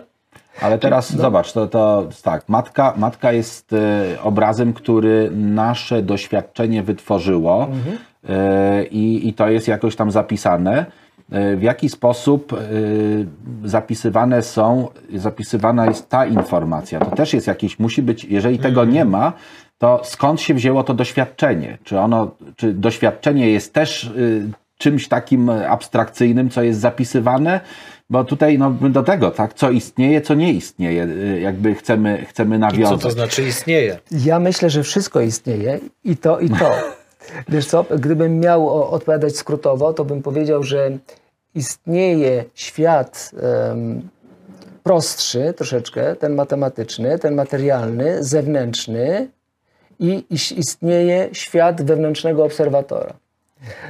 [0.60, 1.22] Ale teraz No.
[1.22, 7.98] zobacz, to, to tak, matka, matka jest e, obrazem, który nasze doświadczenie wytworzyło Mhm.
[8.90, 10.86] i, i to jest jakoś tam zapisane.
[11.32, 12.58] E, w jaki sposób e,
[13.64, 17.00] zapisywane są, zapisywana jest ta informacja?
[17.00, 18.94] To też jest jakieś, musi być, jeżeli tego Mhm.
[18.94, 19.32] nie ma,
[19.78, 21.78] to skąd się wzięło to doświadczenie?
[21.84, 27.60] Czy ono, czy doświadczenie jest też y, czymś takim abstrakcyjnym, co jest zapisywane?
[28.10, 31.06] Bo tutaj no, do tego, tak, co istnieje, co nie istnieje,
[31.40, 33.02] jakby chcemy, chcemy I co nawiązać.
[33.02, 33.98] to znaczy istnieje?
[34.10, 36.70] Ja myślę, że wszystko istnieje i to, i to.
[37.48, 40.98] Wiesz co, gdybym miał odpowiadać skrótowo, to bym powiedział, że
[41.54, 43.30] istnieje świat
[43.70, 44.08] em,
[44.82, 49.28] prostszy troszeczkę, ten matematyczny, ten materialny, zewnętrzny
[49.98, 53.14] i istnieje świat wewnętrznego obserwatora.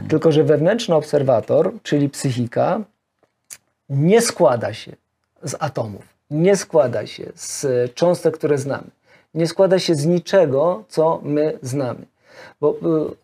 [0.09, 2.81] Tylko, że wewnętrzny obserwator, czyli psychika,
[3.89, 4.93] nie składa się
[5.43, 8.90] z atomów, nie składa się z cząstek, które znamy,
[9.35, 12.06] nie składa się z niczego, co my znamy.
[12.61, 12.77] Bo y,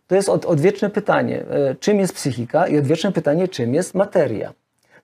[0.06, 1.40] to jest od, odwieczne pytanie,
[1.72, 4.52] y, czym jest psychika i odwieczne pytanie, czym jest materia.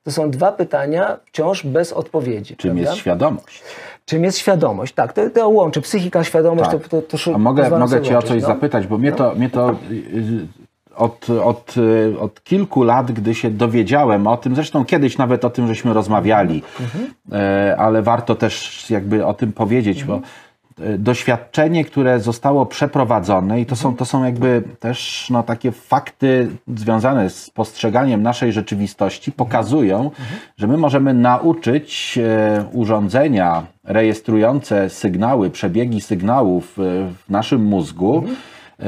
[0.02, 2.56] To są dwa pytania wciąż bez odpowiedzi.
[2.56, 2.90] Czym prawda?
[2.90, 3.62] jest świadomość?
[4.04, 4.94] Czym jest świadomość?
[4.94, 6.88] Tak, to, to łączy psychika, świadomość, Tak.
[6.88, 8.48] to, to, to A mogę, mogę Cię o łączyć, coś no.
[8.48, 9.76] zapytać, bo mnie to, mnie to y,
[10.96, 11.74] od, od,
[12.20, 16.62] od kilku lat, gdy się dowiedziałem o tym, zresztą kiedyś nawet o tym żeśmy rozmawiali,
[17.32, 20.20] e, ale warto też jakby o tym powiedzieć, bo e,
[20.98, 27.30] doświadczenie, które zostało przeprowadzone i to są, to są jakby też no, takie fakty związane
[27.30, 30.10] z postrzeganiem naszej rzeczywistości, pokazują,
[30.56, 36.82] że my możemy nauczyć e, urządzenia rejestrujące sygnały, przebiegi sygnałów e,
[37.26, 38.24] w naszym mózgu,
[38.80, 38.84] e,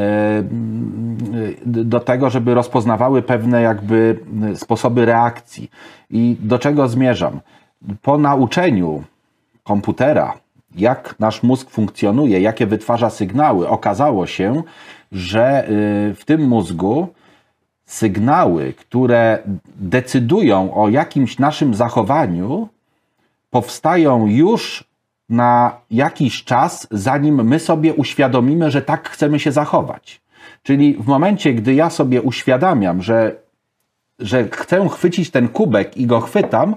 [1.67, 4.19] do tego, żeby rozpoznawały pewne jakby
[4.55, 5.71] sposoby reakcji.
[6.11, 7.41] I do czego zmierzam?
[8.03, 9.03] Po nauczeniu
[9.65, 10.35] komputera,
[10.77, 14.63] jak nasz mózg funkcjonuje, jakie wytwarza sygnały, okazało się,
[15.13, 17.09] że y, w tym mózgu
[17.85, 19.39] sygnały, które
[19.77, 22.69] decydują o jakimś naszym zachowaniu,
[23.51, 24.85] powstają już
[25.29, 30.21] na jakiś czas, zanim my sobie uświadomimy, że tak chcemy się zachować.
[30.63, 33.37] Czyli w momencie, gdy ja sobie uświadamiam, że,
[34.19, 36.77] że chcę chwycić ten kubek i go chwytam,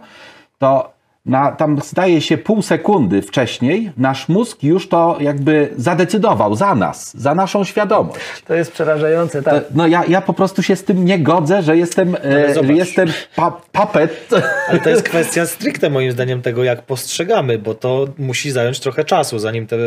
[0.58, 0.91] to
[1.26, 7.18] na, tam zdaje się pół sekundy wcześniej nasz mózg już to jakby zadecydował za nas,
[7.18, 8.20] za naszą świadomość.
[8.48, 9.64] To jest przerażające, tak.
[9.76, 13.62] No ja, ja po prostu się z tym nie godzę, że jestem, e, jestem pa,
[13.72, 14.30] papet.
[14.70, 19.04] Ale to jest kwestia stricte moim zdaniem tego, jak postrzegamy, bo to musi zająć trochę
[19.04, 19.80] czasu, zanim ten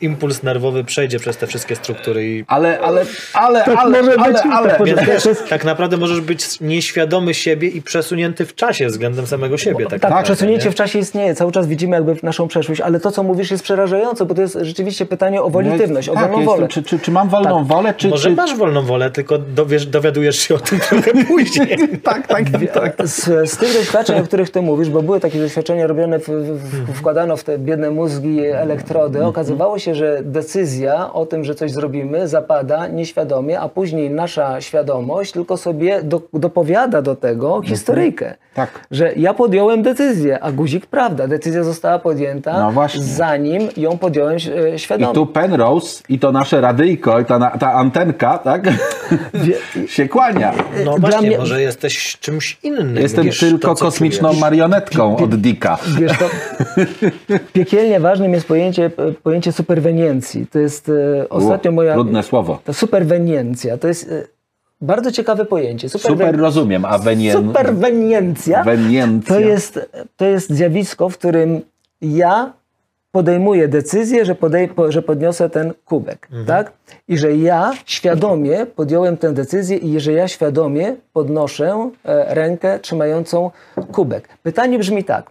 [0.00, 3.04] impuls nerwowy przejdzie przez te wszystkie struktury i Ale, ale,
[3.34, 5.24] ale, ale, może ale, być, ale, tak może Więc być.
[5.24, 9.86] wiesz, tak naprawdę możesz być nieświadomy siebie i przesunięty w czasie względem samego siebie.
[9.86, 10.73] Tak, Tak, przesunięcie?
[10.74, 11.34] W czasie istnieje.
[11.34, 14.42] Cały czas widzimy jakby w naszą przeszłość, ale to, co mówisz, jest przerażające, bo to
[14.42, 16.68] jest rzeczywiście pytanie o wolitywność, o tak, wolną ja wolę.
[16.68, 20.36] czy, czy, czy mam wolną wolę, czy, Może czy, masz wolną wolę, tylko dowiesz, dowiadujesz
[20.36, 21.76] się o tym trochę później.
[22.02, 22.44] tak, tak,
[22.74, 23.08] tak.
[23.08, 26.90] Z, z tych doświadczeń, o których ty mówisz, bo były takie doświadczenia robione, w, w,
[26.90, 31.72] w, wkładano w te biedne mózgi elektrody, okazywało się, że decyzja o tym, że coś
[31.72, 38.34] zrobimy, zapada nieświadomie, a później nasza świadomość tylko sobie do, dopowiada do tego historyjkę.
[38.54, 38.70] Tak.
[38.90, 43.02] Że ja podjąłem decyzję, a guzik prawda, decyzja została podjęta, No właśnie.
[43.02, 45.14] zanim ją podjąłem e, I świadomie.
[45.14, 48.62] tu Penrose i to nasze radyjko i ta, ta antenka, tak,
[49.86, 50.52] się kłania.
[50.84, 52.96] No Dla właśnie, mnie- może jesteś czymś innym.
[52.96, 54.40] Jestem niż tylko to, kosmiczną czujesz.
[54.40, 55.78] marionetką od Dicka.
[55.98, 56.28] Wiesz, to
[57.52, 58.90] piekielnie ważnym jest pojęcie,
[59.22, 60.46] pojęcie superweniencji.
[60.46, 61.92] To jest e, ostatnio U, moja...
[61.94, 62.58] Trudne słowo.
[62.64, 64.33] Ta superweniencja to jest e,
[64.80, 65.88] bardzo ciekawe pojęcie.
[65.88, 67.32] Super rozumiem, a wenien...
[67.32, 69.34] Superweniencja Weniencja.
[69.34, 69.80] to jest,
[70.16, 71.60] to jest zjawisko, w którym
[72.00, 72.52] ja
[73.12, 76.72] podejmuję decyzję, że, podej, po- że podniosę ten kubek, tak?
[77.08, 83.50] I że ja świadomie podjąłem tę decyzję i że ja świadomie podnoszę e, rękę trzymającą
[83.92, 84.28] kubek.
[84.42, 85.30] Pytanie brzmi tak.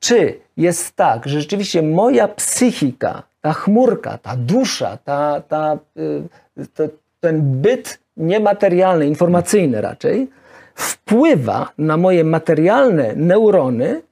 [0.00, 6.84] Czy jest tak, że rzeczywiście moja psychika, ta chmurka, ta dusza, ta, ta, y, to,
[7.20, 10.28] ten byt niematerialny, informacyjny raczej,
[10.74, 14.02] wpływa na moje materialne neurony,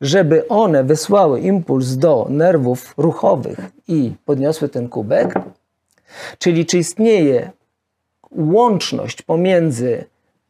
[0.00, 3.58] żeby one wysłały impuls do nerwów ruchowych
[3.88, 5.34] i podniosły ten kubek?
[6.38, 7.50] Czyli czy istnieje
[8.30, 10.04] łączność pomiędzy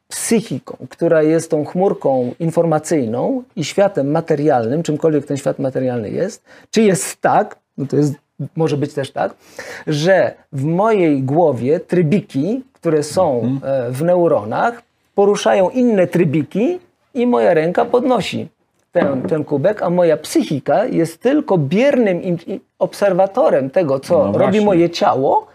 [0.09, 6.83] psychiką, która jest tą chmurką informacyjną i światem materialnym, czymkolwiek ten świat materialny jest, czy
[6.83, 8.15] jest tak, no to jest,
[8.56, 9.34] może być też tak,
[9.86, 14.82] że w mojej głowie trybiki, które są e, w neuronach,
[15.14, 16.78] poruszają inne trybiki
[17.14, 18.48] i moja ręka podnosi
[18.92, 22.20] ten, ten kubek, a moja psychika jest tylko biernym
[22.78, 25.46] obserwatorem tego, co No robi moje ciało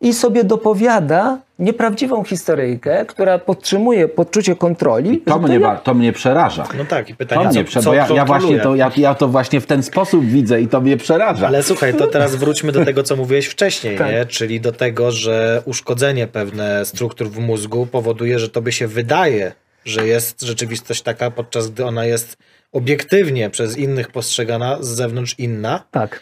[0.00, 5.18] i sobie dopowiada nieprawdziwą historyjkę, która podtrzymuje poczucie kontroli.
[5.20, 6.64] To mnie, ja- ba- to mnie przeraża.
[6.78, 9.60] No tak, i To pytanie, mnie co, ja, ja, właśnie to, ja, ja to właśnie
[9.60, 11.46] w ten sposób widzę i to mnie przeraża.
[11.46, 14.10] Ale słuchaj, to teraz wróćmy do tego, co mówiłeś wcześniej, Tak.
[14.12, 14.26] nie?
[14.26, 19.52] czyli do tego, że uszkodzenie pewne struktur w mózgu powoduje, że tobie się wydaje,
[19.84, 22.36] że jest rzeczywistość taka, podczas gdy ona jest
[22.72, 25.82] obiektywnie przez innych postrzegana z zewnątrz inna.
[25.90, 26.20] Tak.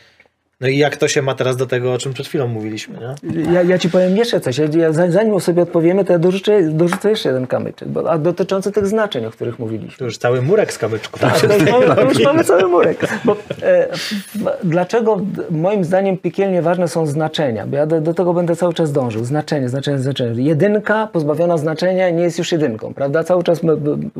[0.61, 3.53] No i jak to się ma teraz do tego, o czym przed chwilą mówiliśmy, nie?
[3.53, 4.59] Ja, ja ci powiem jeszcze coś.
[4.59, 8.87] Ja, zanim sobie odpowiemy, to ja dorzucę, dorzucę jeszcze jeden kamyczek, bo, a dotyczący tych
[8.87, 9.99] znaczeń, o których mówiliśmy.
[9.99, 11.21] To już cały murek z kamyczków.
[11.21, 12.99] Tak, to już, mamy, już mamy cały murek.
[13.25, 13.89] Bo, e,
[14.65, 15.21] dlaczego
[15.51, 17.67] moim zdaniem piekielnie ważne są znaczenia?
[17.67, 19.25] Bo ja do, do, tego będę cały czas dążył.
[19.25, 20.43] Znaczenie, znaczenie, znaczenie.
[20.43, 23.25] Jedynka pozbawiona znaczenia nie jest już jedynką, prawda?
[23.25, 23.77] Cały czas my,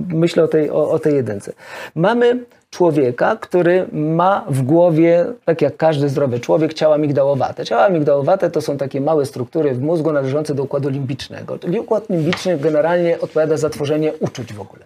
[0.09, 1.53] myślę o tej, o, o tej jedynce.
[1.95, 2.39] Mamy
[2.77, 7.65] człowieka, który ma w głowie, tak jak każdy zdrowy człowiek, ciała migdałowate.
[7.65, 11.59] Ciała migdałowate to są takie małe struktury w mózgu należące do układu limbicznego.
[11.59, 14.85] Czyli układ limbiczny generalnie odpowiada za tworzenie uczuć w ogóle.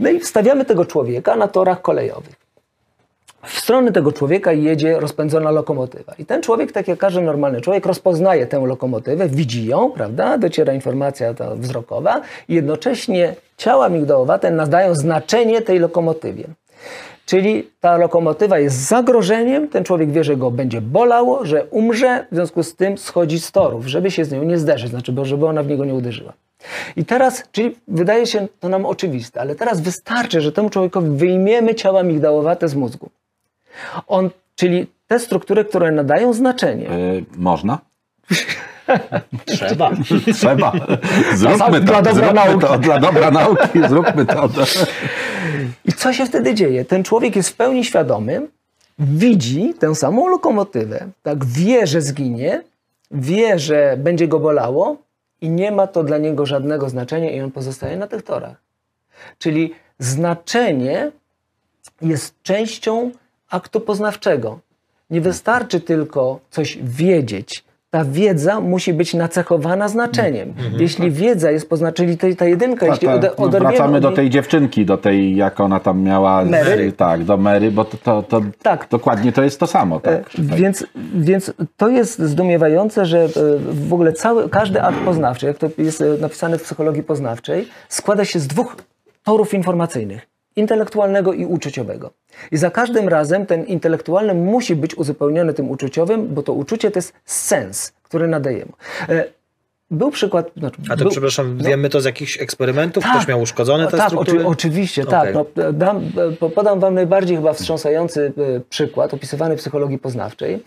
[0.00, 2.34] No i wstawiamy tego człowieka na torach kolejowych.
[3.42, 6.14] W stronę tego człowieka jedzie rozpędzona lokomotywa.
[6.18, 10.38] I ten człowiek, tak jak każdy normalny człowiek, rozpoznaje tę lokomotywę, widzi ją, prawda?
[10.38, 16.44] Dociera informacja ta wzrokowa i jednocześnie ciała migdałowate nadają znaczenie tej lokomotywie.
[17.26, 22.34] Czyli ta lokomotywa jest zagrożeniem, ten człowiek wie, że go będzie bolało, że umrze, w
[22.34, 25.46] związku z tym schodzi z torów, żeby się z nią nie zderzyć, znaczy, bo żeby
[25.46, 26.32] ona w niego nie uderzyła.
[26.96, 31.74] I teraz, czyli wydaje się to nam oczywiste, ale teraz wystarczy, że temu człowiekowi wyjmiemy
[31.74, 33.10] ciała migdałowate z mózgu.
[34.06, 36.84] On, czyli te struktury, które nadają znaczenie.
[36.84, 37.78] Yy, można?
[39.44, 39.90] Trzeba.
[40.34, 40.72] Trzeba.
[41.34, 41.86] Zróbmy to.
[41.86, 42.66] Dla dobra zróbmy nauki.
[42.66, 42.78] to.
[42.78, 43.88] Dla dobra nauki.
[43.88, 44.48] Zróbmy to.
[45.84, 46.84] I co się wtedy dzieje?
[46.84, 48.48] Ten człowiek jest w pełni świadomy,
[48.98, 52.62] widzi tę samą lokomotywę, tak wie, że zginie,
[53.10, 54.96] wie, że będzie go bolało
[55.40, 58.56] i nie ma to dla niego żadnego znaczenia i on pozostaje na tych torach.
[59.38, 61.10] Czyli znaczenie
[62.02, 63.10] jest częścią
[63.50, 64.58] aktu poznawczego.
[65.10, 67.64] Nie wystarczy tylko coś wiedzieć.
[67.94, 70.48] Ta wiedza musi być nacechowana znaczeniem.
[70.48, 70.82] Mhm.
[70.82, 73.38] Jeśli wiedza jest poznaczona, czyli ta jedynka, jeśli Tak, ode, tak.
[73.38, 76.44] No, oderwiemy wracamy do tej dziewczynki, do tej, jak ona tam miała.
[76.44, 76.92] Mary?
[76.92, 78.86] Tak, do Mary, bo to, to, to Tak.
[78.90, 80.00] dokładnie to jest to samo.
[80.00, 83.28] Tak, E, Więc, więc to jest zdumiewające, że e,
[83.88, 88.24] w ogóle cały, każdy akt poznawczy, jak to jest e, napisane w psychologii poznawczej, składa
[88.24, 88.76] się z dwóch
[89.24, 90.33] torów informacyjnych.
[90.56, 92.10] Intelektualnego i uczuciowego.
[92.52, 96.98] I za każdym razem ten intelektualny musi być uzupełniony tym uczuciowym, bo to uczucie to
[96.98, 98.72] jest sens, który nadajemy.
[99.08, 99.24] E,
[99.90, 100.50] Był przykład.
[100.56, 103.04] Znaczy, A to był, przepraszam, wiemy to z jakichś eksperymentów?
[103.04, 103.12] Tak.
[103.12, 104.38] Ktoś miał uszkodzone te tak, struktury?
[104.38, 105.12] oczy, oczywiście, Okej.
[105.12, 105.34] tak.
[105.34, 106.00] No, dam,
[106.40, 110.62] po- podam Wam najbardziej chyba wstrząsający e, przykład opisywany w psychologii poznawczej.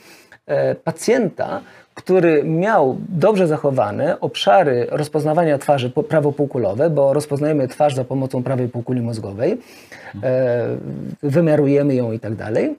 [0.45, 1.61] E, Pacjenta,
[1.97, 9.01] który miał dobrze zachowane obszary rozpoznawania twarzy prawopółkulowe, bo rozpoznajemy twarz za pomocą prawej półkuli
[9.01, 9.57] mózgowej,
[10.23, 10.67] e,
[11.23, 12.75] wymiarujemy ją i tak dalej.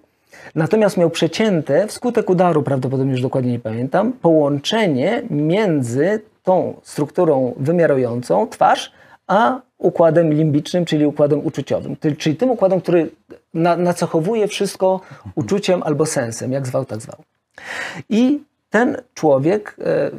[0.54, 8.48] Natomiast miał przecięte, wskutek udaru, prawdopodobnie już dokładnie nie pamiętam, połączenie między tą strukturą wymiarującą
[8.48, 8.92] twarz,
[9.26, 11.96] a układem limbicznym, czyli układem uczuciowym.
[12.18, 13.10] Czyli tym układem, który
[13.54, 15.00] na, nacechowuje wszystko
[15.34, 17.16] uczuciem albo sensem, jak zwał, tak zwał.
[18.08, 20.10] I ten człowiek, e,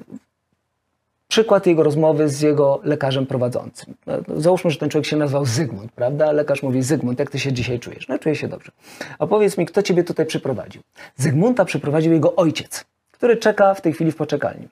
[1.27, 3.93] przykład jego rozmowy z jego lekarzem prowadzącym.
[4.07, 6.31] No, Załóżmy, że ten człowiek się nazywał Zygmunt, prawda?
[6.31, 8.07] Lekarz mówi, Zygmunt, jak ty się dzisiaj czujesz?
[8.07, 8.71] No, czuję się dobrze.
[9.19, 10.81] A powiedz mi, kto ciebie tutaj przyprowadził?
[11.15, 14.67] Zygmunta przyprowadził jego ojciec, który czeka w tej chwili w poczekalni.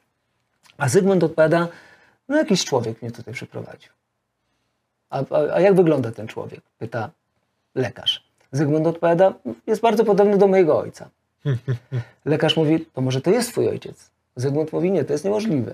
[0.77, 1.67] A Zygmunt odpowiada,
[2.29, 3.91] no jakiś człowiek mnie tutaj przyprowadził.
[5.09, 6.61] A, a, a jak wygląda ten człowiek?
[6.77, 7.09] Pyta
[7.75, 8.27] lekarz.
[8.51, 9.33] Zygmunt odpowiada,
[9.67, 11.09] jest bardzo podobny do mojego ojca.
[12.25, 14.11] Lekarz mówi, to może to jest twój ojciec.
[14.35, 15.73] Zygmunt mówi, nie, to jest niemożliwe.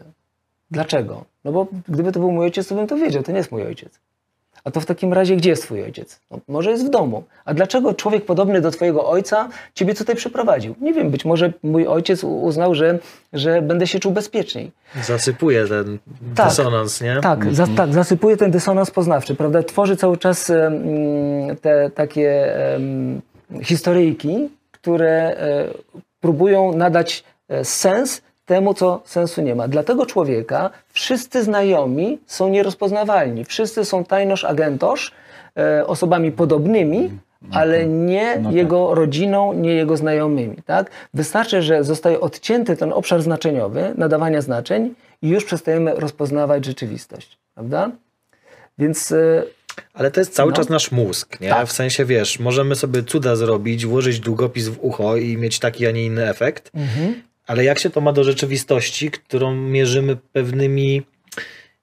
[0.72, 1.26] Dlaczego?
[1.46, 3.64] No bo gdyby to był mój ojciec, to bym to wiedział, to nie jest mój
[3.64, 4.00] ojciec.
[4.64, 6.20] A to w takim razie gdzie jest twój ojciec?
[6.32, 7.24] No, może jest w domu.
[7.46, 10.76] A dlaczego człowiek podobny do twojego ojca ciebie tutaj przyprowadził?
[10.82, 13.00] Nie wiem, być może mój ojciec uznał, że,
[13.34, 14.72] że będę się czuł bezpieczniej.
[15.04, 16.00] Zasypuje ten
[16.36, 16.50] Tak.
[16.50, 17.18] dysonans, nie?
[17.22, 19.64] Tak, za, tak, zasypuje ten dysonans poznawczy, prawda?
[19.64, 20.74] Tworzy cały czas em,
[21.62, 23.22] te takie em,
[23.64, 24.50] historyjki,
[24.84, 25.68] które e,
[26.20, 29.68] próbują nadać e, sens temu, co sensu nie ma.
[29.68, 33.46] Dla tego człowieka wszyscy znajomi są nierozpoznawalni.
[33.46, 35.12] Wszyscy są tajnoż agentosz,
[35.58, 37.12] e, osobami podobnymi,
[37.52, 38.56] ale nie No tak.
[38.56, 40.56] jego rodziną, nie jego znajomymi.
[40.66, 40.90] Tak?
[41.14, 47.38] Wystarczy, że zostaje odcięty ten obszar znaczeniowy, nadawania znaczeń i już przestajemy rozpoznawać rzeczywistość.
[47.54, 47.92] Prawda?
[48.78, 49.14] Więc
[49.94, 50.56] Ale to jest cały No.
[50.58, 51.50] czas nasz mózg, nie?
[51.50, 51.68] Tak.
[51.68, 55.92] W sensie, wiesz, możemy sobie cuda zrobić, włożyć długopis w ucho i mieć taki, a
[55.92, 57.22] nie inny efekt, Mhm.
[57.48, 61.02] ale jak się to ma do rzeczywistości, którą mierzymy pewnymi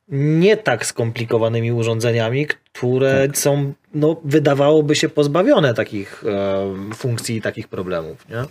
[0.08, 3.38] nie tak skomplikowanymi urządzeniami, które Tak.
[3.38, 8.44] są, no, wydawałoby się pozbawione takich e, funkcji i takich problemów, nie?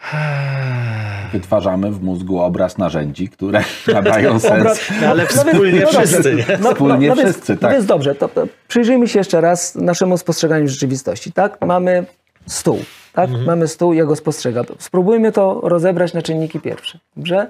[1.32, 3.64] Wytwarzamy w mózgu obraz narzędzi, które
[3.94, 4.90] nadają sens.
[5.00, 6.58] No, ale wspólnie wszyscy, nie?
[6.58, 7.72] Wspólnie no, wszyscy, no tak.
[7.72, 11.32] więc dobrze, to, to przyjrzyjmy się jeszcze raz naszemu spostrzeganiu rzeczywistości.
[11.32, 11.58] Tak?
[11.66, 12.04] Mamy
[12.46, 12.78] stół.
[13.12, 13.30] Tak?
[13.46, 14.64] Mamy stół, ja go spostrzegam.
[14.78, 16.98] Spróbujmy to rozebrać na czynniki pierwsze.
[17.16, 17.48] Dobrze?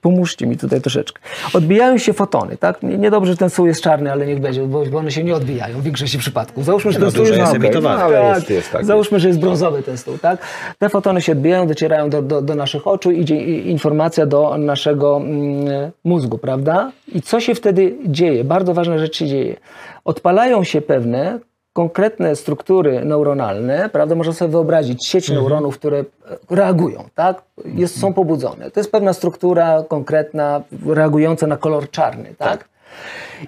[0.00, 1.22] Pomóżcie mi tutaj troszeczkę.
[1.54, 2.82] Odbijają się fotony, tak?
[2.82, 5.80] Nie- Niedobrze, że ten stół jest czarny, ale niech będzie, bo one się nie odbijają
[5.80, 6.64] w większości przypadków.
[6.64, 7.66] Załóżmy, że No, ten stół dużo jest, jest okej.
[7.66, 8.02] emitowany.
[8.04, 8.36] Ale tak.
[8.36, 8.84] jest- jest tak.
[8.84, 10.38] Załóżmy, że jest brązowy ten stół, tak?
[10.78, 15.90] Te fotony się odbijają, docierają do, do, do naszych oczu, idzie informacja do naszego mm,
[16.04, 16.92] mózgu, prawda?
[17.14, 18.44] I co się wtedy dzieje?
[18.44, 19.56] Bardzo ważna rzecz się dzieje.
[20.04, 21.38] Odpalają się pewne
[21.72, 24.14] konkretne struktury neuronalne, prawda?
[24.14, 26.04] Można sobie wyobrazić sieć neuronów, które e,
[26.50, 27.42] reagują, tak?
[27.64, 28.70] Jest, są pobudzone.
[28.70, 32.68] To jest pewna struktura konkretna, reagująca na kolor czarny, tak?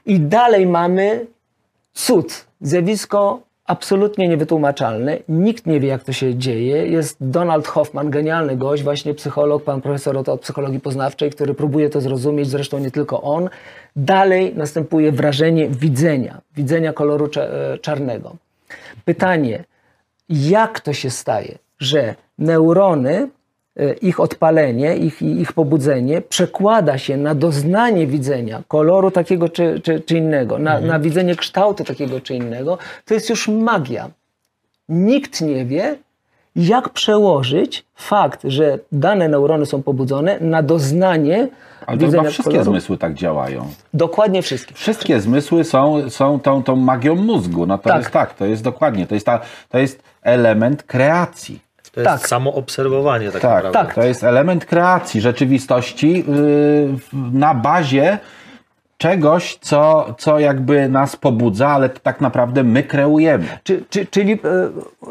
[0.06, 1.26] I dalej mamy
[1.92, 3.40] cud, zjawisko
[3.72, 5.18] absolutnie niewytłumaczalne.
[5.28, 6.86] Nikt nie wie, jak to się dzieje.
[6.86, 11.90] Jest Donald Hoffman, genialny gość, właśnie psycholog, pan profesor od, od psychologii poznawczej, który próbuje
[11.90, 13.48] to zrozumieć, zresztą nie tylko on.
[13.96, 18.36] Dalej następuje wrażenie widzenia, widzenia koloru e, czarnego.
[19.04, 19.64] Pytanie,
[20.28, 23.28] jak to się staje, że neurony,
[24.02, 30.16] ich odpalenie, ich, ich pobudzenie przekłada się na doznanie widzenia koloru takiego czy, czy, czy
[30.18, 34.10] innego, na, na widzenie kształtu takiego czy innego, to jest już magia.
[34.88, 35.96] Nikt nie wie,
[36.56, 41.48] jak przełożyć fakt, że dane neurony są pobudzone na doznanie
[41.86, 42.70] Ale to chyba wszystkie koloru.
[42.70, 43.68] zmysły tak działają.
[43.94, 44.74] Dokładnie wszystkie.
[44.74, 47.66] Wszystkie zmysły są, są tą, tą magią mózgu.
[47.66, 48.10] To Tak.
[48.10, 51.60] tak, to jest dokładnie, to jest, ta, to jest element kreacji.
[51.92, 52.28] To jest Tak.
[52.28, 53.72] samo obserwowanie tak, Tak, naprawdę.
[53.88, 53.94] tak.
[53.94, 56.98] to jest element kreacji rzeczywistości yy,
[57.32, 58.18] na bazie
[58.98, 63.44] czegoś, co, co jakby nas pobudza, ale to tak naprawdę my kreujemy.
[63.62, 64.38] Czy, czy, czyli e,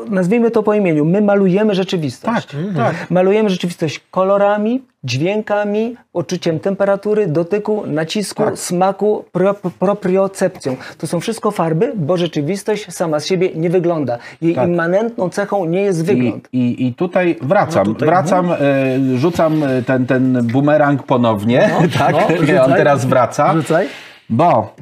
[0.09, 2.47] nazwijmy to po imieniu, my malujemy rzeczywistość.
[2.47, 3.11] Tak, tak.
[3.11, 8.57] Malujemy rzeczywistość kolorami, dźwiękami, uczuciem temperatury, dotyku, nacisku, Tak.
[8.59, 10.75] smaku, pro, propriocepcją.
[10.97, 14.17] To są wszystko farby, bo rzeczywistość sama z siebie nie wygląda.
[14.41, 14.67] Jej Tak.
[14.69, 16.47] immanentną cechą nie jest I, wygląd.
[16.53, 21.69] i, I tutaj wracam, No tutaj- wracam, y, rzucam y, ten, ten bumerang ponownie,
[21.99, 22.15] tak,
[22.47, 23.87] no, on teraz wraca, Rzucaj.
[24.29, 24.75] bo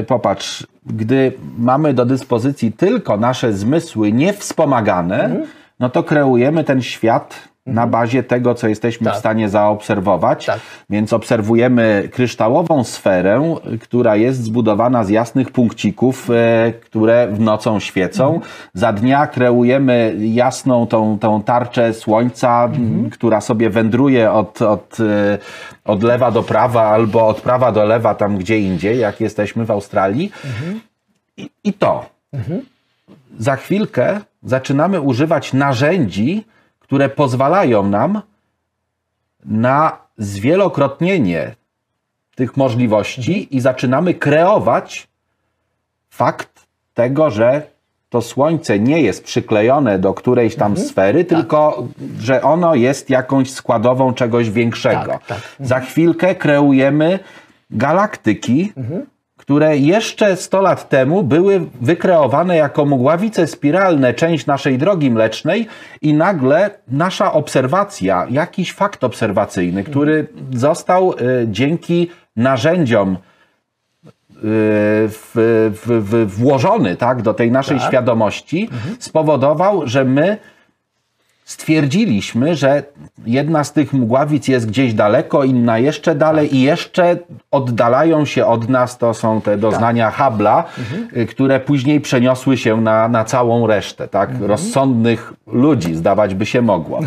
[0.00, 5.46] y, popatrz, gdy mamy do dyspozycji tylko nasze zmysły niewspomagane, Mhm.
[5.80, 9.14] no to kreujemy ten świat na bazie tego, co jesteśmy Tak.
[9.14, 10.46] w stanie zaobserwować.
[10.46, 10.60] Tak.
[10.90, 18.40] Więc obserwujemy kryształową sferę, która jest zbudowana z jasnych punkcików, e, które w nocą świecą.
[18.74, 25.38] Za dnia kreujemy jasną tą, tą tarczę słońca, m, która sobie wędruje od, od, e,
[25.84, 29.70] od lewa do prawa albo od prawa do lewa, tam gdzie indziej, jak jesteśmy w
[29.70, 30.32] Australii.
[31.36, 32.06] I, I to.
[33.38, 36.44] Za chwilkę zaczynamy używać narzędzi,
[36.90, 38.22] które pozwalają nam
[39.44, 41.54] na zwielokrotnienie
[42.34, 45.08] tych możliwości i zaczynamy kreować
[46.10, 47.62] fakt tego, że
[48.08, 51.88] to słońce nie jest przyklejone do którejś tam sfery, tylko
[52.18, 55.12] że ono jest jakąś składową czegoś większego.
[55.12, 55.40] Tak, tak.
[55.60, 57.18] Za chwilkę kreujemy
[57.70, 58.72] galaktyki,
[59.40, 65.66] które jeszcze 100 lat temu były wykreowane jako mgławice spiralne, część naszej drogi mlecznej
[66.02, 73.18] i nagle nasza obserwacja, jakiś fakt obserwacyjny, który został y, dzięki narzędziom y,
[75.08, 75.30] w,
[75.72, 78.68] w, w, włożony tak, do tej naszej świadomości,
[78.98, 80.36] spowodował, że my
[81.50, 82.82] stwierdziliśmy, że
[83.26, 87.16] jedna z tych mgławic jest gdzieś daleko, inna jeszcze dalej i jeszcze
[87.50, 90.62] oddalają się od nas, to są te doznania Hubble'a,
[91.16, 94.30] y, które później przeniosły się na, na całą resztę, tak?
[94.40, 97.00] Rozsądnych ludzi, zdawać by się mogło.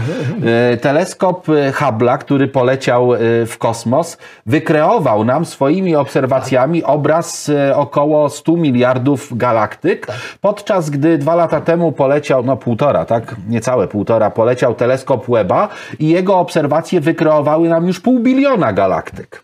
[0.74, 3.10] Y, Teleskop y, Hubble'a, który poleciał
[3.48, 10.08] w kosmos, wykreował nam swoimi obserwacjami obraz y, około 100 miliardów galaktyk,
[10.42, 13.36] podczas gdy dwa lata temu poleciał, no półtora, tak?
[13.50, 15.70] Niecałe półtora, poleciał teleskop Webba
[16.00, 19.44] i jego obserwacje wykreowały nam już pół biliona galaktyk.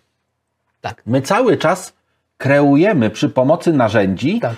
[0.81, 1.01] Tak.
[1.05, 1.93] My cały czas
[2.37, 4.55] kreujemy przy pomocy narzędzi Tak.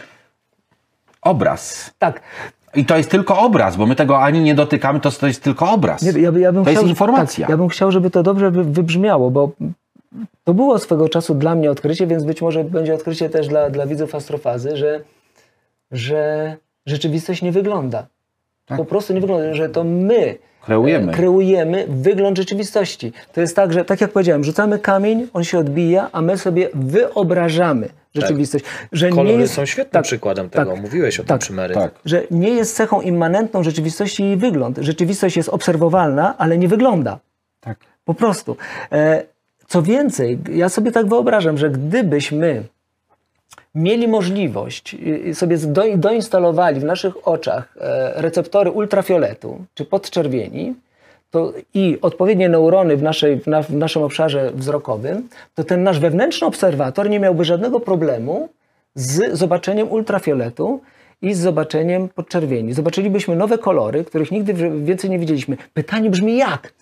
[1.22, 1.94] obraz.
[2.00, 2.22] Tak.
[2.76, 5.72] I to jest tylko obraz, bo my tego ani nie dotykamy, to, to jest tylko
[5.72, 6.02] obraz.
[6.02, 7.46] Nie, ja, by- ja bym to jest chciał, informacja.
[7.46, 9.52] Tak, ja bym chciał, żeby to dobrze wy- wybrzmiało, bo
[10.44, 13.86] to było swego czasu dla mnie odkrycie, więc być może będzie odkrycie też dla, dla
[13.88, 15.00] widzów astrofazy, że,
[15.92, 16.56] że
[16.86, 18.06] rzeczywistość nie wygląda.
[18.78, 20.66] Po prostu nie wygląda, że to my Tak.
[20.66, 21.12] Kreujemy.
[21.12, 23.14] e, kreujemy wygląd rzeczywistości.
[23.34, 26.70] To jest tak, że tak jak powiedziałem, rzucamy kamień, on się odbija, a my sobie
[26.74, 28.66] wyobrażamy rzeczywistość.
[28.92, 30.82] Że Kolory nie jest, są świetnym tak, przykładem tak, tego.
[30.82, 31.74] Mówiłeś o tym tak, przy Mary.
[31.74, 31.92] Tak.
[32.06, 34.78] że nie jest cechą immanentną rzeczywistości jej wygląd.
[34.78, 37.20] Rzeczywistość jest obserwowalna, ale nie wygląda.
[37.60, 37.78] Tak.
[38.06, 38.58] Po prostu.
[38.92, 39.24] E,
[39.68, 42.64] Co więcej, ja sobie tak wyobrażam, że gdybyśmy
[43.76, 44.96] mieli możliwość
[45.28, 50.76] y, sobie do, doinstalowali w naszych oczach e, receptory ultrafioletu czy podczerwieni,
[51.32, 56.00] to i odpowiednie neurony w, naszej, w, na, w naszym obszarze wzrokowym, to ten nasz
[56.00, 58.50] wewnętrzny obserwator nie miałby żadnego problemu
[58.96, 60.82] z zobaczeniem ultrafioletu
[61.22, 62.74] i z zobaczeniem podczerwieni.
[62.74, 64.54] Zobaczylibyśmy nowe kolory, których nigdy
[64.84, 65.58] więcej nie widzieliśmy.
[65.74, 66.74] Pytanie brzmi jak?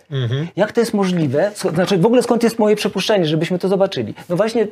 [0.55, 1.51] Jak to jest możliwe?
[1.73, 4.13] Znaczy w ogóle skąd jest moje przypuszczenie, żebyśmy to zobaczyli?
[4.29, 4.67] No właśnie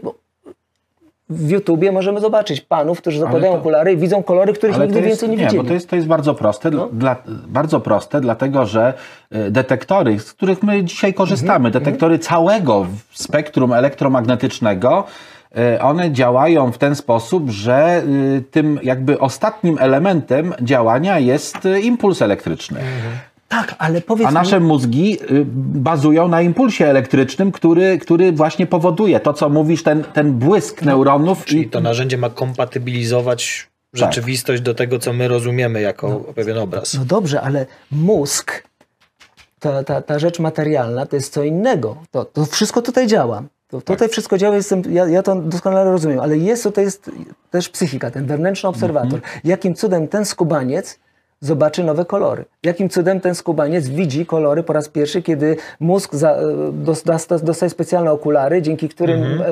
[1.29, 5.07] w YouTubie możemy zobaczyć panów, którzy zakładają to- okulary i widzą kolory, których nigdy jest,
[5.07, 5.63] więcej nie, nie, widzieli.
[5.63, 6.89] bo to jest, to jest bardzo proste, No.
[6.93, 7.15] dla,
[7.47, 8.93] bardzo proste, dlatego że
[9.35, 15.03] y, detektory, z których my dzisiaj korzystamy, Mhm, detektory całego spektrum elektromagnetycznego,
[15.75, 18.03] y, one działają w ten sposób, że
[18.37, 22.79] y, tym jakby ostatnim elementem działania jest impuls elektryczny.
[23.47, 24.33] Tak, ale powiedz A mi...
[24.33, 30.03] nasze mózgi y, bazują na impulsie elektrycznym, który, który właśnie powoduje to, co mówisz, ten,
[30.03, 31.45] ten błysk neuronów.
[31.45, 36.93] Czyli i, to narzędzie ma kompatybilizować rzeczywistość do tego, co my rozumiemy jako pewien obraz.
[36.93, 38.63] No dobrze, ale mózg,
[39.59, 41.97] ta, ta, ta rzecz materialna, to jest co innego.
[42.11, 43.43] To, to wszystko tutaj działa.
[43.67, 47.11] To, tutaj wszystko działa, jestem, ja, ja to doskonale rozumiem, ale jest tutaj jest
[47.49, 49.19] też psychika, ten wewnętrzny obserwator.
[49.43, 50.99] Jakim cudem ten skubaniec
[51.41, 52.45] zobaczy nowe kolory?
[52.63, 56.41] Jakim cudem ten skubaniec widzi kolory po raz pierwszy, kiedy mózg za, e,
[56.73, 59.45] dos- dosta- dostaje specjalne okulary, dzięki którym e,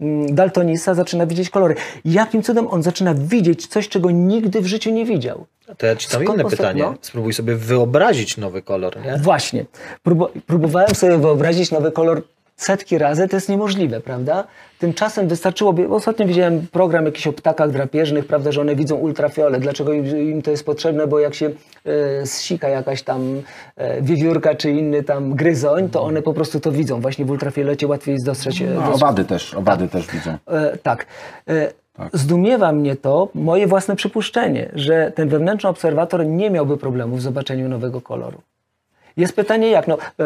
[0.00, 1.74] m, daltonista zaczyna widzieć kolory?
[2.04, 5.46] Jakim cudem on zaczyna widzieć coś, czego nigdy w życiu nie widział?
[5.78, 6.82] To ja ci tam inne pytanie.
[6.82, 6.94] no?
[7.00, 9.16] Spróbuj sobie wyobrazić nowy kolor, nie?
[9.18, 9.64] Właśnie.
[10.06, 12.22] Próbu- próbowałem sobie wyobrazić nowy kolor
[12.56, 14.44] setki razy, to jest niemożliwe, prawda?
[14.78, 19.62] Tymczasem wystarczyłoby, ostatnio widziałem program jakiś o ptakach drapieżnych, prawda, że one widzą ultrafiolet.
[19.62, 21.06] Dlaczego im, to jest potrzebne?
[21.06, 21.50] Bo jak się
[21.84, 23.42] e, zsika jakaś tam
[23.76, 27.00] e, wiewiórka czy inny tam gryzoń, to one po prostu to widzą.
[27.00, 28.54] Właśnie w ultrafiolecie łatwiej jest dostrzec.
[28.60, 30.36] no, dostrzec owady też, owady też widzą.
[30.46, 31.06] E, tak.
[31.48, 31.72] E,
[32.12, 37.68] Zdumiewa mnie to, moje własne przypuszczenie, że ten wewnętrzny obserwator nie miałby problemu w zobaczeniu
[37.68, 38.38] nowego koloru.
[39.16, 39.88] Jest pytanie jak?
[39.88, 40.24] No, e,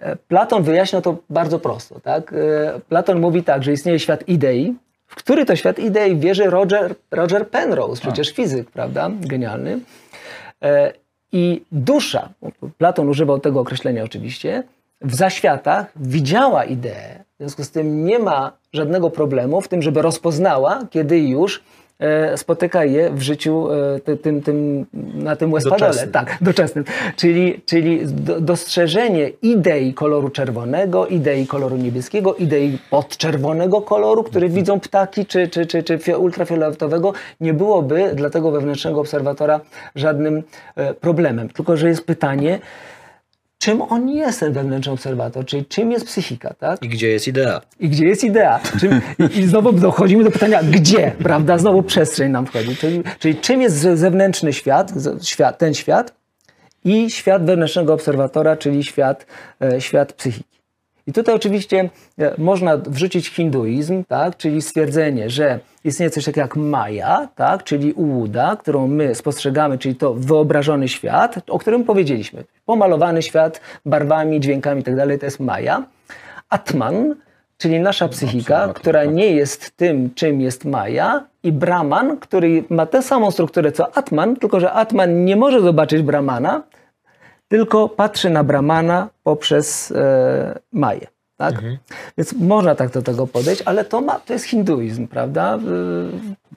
[0.00, 2.00] e, Platon wyjaśnia to bardzo prosto.
[2.00, 2.32] Tak?
[2.32, 4.74] E, Platon mówi tak, że istnieje świat idei,
[5.06, 9.10] w który to świat idei wierzy Roger, Roger Penrose, przecież fizyk, prawda?
[9.20, 9.78] Genialny.
[11.32, 12.28] I dusza,
[12.78, 14.62] Platon używał tego określenia oczywiście,
[15.00, 17.24] w zaświatach widziała ideę.
[17.34, 21.62] W związku z tym nie ma żadnego problemu w tym, żeby rozpoznała, kiedy już
[22.36, 25.50] spotyka je w życiu e, ty- tym, tym, na tym.
[25.50, 26.12] Doczesnym.
[26.12, 26.84] Tak, doczesnym.
[27.16, 34.80] Czyli, czyli do, dostrzeżenie idei koloru czerwonego, idei koloru niebieskiego, idei podczerwonego koloru, który widzą
[34.80, 39.60] ptaki, czy, czy, czy, czy fio- ultrafioletowego, nie byłoby dla tego wewnętrznego obserwatora
[39.94, 40.42] żadnym
[40.76, 41.48] e, problemem.
[41.48, 42.58] Tylko, że jest pytanie,
[43.58, 46.82] czym on jest ten wewnętrzny obserwator, czyli czym jest psychika, tak?
[46.82, 47.60] I gdzie jest idea?
[47.80, 48.60] I gdzie jest idea?
[48.80, 51.58] Czym, i, I znowu dochodzimy do pytania, gdzie, prawda?
[51.58, 52.76] Znowu przestrzeń nam wchodzi.
[52.76, 56.14] Czyli, czyli czym jest ze- zewnętrzny świat, świat, ten świat
[56.84, 59.26] i świat wewnętrznego obserwatora, czyli świat,
[59.62, 60.57] e, świat psychiki.
[61.08, 64.36] I tutaj oczywiście e, można wrzucić hinduizm, tak?
[64.36, 67.64] czyli stwierdzenie, że istnieje coś takiego jak Maja, tak?
[67.64, 72.44] czyli ułuda, którą my spostrzegamy, czyli to wyobrażony świat, o którym powiedzieliśmy.
[72.66, 75.18] Pomalowany świat barwami, dźwiękami itd.
[75.18, 75.84] to jest Maja.
[76.50, 77.14] Atman,
[77.58, 83.02] czyli nasza psychika, która nie jest tym, czym jest Maja, i Brahman, który ma tę
[83.02, 86.62] samą strukturę co Atman, tylko że Atman nie może zobaczyć Brahmana,
[87.48, 91.06] tylko patrzy na Brahmana poprzez e, Maję.
[91.36, 91.54] Tak?
[92.18, 95.58] Więc można tak do tego podejść, ale to, ma, to jest hinduizm, prawda?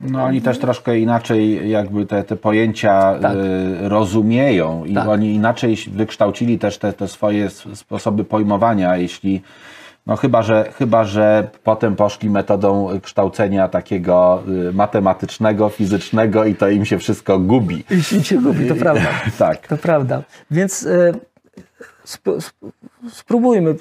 [0.02, 3.36] No oni też troszkę inaczej jakby te, te pojęcia Tak.
[3.36, 5.08] y, rozumieją i Tak.
[5.08, 9.42] oni inaczej wykształcili też te, te swoje sposoby pojmowania, jeśli
[10.12, 16.70] no chyba, że, chyba, że potem poszli metodą kształcenia takiego y, matematycznego, fizycznego i to
[16.70, 17.84] im się wszystko gubi.
[17.92, 19.10] I im się gubi, to prawda.
[19.38, 19.68] Tak.
[19.68, 20.24] To prawda.
[20.52, 21.12] Więc e,
[22.14, 22.72] sp- sp-
[23.12, 23.76] spróbujmy.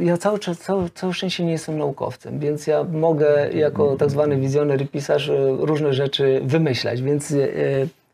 [0.00, 4.36] Ja cały czas, całe, całe szczęście nie jestem naukowcem, więc ja mogę jako tak zwany
[4.36, 7.34] wizjoner i pisarz e, różne rzeczy wymyślać, więc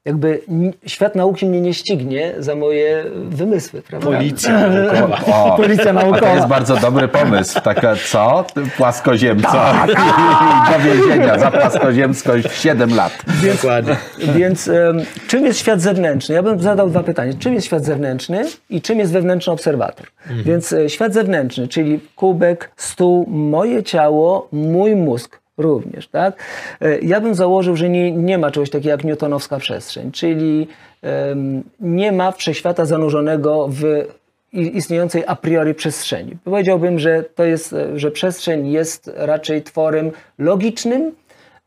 [0.06, 0.40] jakby
[0.86, 4.06] świat nauki mnie nie ścignie za moje wymysły, prawda?
[4.06, 5.20] Policja naukowa.
[5.36, 6.34] O, Policja a to naukowa.
[6.34, 7.60] jest bardzo dobry pomysł.
[7.60, 8.44] Taka co?
[8.76, 9.50] Płaskoziemca.
[9.52, 9.90] Tak.
[9.90, 9.94] I
[10.72, 13.12] do więzienia za płaskoziemskość 7 lat.
[13.54, 13.96] Dokładnie.
[14.18, 16.34] Więc em, czym jest świat zewnętrzny?
[16.34, 17.32] Ja bym zadał dwa pytania.
[17.38, 20.06] Czym jest świat zewnętrzny i czym jest wewnętrzny obserwator?
[20.44, 26.42] Więc e, świat zewnętrzny, czyli kubek, stół, moje ciało, mój mózg również, tak?
[26.80, 30.68] E, Ja bym założył, że nie, nie ma czegoś takiego jak newtonowska przestrzeń, czyli
[31.02, 33.82] em, nie ma wszechświata zanurzonego w
[34.52, 36.36] istniejącej a priori przestrzeni.
[36.44, 41.12] Powiedziałbym, że to jest, e, że przestrzeń jest raczej tworem logicznym,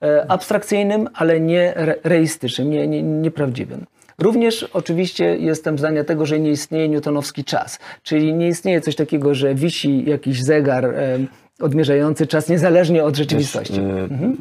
[0.02, 3.86] e, abstrakcyjnym, ale nie re, reistycznym, nie, nie, nieprawdziwym.
[4.20, 9.36] Również oczywiście jestem zdania tego, że nie istnieje newtonowski czas, czyli nie istnieje coś takiego,
[9.36, 10.94] że wisi jakiś zegar
[11.62, 13.74] odmierzający czas niezależnie od rzeczywistości.
[13.74, 14.38] Wiesz, mhm.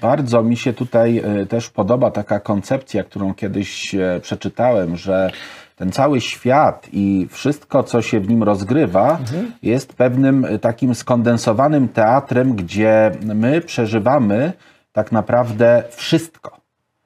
[0.00, 5.30] Bardzo mi się tutaj też podoba taka koncepcja, którą kiedyś przeczytałem, że
[5.76, 9.52] ten cały świat i wszystko, co się w nim rozgrywa, mhm.
[9.62, 14.52] jest pewnym takim skondensowanym teatrem, gdzie my przeżywamy
[14.92, 16.56] tak naprawdę wszystko.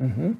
[0.00, 0.36] Mhm.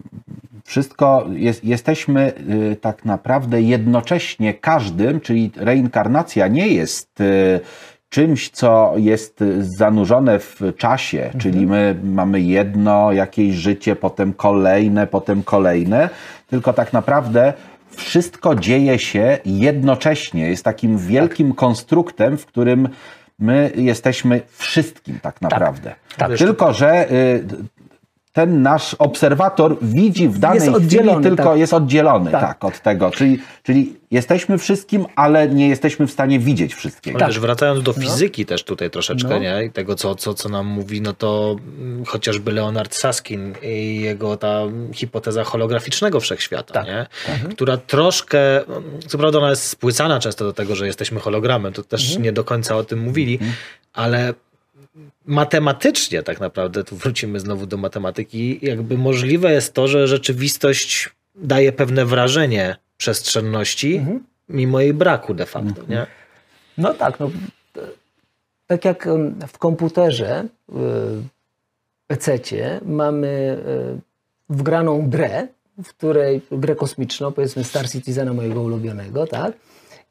[0.65, 2.33] Wszystko, jest, jesteśmy
[2.73, 7.61] y, tak naprawdę jednocześnie każdym, czyli reinkarnacja nie jest y,
[8.09, 11.41] czymś, co jest zanurzone w czasie, mhm.
[11.41, 16.09] czyli my mamy jedno jakieś życie, potem kolejne, potem kolejne,
[16.47, 17.53] tylko tak naprawdę
[17.91, 20.49] wszystko dzieje się jednocześnie.
[20.49, 21.57] Jest takim wielkim tak.
[21.57, 22.89] konstruktem, w którym
[23.39, 25.43] my jesteśmy wszystkim tak, tak.
[25.43, 25.95] naprawdę.
[26.17, 26.39] Tak, tak.
[26.39, 27.45] Tylko, że y,
[28.37, 31.59] ten nasz obserwator widzi w danej chwili, tylko tak.
[31.59, 32.41] jest oddzielony tak.
[32.41, 32.65] tak.
[32.65, 33.11] od tego.
[33.11, 37.19] Czyli, czyli jesteśmy wszystkim, ale nie jesteśmy w stanie widzieć wszystkiego.
[37.19, 37.29] Tak.
[37.29, 38.03] Też wracając do no.
[38.03, 38.49] fizyki no.
[38.49, 39.39] też tutaj troszeczkę, no.
[39.39, 39.65] nie?
[39.65, 44.37] I tego, co, co, co nam mówi, no to mm, chociażby Leonard Saskin i jego
[44.37, 46.87] ta hipoteza holograficznego wszechświata, tak.
[46.87, 47.07] nie?
[47.29, 47.53] Mhm.
[47.53, 48.39] Która troszkę,
[49.07, 52.23] co prawda ona jest spłycana często do tego, że jesteśmy hologramem, to też mhm.
[52.23, 53.53] nie do końca o tym mówili, mhm.
[53.93, 54.35] ale
[55.27, 61.73] matematycznie tak naprawdę, tu wrócimy znowu do matematyki, jakby możliwe jest to, że rzeczywistość daje
[61.73, 64.25] pewne wrażenie przestrzenności, mhm.
[64.49, 65.91] mimo jej braku de facto, mhm.
[65.91, 66.07] nie?
[66.79, 67.31] No tak, no,
[68.67, 69.09] tak jak
[69.49, 71.23] w komputerze, w
[72.07, 72.39] PC
[72.85, 73.99] mamy e,
[74.49, 75.49] wgraną grę,
[75.85, 79.53] w której grę kosmiczną, powiedzmy Star Citizena mojego ulubionego, tak?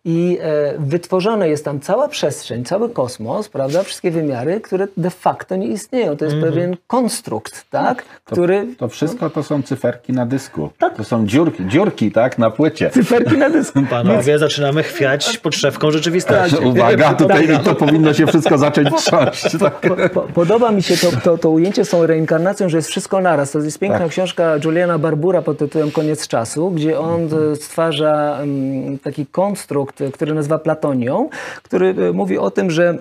[0.05, 5.55] I e, wytworzona jest tam cała przestrzeń, cały kosmos, prawda, wszystkie wymiary, które de facto
[5.55, 6.17] nie istnieją.
[6.17, 6.53] To jest mm -hmm.
[6.53, 8.67] pewien konstrukt, tak, to, który...
[8.77, 10.69] To wszystko to są cyferki na dysku.
[10.77, 10.95] Tak.
[10.97, 12.89] To są dziurki, dziurki, tak, na płycie.
[12.89, 13.79] Cyferki na dysku.
[13.89, 16.55] Panowie, zaczynamy chwiać podszewką rzeczywistości.
[16.55, 19.57] Tak, uwaga, tutaj to powinno się wszystko zacząć trząść.
[19.59, 19.79] Tak.
[19.79, 23.21] Po, po, podoba mi się to, to, to ujęcie z tą reinkarnacją, że jest wszystko
[23.21, 23.51] naraz.
[23.51, 24.09] To jest piękna tak.
[24.09, 27.55] książka Juliana Barbura pod tytułem Koniec czasu, gdzie on mhm.
[27.55, 31.29] stwarza um, taki konstrukt który nazywa Platonią,
[31.63, 32.97] który e, mówi o tym, że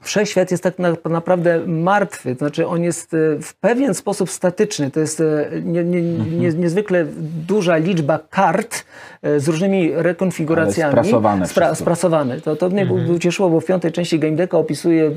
[0.00, 0.74] Wszechświat jest tak
[1.04, 4.90] naprawdę martwy, to znaczy on jest e, w pewien sposób statyczny.
[4.90, 6.40] To jest e, nie, nie, mhm.
[6.40, 7.06] nie, niezwykle
[7.48, 8.84] duża liczba kart
[9.36, 10.92] z różnymi rekonfiguracjami.
[10.92, 11.46] sprasowane.
[11.46, 12.40] Spra, sprasowane.
[12.40, 13.10] To, to mnie mhm.
[13.10, 15.10] ucieszyło, bo w piątej części Game Decka opisuje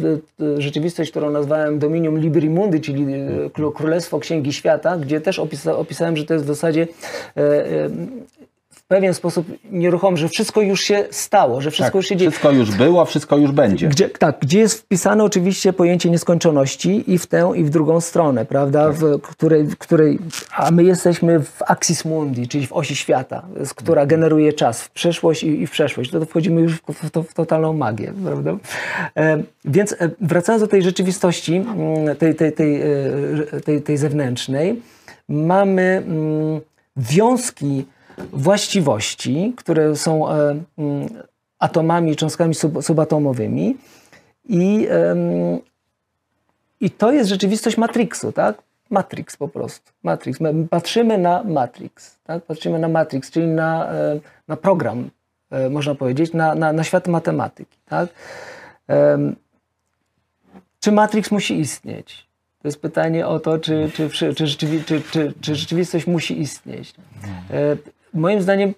[0.58, 3.06] rzeczywistość, którą nazwałem Dominium Libri Mundi, czyli
[3.76, 6.88] Królestwo Księgi Świata, gdzie też opisa, opisałem, że to jest w zasadzie
[8.90, 12.32] pewien sposób nieruchomy, że wszystko już się stało, że wszystko tak, już się dzieje.
[12.32, 13.88] Wszystko już było, wszystko już będzie.
[13.88, 18.46] Gdzie, tak, gdzie jest wpisane oczywiście pojęcie nieskończoności i w tę, i w drugą stronę,
[18.46, 18.96] prawda, tak.
[18.96, 20.20] w której, w której,
[20.56, 23.46] a my jesteśmy w axis mundi, czyli w osi świata,
[23.76, 26.12] która generuje czas w przeszłość i, i w przeszłość.
[26.12, 28.58] To, to wchodzimy już w, to, w totalną magię, prawda.
[29.18, 34.82] E, więc e, wracając do tej rzeczywistości, mm, tej, tej, tej, e, tej, tej zewnętrznej,
[35.30, 36.62] mamy mm,
[36.98, 37.86] wiązki
[38.32, 41.08] właściwości, które są e, mm,
[41.60, 43.78] atomami, cząstkami sub, subatomowymi
[44.50, 44.88] i,
[46.80, 48.62] i to jest rzeczywistość Matrixu, tak?
[48.90, 49.92] Matrix po prostu.
[50.04, 50.40] Matrix.
[50.40, 52.44] My patrzymy na Matrix, tak?
[52.44, 55.10] Patrzymy na Matrix, czyli na, e, na program,
[55.52, 58.10] e, można powiedzieć, na, na, na świat matematyki, tak?
[60.80, 62.28] Czy Matrix musi istnieć?
[62.62, 64.48] To jest pytanie o to, czy, czy, czy, czy,
[64.86, 66.94] czy, czy, czy rzeczywistość musi istnieć
[68.14, 68.74] moim zdaniem.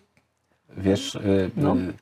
[0.78, 1.76] Wiesz, y, no.
[1.76, 1.94] Y,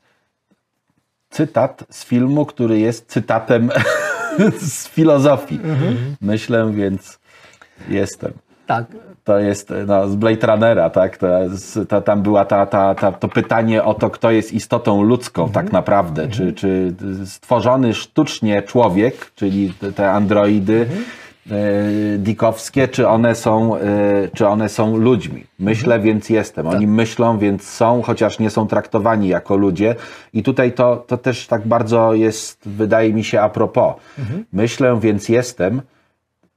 [1.30, 3.70] cytat z filmu, który jest cytatem
[4.60, 5.60] z filozofii.
[5.64, 6.16] Mhm.
[6.20, 7.18] Myślę, więc
[7.88, 8.32] jestem.
[8.66, 8.84] Tak.
[9.24, 11.16] To jest no, z Blade Runnera, tak?
[11.16, 11.28] To,
[11.88, 15.64] to tam była ta, ta, ta, to pytanie o to, kto jest istotą ludzką mhm.
[15.64, 16.22] tak naprawdę.
[16.22, 16.38] Mhm.
[16.38, 16.94] Czy, czy
[17.26, 21.04] stworzony sztucznie człowiek, czyli te androidy, mhm
[22.18, 23.80] dikowskie, czy one są, e,
[24.34, 25.44] czy one są ludźmi.
[25.58, 26.02] Myślę, mhm.
[26.02, 26.66] więc jestem.
[26.66, 26.94] Oni tak.
[26.94, 29.94] myślą, więc są, chociaż nie są traktowani jako ludzie.
[30.32, 33.94] I tutaj to, to też tak bardzo jest, wydaje mi się, a propos.
[34.18, 34.44] Mhm.
[34.52, 35.82] Myślę, więc jestem.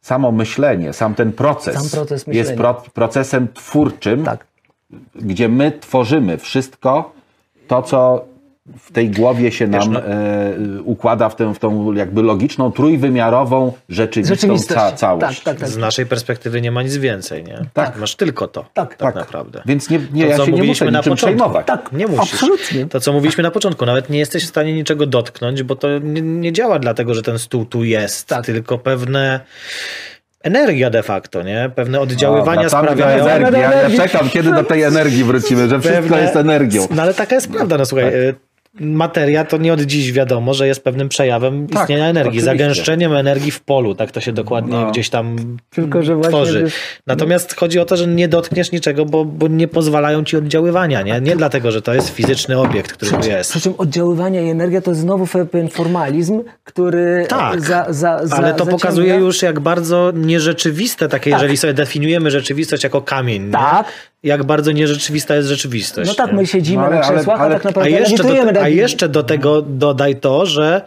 [0.01, 4.45] Samo myślenie, sam ten proces, sam proces jest pro, procesem twórczym, tak.
[5.15, 7.11] gdzie my tworzymy wszystko
[7.67, 8.25] to, co
[8.77, 10.53] w tej głowie się nam no, e,
[10.83, 15.43] układa w, tę, w tą jakby logiczną, trójwymiarową rzeczywistą ca całość.
[15.43, 15.69] Tak, tak, tak.
[15.69, 17.65] Z naszej perspektywy nie ma nic więcej, nie?
[17.73, 17.97] Tak.
[17.97, 19.15] Masz tylko to, tak, tak, tak.
[19.15, 19.61] naprawdę.
[19.65, 21.25] Więc nie, nie, to, ja się nie muszę na początku.
[21.25, 21.67] przejmować.
[21.67, 22.33] Tak, nie musisz.
[22.33, 22.85] Absolutnie.
[22.85, 26.21] To, co mówiliśmy na początku, nawet nie jesteś w stanie niczego dotknąć, bo to nie,
[26.21, 28.45] nie działa dlatego, że ten stół tu jest, tak.
[28.45, 29.39] tylko pewne
[30.43, 31.71] energia de facto, nie?
[31.75, 33.25] Pewne oddziaływania sprawiają...
[33.25, 33.61] energii.
[33.61, 36.87] Ja, ja czekam, kiedy do tej energii wrócimy, że wszystko Pewne- jest energią.
[36.91, 38.35] No ale taka jest prawda, no słuchaj, y,
[38.79, 42.45] materia to nie od dziś wiadomo, że jest pewnym przejawem Tak, istnienia energii, oczywiście.
[42.45, 44.91] zagęszczeniem energii w polu, tak to się dokładnie No.
[44.91, 46.63] gdzieś tam Tylko, że tworzy.
[46.63, 46.73] wiesz-
[47.07, 51.21] Natomiast chodzi o to, że nie dotkniesz niczego, bo, bo nie pozwalają ci oddziaływania, nie?
[51.21, 53.51] Nie dlatego, że to jest fizyczny obiekt, który tu jest.
[53.51, 58.35] Przy czym oddziaływanie i energia to jest znowu pewien formalizm, który Tak, za, za, za,
[58.35, 61.39] ale to pokazuje już jak bardzo nierzeczywiste takie, Tak.
[61.41, 63.85] jeżeli sobie definiujemy rzeczywistość jako kamień, Tak.
[63.87, 63.93] nie?
[64.23, 66.09] Jak bardzo nierzeczywista jest rzeczywistość.
[66.09, 66.37] No tak, nie?
[66.37, 68.53] my siedzimy No ale- na ale- krzesłach, ale- a tak A naprawdę jeszcze, lewitujemy.
[68.53, 70.81] do, a jeszcze do tego dodaj to, że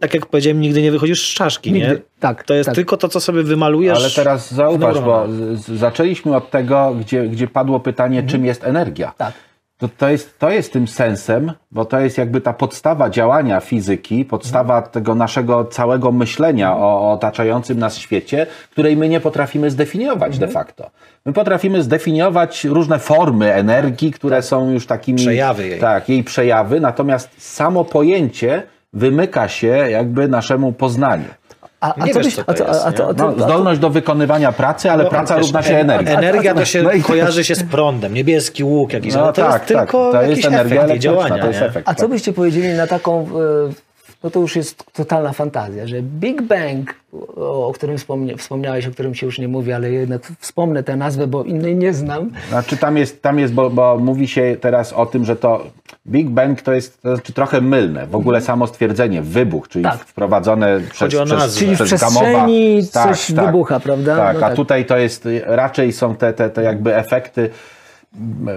[0.00, 1.80] tak jak powiedziałem, nigdy nie wychodzisz z czaszki, nie?
[1.80, 2.74] Nigdy, tak, To jest tak.
[2.74, 3.98] tylko to, co sobie wymalujesz.
[3.98, 5.56] Ale teraz zauważ, bo neuronach.
[5.58, 9.12] z- z- zaczęliśmy od tego, gdzie, gdzie padło pytanie, czym jest energia.
[9.16, 9.32] Tak.
[9.80, 14.24] To, to, jest, to jest tym sensem, bo to jest jakby ta podstawa działania fizyki,
[14.24, 20.38] podstawa tego naszego całego myślenia o, o otaczającym nas świecie, której my nie potrafimy zdefiniować
[20.38, 20.90] de facto.
[21.26, 25.18] My potrafimy zdefiniować różne formy energii, które są już takimi.
[25.18, 25.80] Przejawy jej.
[25.80, 28.62] Tak, jej przejawy, natomiast samo pojęcie
[28.92, 31.39] wymyka się jakby naszemu poznaniu.
[31.80, 34.52] A, a Nie co wiesz, co a to jest, a, a, No, zdolność do wykonywania
[34.52, 36.14] pracy, ale praca Wiesz, równa się en- energii.
[36.14, 38.14] Energia to się No i- kojarzy się z prądem.
[38.14, 39.82] Niebieski łuk jakiś, No to tak, jest tylko
[40.12, 41.38] tak, to jakiś jest energia efekt działania.
[41.38, 41.88] to jest efekt.
[41.88, 43.20] a co byście powiedzieli na taką,
[43.68, 43.89] e,
[44.24, 46.94] no to już jest totalna fantazja, że Big Bang,
[47.36, 47.96] o, o którym
[48.38, 51.94] wspomniałeś, o którym się już nie mówi, ale jednak wspomnę tę nazwę, bo innej nie
[51.94, 52.30] znam.
[52.48, 55.66] Znaczy tam jest, tam jest bo, bo mówi się teraz o tym, że to
[56.06, 58.06] Big Bang to jest to znaczy trochę mylne.
[58.06, 60.04] W ogóle samo stwierdzenie wybuch, czyli Tak.
[60.04, 61.56] wprowadzone przez, przez.
[61.56, 63.06] Czyli w przez przestrzeni Gamowa.
[63.06, 64.16] coś wybucha, prawda?
[64.16, 64.56] Tak, No a tak.
[64.56, 67.50] tutaj to jest raczej są te, te, te jakby efekty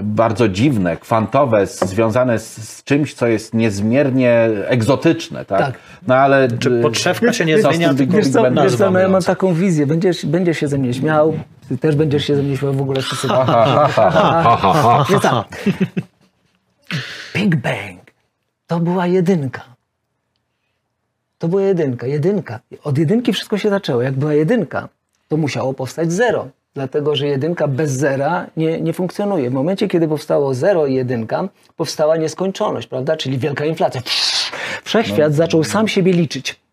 [0.04, 5.60] bardzo dziwne, kwantowe, związane z, z czymś, co jest niezmiernie egzotyczne, tak?
[5.60, 5.80] Tak.
[6.08, 9.10] No ale Czy podszewka się nie zmienia, Big Wiesz co, Bang wiesz co no ja
[9.10, 11.34] mam taką wizję, będziesz, będziesz się ze mnie śmiał,
[11.70, 13.28] ty też będziesz się ze mnie śmiał, w ogóle wszyscy...
[15.10, 15.70] Więc tak.
[17.36, 18.02] Big Bang
[18.68, 19.62] to była jedynka.
[21.38, 22.60] To była jedynka, jedynka.
[22.84, 24.02] Od jedynki wszystko się zaczęło.
[24.02, 24.90] Jak była jedynka,
[25.28, 26.48] to musiało powstać zero.
[26.76, 29.50] Dlatego, że jedynka bez zera nie, nie funkcjonuje.
[29.50, 33.18] W momencie, kiedy powstało zero i jedynka, powstała nieskończoność, prawda?
[33.18, 34.02] Czyli wielka inflacja.
[34.84, 36.64] Wszechświat zaczął sam siebie liczyć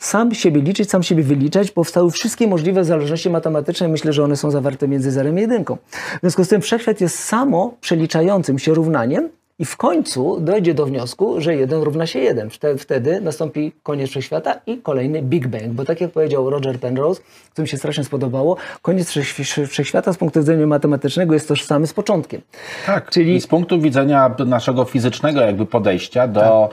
[0.00, 3.88] sam siebie liczyć, sam siebie wyliczać, powstały wszystkie możliwe zależności matematyczne.
[3.88, 5.76] Myślę, że one są zawarte między zerem i jedynką.
[6.16, 9.28] W związku z tym wszechświat jest samo przeliczającym się równaniem
[9.60, 12.48] i w końcu dojdzie do wniosku, że 1 równa się 1.
[12.48, 15.66] Wte- Wtedy nastąpi koniec wszechświata i kolejny Big Bang.
[15.68, 17.20] Bo tak jak powiedział Roger Penrose,
[17.54, 21.92] co mi się strasznie spodobało, koniec wszech- wszechświata z punktu widzenia matematycznego jest tożsamy z
[21.92, 22.40] początkiem.
[22.86, 26.70] Tak, Czyli- i z punktu widzenia naszego fizycznego jakby podejścia do,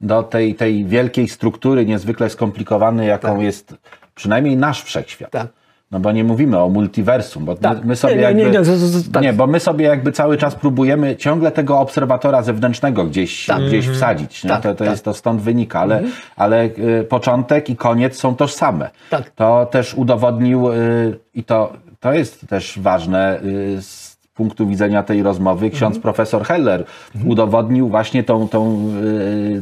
[0.00, 3.74] do tej, tej wielkiej struktury niezwykle skomplikowanej, jaką jest
[4.14, 5.30] przynajmniej nasz wszechświat.
[5.30, 5.46] Tak.
[5.90, 7.78] No bo nie mówimy o multiversum, bo Tak.
[7.78, 8.42] my, my sobie Nie, nie, jakby...
[8.42, 9.22] nie, nie, z- z- z- tak.
[9.22, 14.44] nie, bo my sobie jakby cały czas próbujemy ciągle tego obserwatora zewnętrznego gdzieś, gdzieś wsadzić.
[14.44, 14.50] Nie?
[14.50, 14.88] Tak, to to tak.
[14.90, 16.02] jest to stąd wynika, ale,
[16.36, 18.90] ale y, początek i koniec są tożsame.
[19.10, 19.30] Tak.
[19.30, 24.09] To też udowodnił y, i to, to jest też ważne y, z
[24.40, 25.70] punktu widzenia tej rozmowy.
[25.70, 26.84] Ksiądz profesor Heller
[27.26, 28.88] udowodnił właśnie tą, tą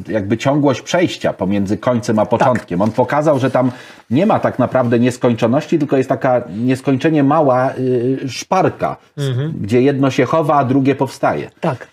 [0.09, 2.83] y, jakby ciągłość przejścia pomiędzy końcem a początkiem.
[2.83, 3.71] On pokazał, że tam
[4.11, 8.97] nie ma tak naprawdę nieskończoności, tylko jest taka nieskończenie mała y, szparka,
[9.61, 11.51] gdzie jedno się chowa, a drugie powstaje.
[11.61, 11.89] Tak.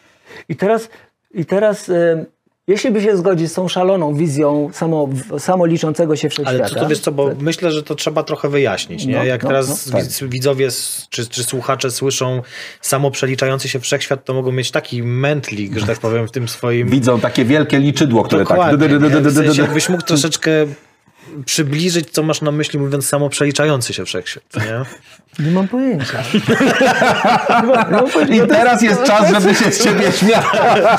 [0.49, 0.89] I teraz,
[1.31, 2.25] i teraz e,
[2.67, 5.09] jeśli by się zgodzić z tą szaloną wizją samo,
[5.39, 6.63] samo liczącego się wszechświata.
[6.63, 9.15] Ale to, to wiesz co, bo myślę, że to trzeba trochę wyjaśnić, nie?
[9.15, 10.69] No, Jak no, teraz no, widz- widzowie
[11.09, 12.41] czy, czy słuchacze słyszą
[12.81, 16.89] samo przeliczający się wszechświat, to mogą mieć taki mętlik, że tak powiem, w tym swoim...
[16.89, 19.23] Widzą takie wielkie liczydło, które Dokładnie, tak...
[19.23, 20.51] W sensie, jakbyś mógł troszeczkę
[21.45, 24.85] przybliżyć, co masz na myśli, mówiąc samo przeliczający się wszechświat, nie?
[25.39, 26.17] Nie mam pojęcia.
[27.63, 28.45] nie mam, nie mam pojęcia.
[28.45, 30.45] I teraz jest czas, żeby się z ciebie śmiać.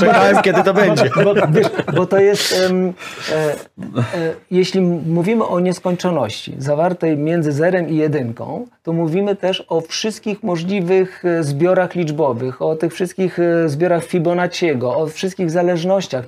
[0.01, 1.11] Czekałem, kiedy to będzie.
[1.25, 2.93] Bo, wiesz, bo to jest, em,
[3.33, 9.81] e, e, jeśli mówimy o nieskończoności zawartej między zerem i jedynką, to mówimy też o
[9.81, 16.25] wszystkich możliwych e, zbiorach liczbowych, o tych wszystkich e, zbiorach Fibonacciego, o wszystkich zależnościach.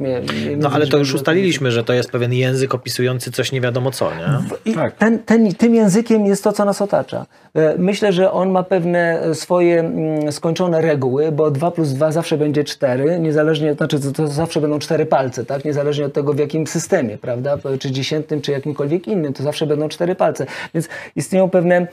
[0.56, 4.10] No ale to już ustaliliśmy, że to jest pewien język opisujący coś nie wiadomo co,
[4.14, 4.38] nie?
[4.72, 4.96] I Tak.
[4.96, 7.26] ten, ten, tym językiem jest to, co nas otacza.
[7.54, 12.12] E, Myślę, że on ma pewne e, swoje mm, skończone reguły, bo 2 plus 2
[12.12, 15.64] zawsze będzie 4, niezależnie, znaczy to, to zawsze będą cztery palce, tak?
[15.64, 17.58] Niezależnie od tego, w jakim systemie, prawda?
[17.80, 20.46] Czy dziesiętnym, czy jakimkolwiek innym, to zawsze będą cztery palce.
[20.74, 21.86] Więc istnieją pewne e,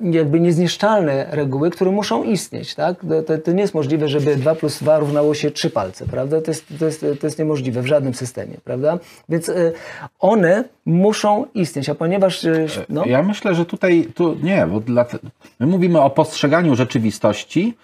[0.00, 2.96] jakby niezniszczalne reguły, które muszą istnieć, tak?
[3.26, 6.40] To, to, nie jest możliwe, żeby 2 plus 2 równało się 3 palce, prawda?
[6.40, 8.98] To jest, to jest, to jest niemożliwe w żadnym systemie, prawda?
[9.28, 9.72] Więc e,
[10.20, 12.46] one muszą istnieć, a ponieważ...
[12.88, 14.93] No, Ja myślę, że tutaj tu nie, bo dla,
[15.60, 17.74] my mówimy o postrzeganiu rzeczywistości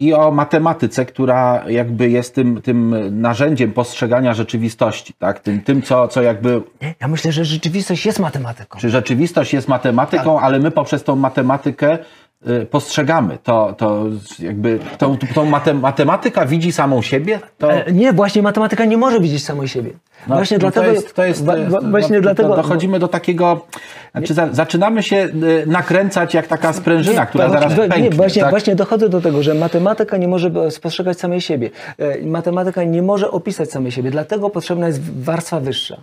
[0.00, 5.40] i o matematyce, która jakby jest tym, tym narzędziem postrzegania rzeczywistości, tak?
[5.40, 6.62] Tym, tym co, co jakby
[7.00, 8.78] ja myślę, że rzeczywistość jest matematyką.
[8.78, 10.44] Czy rzeczywistość jest matematyką, Tak.
[10.44, 11.98] ale my poprzez tą matematykę
[12.70, 14.04] postrzegamy to, to
[14.38, 19.20] jakby tą, tą mate, matematyka widzi samą siebie, to E, Nie, właśnie matematyka nie może
[19.20, 19.90] widzieć samej siebie.
[20.28, 20.86] no, właśnie no dlatego...
[20.86, 22.48] to jest, to jest, wa- to jest wa- właśnie no, dlatego...
[22.48, 23.66] to dochodzimy do takiego,
[24.12, 28.02] znaczy za, zaczynamy się y, nakręcać jak taka sprężyna, która Nie, zaraz we- pęknie.
[28.02, 28.50] Nie, właśnie, tak?
[28.50, 31.70] właśnie dochodzę do tego, że matematyka nie może e, spostrzegać samej siebie.
[31.98, 35.96] E, Matematyka nie może opisać samej siebie, dlatego potrzebna jest warstwa wyższa.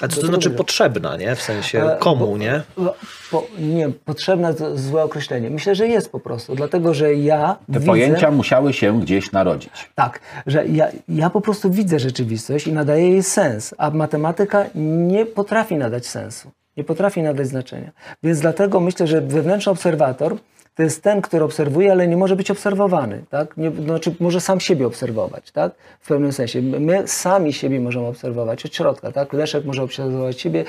[0.00, 1.36] A co to znaczy potrzebna, nie?
[1.36, 2.62] W sensie E, komu, nie?
[2.74, 2.94] Po,
[3.30, 5.50] po, nie, potrzebne to złe określenie.
[5.50, 9.90] Myślę, że jest po prostu, dlatego że ja Te widzę, pojęcia musiały się gdzieś narodzić.
[9.94, 15.26] Tak, że ja, ja po prostu widzę rzeczywistość i nadaję jej sens, a matematyka nie
[15.26, 17.90] potrafi nadać sensu, nie potrafi nadać znaczenia.
[18.22, 20.36] Więc dlatego myślę, że wewnętrzny obserwator
[20.74, 23.56] to jest ten, który obserwuje, ale nie może być obserwowany, tak?
[23.56, 25.72] Nie, znaczy może sam siebie obserwować, tak?
[26.00, 26.62] W pewnym sensie.
[26.62, 29.32] My sami siebie możemy obserwować od środka, tak?
[29.32, 30.64] Leszek może obserwować siebie,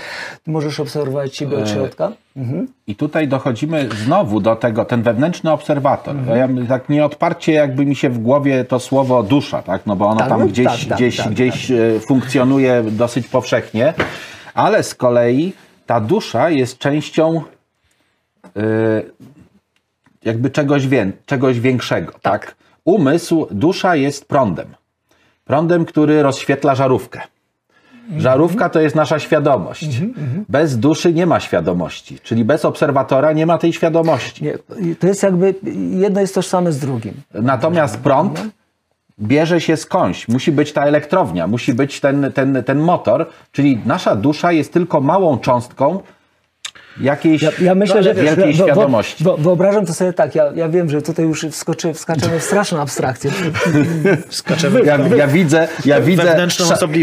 [0.47, 2.11] możesz obserwować siebie od środka.
[2.37, 2.67] Mhm.
[2.87, 6.15] I tutaj dochodzimy znowu do tego, ten wewnętrzny obserwator.
[6.15, 6.59] Mhm.
[6.59, 9.85] Ja, tak nieodparcie jakby mi się w głowie to słowo dusza, tak?
[9.85, 13.27] No bo ono Tak, tam no, gdzieś, tak, tak, gdzieś, tak, gdzieś e, funkcjonuje dosyć
[13.27, 13.93] powszechnie,
[14.53, 15.53] ale z kolei
[15.85, 17.41] ta dusza jest częścią
[18.55, 18.61] e,
[20.25, 22.55] jakby czegoś, wię, czegoś większego, tak?
[22.85, 24.67] Umysł, dusza jest prądem.
[25.45, 27.21] Prądem, który rozświetla żarówkę.
[28.17, 29.89] Żarówka to jest nasza świadomość.
[30.49, 34.43] Bez duszy nie ma świadomości, czyli bez obserwatora nie ma tej świadomości.
[34.43, 34.57] Nie,
[34.95, 35.55] to jest jakby,
[35.91, 37.13] jedno jest tożsame z drugim.
[37.33, 38.41] Natomiast prąd
[39.19, 40.27] bierze się skądś.
[40.27, 45.01] Musi być ta elektrownia, musi być ten, ten, ten motor, czyli nasza dusza jest tylko
[45.01, 45.99] małą cząstką
[46.99, 49.23] jakiejś Ja, ja myślę, że wielkiej wo- świadomości.
[49.23, 52.81] Wo, wyobrażam to sobie tak, ja, ja wiem, że tutaj już wskoczy, wskaczemy w straszną
[52.81, 53.31] abstrakcję.
[54.29, 56.47] Skaczemy w Ja, ja widzę, ja widzę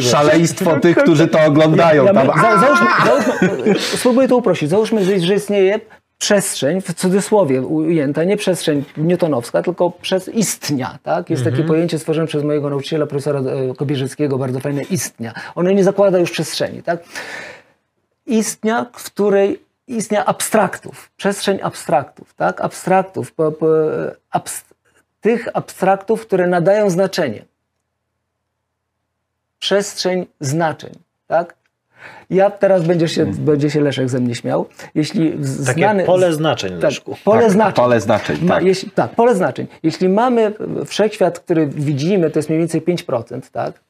[0.02, 2.04] szaleństwo tych, którzy to oglądają.
[2.04, 4.70] Ja, Tam, za, załóżmy, załóżmy, spróbuję to uprościć.
[4.70, 5.80] Załóżmy, że istnieje
[6.18, 10.98] przestrzeń, w cudzysłowie ujęta, nie przestrzeń newtonowska, tylko przez istnia.
[11.02, 11.30] Tak?
[11.30, 15.34] Jest takie pojęcie stworzone przez mojego nauczyciela, profesora e, Kobierzyckiego, bardzo fajne, istnia.
[15.54, 16.82] Ono nie zakłada już przestrzeni.
[16.82, 17.00] Tak?
[18.26, 19.60] Istnia, w której
[19.96, 22.60] istnia abstraktów, przestrzeń abstraktów, tak?
[22.60, 23.66] Abstraktów, po, po,
[24.30, 24.64] abs,
[25.20, 27.44] tych abstraktów, które nadają znaczenie.
[29.58, 30.92] Przestrzeń znaczeń,
[31.26, 31.61] tak?
[32.30, 34.66] Ja teraz będzie się, będzie się Leszek ze mnie śmiał.
[34.94, 35.32] Jeśli
[35.66, 37.16] Takie znany, pole znaczeń, tak, Leszku.
[37.24, 37.74] pole Tak, znaczeń.
[37.74, 38.64] pole znaczeń, Ma, tak.
[38.64, 39.66] jeśli, tak, pole znaczeń.
[39.82, 40.52] Jeśli mamy
[40.86, 43.80] wszechświat, który widzimy, to jest mniej więcej 5%, tak?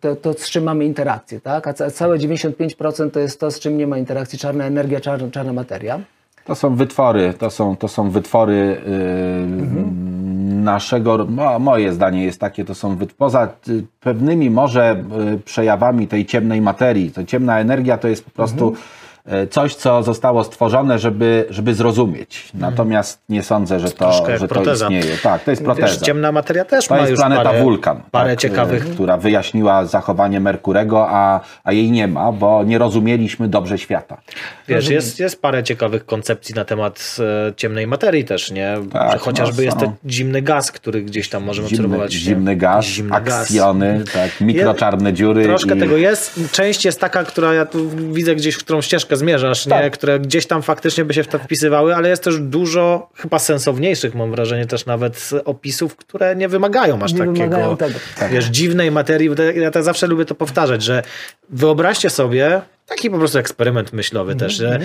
[0.00, 1.68] To, to, z czym mamy interakcję, tak?
[1.68, 5.30] A ca- całe 95% to jest to, z czym nie ma interakcji, czarna energia, czarna,
[5.30, 6.00] czarna materia.
[6.44, 10.23] To są wytwory, to są, to są wytwory yy,
[10.64, 15.04] naszego, mo, moje zdanie jest takie, to są poza y, pewnymi może
[15.34, 19.03] y, przejawami tej ciemnej materii, to ciemna energia to jest po prostu y,
[19.50, 22.48] coś, co zostało stworzone, żeby, żeby zrozumieć.
[22.54, 24.84] Natomiast nie sądzę, że to, Troszkę że to proteza.
[24.86, 25.16] istnieje.
[25.22, 25.86] Tak, to jest proteza.
[25.86, 28.90] Wiesz, ciemna materia też To ma jest już planeta parę, Wulkan, parę tak, ciekawych y,
[28.90, 34.20] która wyjaśniła zachowanie Merkurego, a, a jej nie ma, bo nie rozumieliśmy dobrze świata.
[34.68, 37.16] Wiesz, jest, jest parę ciekawych koncepcji na temat
[37.48, 38.74] e, ciemnej materii też, nie?
[38.92, 42.12] Tak, Że chociażby no, jest ten zimny gaz, który gdzieś tam możemy Zimny, obserwować.
[42.14, 42.18] nie?
[42.20, 43.40] zimny gaz, Zimny gaz.
[43.42, 45.44] aksjony, tak, mikroczarne dziury.
[45.44, 45.78] Troszkę i...
[45.80, 46.40] tego jest.
[46.52, 49.70] Część jest taka, która ja tu widzę gdzieś, w którą ścieżkę zmierzasz, nie?
[49.70, 49.92] Tak.
[49.92, 54.14] które gdzieś tam faktycznie by się w to wpisywały, ale jest też dużo chyba sensowniejszych,
[54.14, 57.34] mam wrażenie, też nawet opisów, które nie wymagają aż Nie takiego.
[57.38, 57.98] wymagają tego.
[58.30, 59.30] Wiesz, dziwnej materii.
[59.54, 61.02] Ja tak zawsze lubię to powtarzać, że
[61.50, 64.80] wyobraźcie sobie taki po prostu eksperyment myślowy Mhm, też, że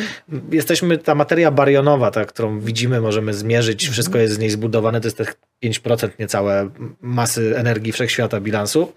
[0.52, 3.94] jesteśmy, ta materia barionowa, ta, którą widzimy, możemy zmierzyć, Mhm.
[3.94, 5.26] wszystko jest z niej zbudowane, to jest te
[5.64, 6.70] 5% niecałe
[7.02, 8.92] masy energii wszechświata bilansu.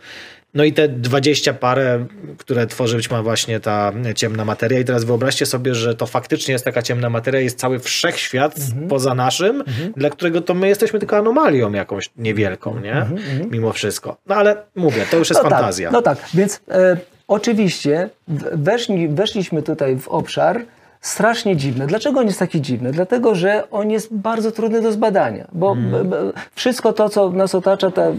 [0.54, 2.06] No i te 20 parę,
[2.38, 4.78] które tworzy być ma właśnie ta ciemna materia.
[4.80, 8.88] I teraz wyobraźcie sobie, że to faktycznie jest taka ciemna materia, jest cały wszechświat Mhm.
[8.88, 9.64] poza naszym,
[9.96, 12.92] dla którego to my jesteśmy tylko anomalią jakąś niewielką, nie?
[12.94, 14.16] Mhm, Mimo wszystko.
[14.26, 15.88] No ale mówię, to już jest no fantazja.
[15.88, 16.96] Tak, no tak, więc e,
[17.28, 18.10] oczywiście
[18.52, 20.60] weszli, weszliśmy tutaj w obszar
[21.02, 21.86] strasznie dziwny.
[21.86, 22.90] Dlaczego on jest taki dziwny?
[22.92, 26.16] Dlatego, że on jest bardzo trudny do zbadania, bo b, b,
[26.54, 28.14] wszystko to, co nas otacza, te,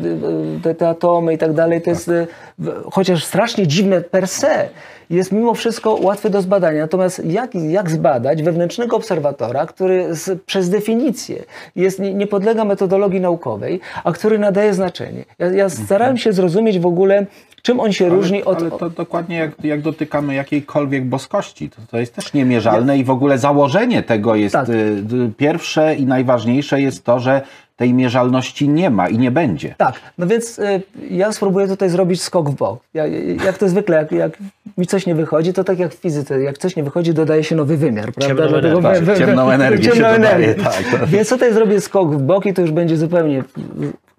[0.63, 2.27] te, te atomy i tak dalej, to jest, e,
[2.59, 4.69] w- chociaż strasznie dziwne per se,
[5.09, 6.81] jest mimo wszystko łatwe do zbadania.
[6.81, 11.43] Natomiast jak, jak zbadać wewnętrznego obserwatora, który z, przez definicję
[11.75, 15.25] jest, nie, nie podlega metodologii naukowej, a który nadaje znaczenie?
[15.39, 17.25] Ja, ja starałem się zrozumieć w ogóle,
[17.65, 18.57] Czym on się Ale, różni od...
[18.57, 21.69] ale to dokładnie jak, jak dotykamy jakiejkolwiek boskości.
[21.69, 24.69] To, to jest też niemierzalne i w ogóle założenie tego jest Tak.
[24.69, 27.41] y, pierwsze i najważniejsze jest to, że
[27.75, 29.75] tej mierzalności nie ma i nie będzie.
[29.77, 32.79] Tak, no więc y, ja spróbuję tutaj zrobić skok w bok.
[32.93, 33.07] Ja,
[33.45, 34.37] jak to zwykle, jak, jak
[34.77, 37.55] mi coś nie wychodzi, to tak jak w fizyce, jak coś nie wychodzi, dodaje się
[37.55, 38.27] nowy wymiar, prawda?
[38.27, 39.01] Ciemną Dlatego energię.
[39.05, 40.63] we- we- Ciemną energię ciemną się dodaje, energię.
[40.63, 41.05] tak.
[41.05, 43.43] Więc tutaj zrobię skok w bok i to już będzie zupełnie...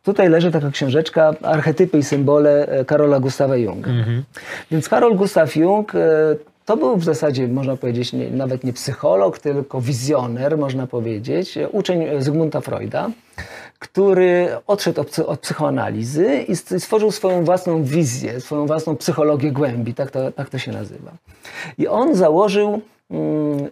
[0.03, 3.91] Tutaj leży taka książeczka Archetypy i symbole e, Karola Gustawa Junga.
[4.71, 5.99] Więc Karol Gustaw Jung e,
[6.65, 12.07] to był w zasadzie, można powiedzieć, nie, nawet nie psycholog, tylko wizjoner, można powiedzieć, uczeń
[12.19, 13.11] Zygmunta Freuda,
[13.79, 19.95] który odszedł od, od psychoanalizy i st- stworzył swoją własną wizję, swoją własną psychologię głębi,
[19.95, 21.11] tak to, tak to się nazywa.
[21.79, 22.81] I on założył
[23.11, 23.71] mm,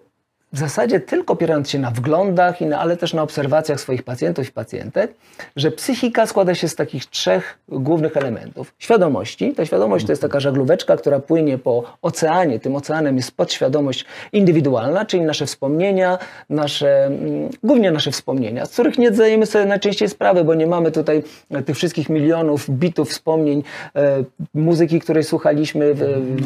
[0.53, 4.53] w zasadzie tylko opierając się na wglądach, na, ale też na obserwacjach swoich pacjentów i
[4.53, 5.15] pacjentek,
[5.57, 8.75] że psychika składa się z takich trzech głównych elementów.
[8.79, 9.53] Świadomości.
[9.55, 12.61] Ta świadomość to jest taka żaglóweczka, która płynie po oceanie.
[12.61, 16.19] Tym oceanem jest podświadomość indywidualna, czyli nasze wspomnienia,
[16.51, 20.91] nasze, mm, głównie nasze wspomnienia, z których nie zdajemy sobie najczęściej sprawy, bo nie mamy
[20.91, 21.23] tutaj
[21.67, 23.63] tych wszystkich milionów bitów wspomnień,
[23.97, 24.25] e,
[24.55, 25.99] muzyki, której słuchaliśmy, w,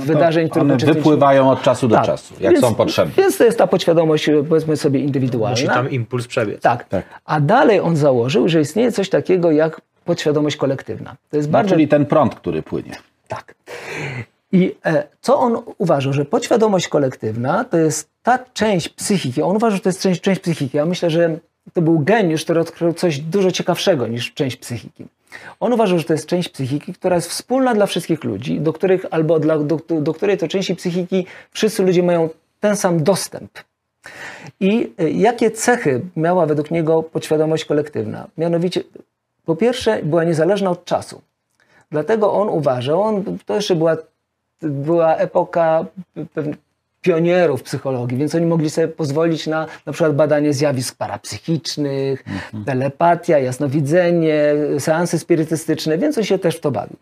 [0.06, 1.02] wydarzeń, które One uczestniczyliśmy.
[1.10, 2.06] wypływają od czasu do Tak.
[2.06, 3.14] czasu, jak Więc- są potrzebne.
[3.22, 3.95] Więc to jest ta podświadomość,
[4.48, 5.50] powiedzmy sobie, indywidualna.
[5.50, 6.62] Musi tam impuls przebiec.
[6.62, 6.88] Tak.
[6.88, 7.04] Tak.
[7.24, 11.16] A dalej on założył, że istnieje coś takiego jak podświadomość kolektywna.
[11.30, 12.92] To jest No, bardzo czyli ten prąd, który płynie.
[13.28, 13.54] tak.
[14.52, 19.42] I e, co on uważał, że podświadomość kolektywna to jest ta część psychiki.
[19.42, 20.76] On uważał, że to jest część, część psychiki.
[20.76, 21.38] Ja myślę, że
[21.72, 25.06] to był geniusz, który odkrył coś dużo ciekawszego niż część psychiki.
[25.60, 29.06] On uważał, że to jest część psychiki, która jest wspólna dla wszystkich ludzi, do których
[29.10, 32.28] albo dla, do, do której to części psychiki wszyscy ludzie mają
[32.60, 33.50] ten sam dostęp.
[34.60, 38.26] I y, jakie cechy miała według niego podświadomość kolektywna?
[38.38, 38.82] Mianowicie,
[39.44, 41.22] po pierwsze, była niezależna od czasu.
[41.90, 43.96] Dlatego on uważał, on, to jeszcze była,
[44.62, 45.84] była epoka
[46.34, 46.56] pewnych
[47.00, 52.24] pionierów psychologii, więc oni mogli sobie pozwolić na na przykład badanie zjawisk parapsychicznych,
[52.66, 56.96] telepatia, jasnowidzenie, seansy spirytystyczne, więc on się też w to bawił.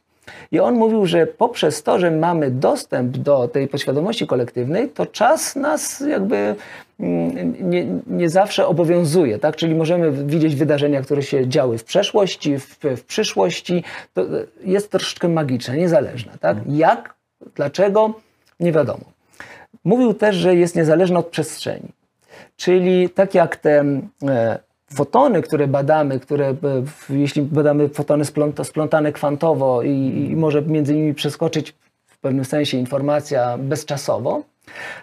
[0.53, 5.57] I on mówił, że poprzez to, że mamy dostęp do tej podświadomości kolektywnej, to czas
[5.57, 6.55] nas jakby
[7.01, 9.57] mm, nie, nie zawsze obowiązuje, tak?
[9.57, 13.85] Czyli możemy widzieć wydarzenia, które się działy w przeszłości, w, w przyszłości.
[14.15, 14.27] To e,
[14.65, 16.57] jest troszeczkę magiczne, niezależne, tak?
[16.69, 17.15] Jak,
[17.55, 18.13] dlaczego,
[18.61, 19.05] nie wiadomo.
[19.85, 21.89] Mówił też, że jest niezależna od przestrzeni.
[22.57, 23.85] Czyli tak jak te
[24.29, 24.59] e,
[24.95, 26.55] fotony, które badamy, które e,
[27.11, 29.91] jeśli badamy fotony spląta, splątane kwantowo i,
[30.31, 31.75] i może między nimi przeskoczyć
[32.07, 34.43] w pewnym sensie informacja bezczasowo,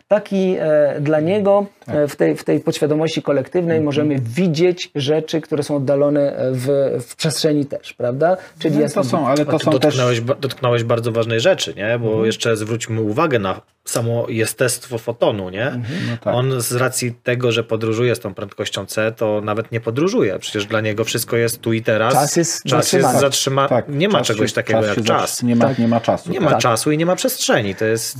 [0.07, 5.63] taki e, dla niego e, w, tej, w tej podświadomości kolektywnej możemy widzieć rzeczy, które
[5.63, 8.37] są oddalone w, w przestrzeni też, prawda?
[8.59, 9.81] Czyli No, to są, ale to są też...
[9.81, 11.99] dotknąłeś, ba- dotknąłeś bardzo ważnej rzeczy, nie?
[11.99, 12.25] Bo Mhm.
[12.25, 13.61] jeszcze zwróćmy uwagę na
[13.91, 15.71] samo jestestwo fotonu, nie?
[16.09, 16.35] No tak.
[16.35, 20.39] On z racji tego, że podróżuje z tą prędkością C, to nawet nie podróżuje.
[20.39, 22.13] Przecież dla niego wszystko jest tu i teraz.
[22.13, 23.19] Czas jest czas jest zatrzymany.
[23.19, 23.67] zatrzyma...
[23.67, 25.43] Tak, Nie ma czegoś takiego czas jak czas.
[25.43, 25.79] Nie ma, Tak.
[25.79, 26.31] nie ma czasu.
[26.31, 26.59] Nie ma tak.
[26.59, 27.75] czasu i nie ma przestrzeni.
[27.75, 28.17] To jest,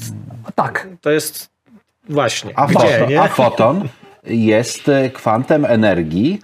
[0.56, 0.88] Tak.
[1.02, 1.50] to jest
[2.10, 2.52] właśnie.
[2.56, 3.88] A, Gdzie, foton, a foton
[4.24, 6.40] jest e, kwantem energii,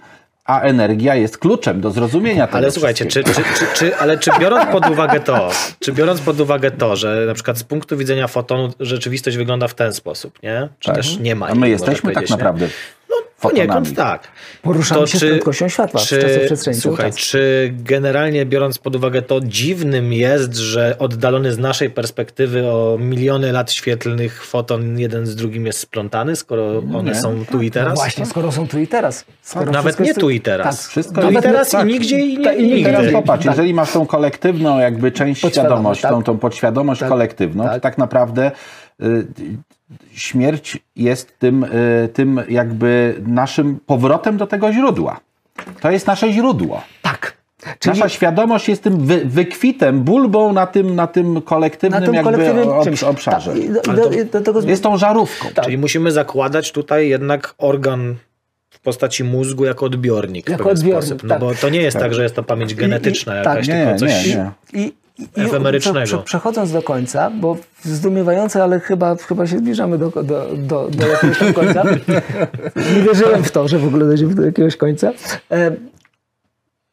[0.48, 4.30] a energia jest kluczem do zrozumienia tego Ale słuchajcie, czy, czy, czy, czy, ale czy
[4.40, 5.50] biorąc pod uwagę to,
[5.80, 9.74] czy biorąc pod uwagę to, że na przykład z punktu widzenia fotonu rzeczywistość wygląda w
[9.74, 10.68] ten sposób, nie?
[10.78, 12.36] Czy też nie ma A my jesteśmy tak powiedzieć, nie?
[12.36, 12.68] naprawdę
[13.10, 13.68] No fotonami.
[13.68, 14.28] poniekąd tak.
[14.62, 17.20] Poruszamy się z prędkością światła w czasoprzestrzeni cały Słuchaj, czas.
[17.20, 23.52] czy generalnie biorąc pod uwagę to, dziwnym jest, że oddalony z naszej perspektywy o miliony
[23.52, 27.88] lat świetlnych foton jeden z drugim jest splątany, skoro one są tu i teraz?
[27.88, 29.24] No właśnie, skoro są tu i teraz.
[29.42, 30.82] Skoro Nawet nie tu i teraz.
[30.82, 31.88] Tak, Wszystko Tu i Nawet teraz tak.
[31.88, 32.84] i nigdzie i, Tak, i i.
[32.84, 33.52] Teraz popatrz, Tak.
[33.56, 36.10] jeżeli masz tą kolektywną jakby część świadomość, tak.
[36.10, 37.08] tą, tą podświadomość Tak.
[37.08, 37.74] kolektywną, Tak.
[37.74, 38.50] to tak naprawdę
[39.02, 39.26] y,
[40.12, 45.20] śmierć jest tym, y, tym jakby naszym powrotem do tego źródła.
[45.80, 46.82] To jest nasze źródło.
[47.02, 47.38] Tak.
[47.78, 52.14] Czyli Nasza świadomość jest tym wy, wykwitem, bulbą na tym, na tym kolektywnym na tym
[52.14, 53.02] jakby kolektywnym ob, czymś.
[53.02, 53.52] obszarze.
[53.52, 55.48] Tak, i do, i Ale do, i Jest tą żarówką.
[55.54, 55.64] Tak.
[55.64, 58.14] Czyli musimy zakładać tutaj jednak organ
[58.70, 61.22] w postaci mózgu jako odbiornik w Jako pewien odbiornik, sposób.
[61.22, 61.40] No tak.
[61.40, 63.76] bo to nie jest tak, że jest to pamięć genetyczna i- jakaś, tak.
[63.76, 64.26] Nie, tylko coś...
[64.26, 64.50] nie, nie.
[64.72, 64.92] I, i, i
[65.36, 66.04] Efemerycznego.
[66.04, 70.22] prze, prze, przechodząc do końca, bo zdumiewające, ale chyba, chyba się zbliżamy do, do,
[70.56, 71.84] do, do jakiegoś końca.
[72.94, 75.12] Nie wierzyłem w to, że w ogóle dojdziemy do jakiegoś końca.
[75.50, 75.76] E,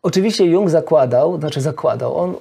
[0.03, 2.35] oczywiście Jung zakładał, znaczy zakładał, on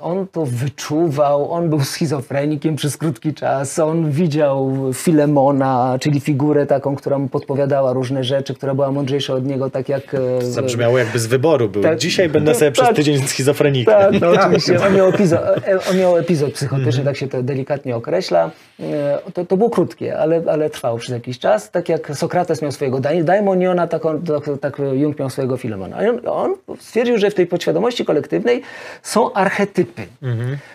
[0.00, 6.96] on to wyczuwał, on był schizofrenikiem przez krótki czas, on widział Filemona, czyli figurę taką,
[6.96, 10.14] która mu podpowiadała różne rzeczy, która była mądrzejsza od niego, tak jak...
[10.14, 11.82] e, Zabrzmiało jakby z wyboru był.
[11.82, 11.98] Tak.
[11.98, 12.74] Dzisiaj będę sobie Tak.
[12.84, 13.94] przez tydzień schizofrenikiem.
[13.94, 14.80] Tak, no oczywiście.
[14.86, 18.50] On miał epizod, e, on miał epizod psychotyczny, tak się to delikatnie określa.
[18.80, 21.70] E, To, to było krótkie, ale, ale trwało przez jakiś czas.
[21.70, 25.96] Tak jak Sokrates miał swojego dai- daimoniona, tak, on, tak, tak Jung miał swojego Filemona.
[25.98, 28.62] On, on stwierdził, że w tej podświadomości kolektywnej
[29.02, 29.85] są archetypy.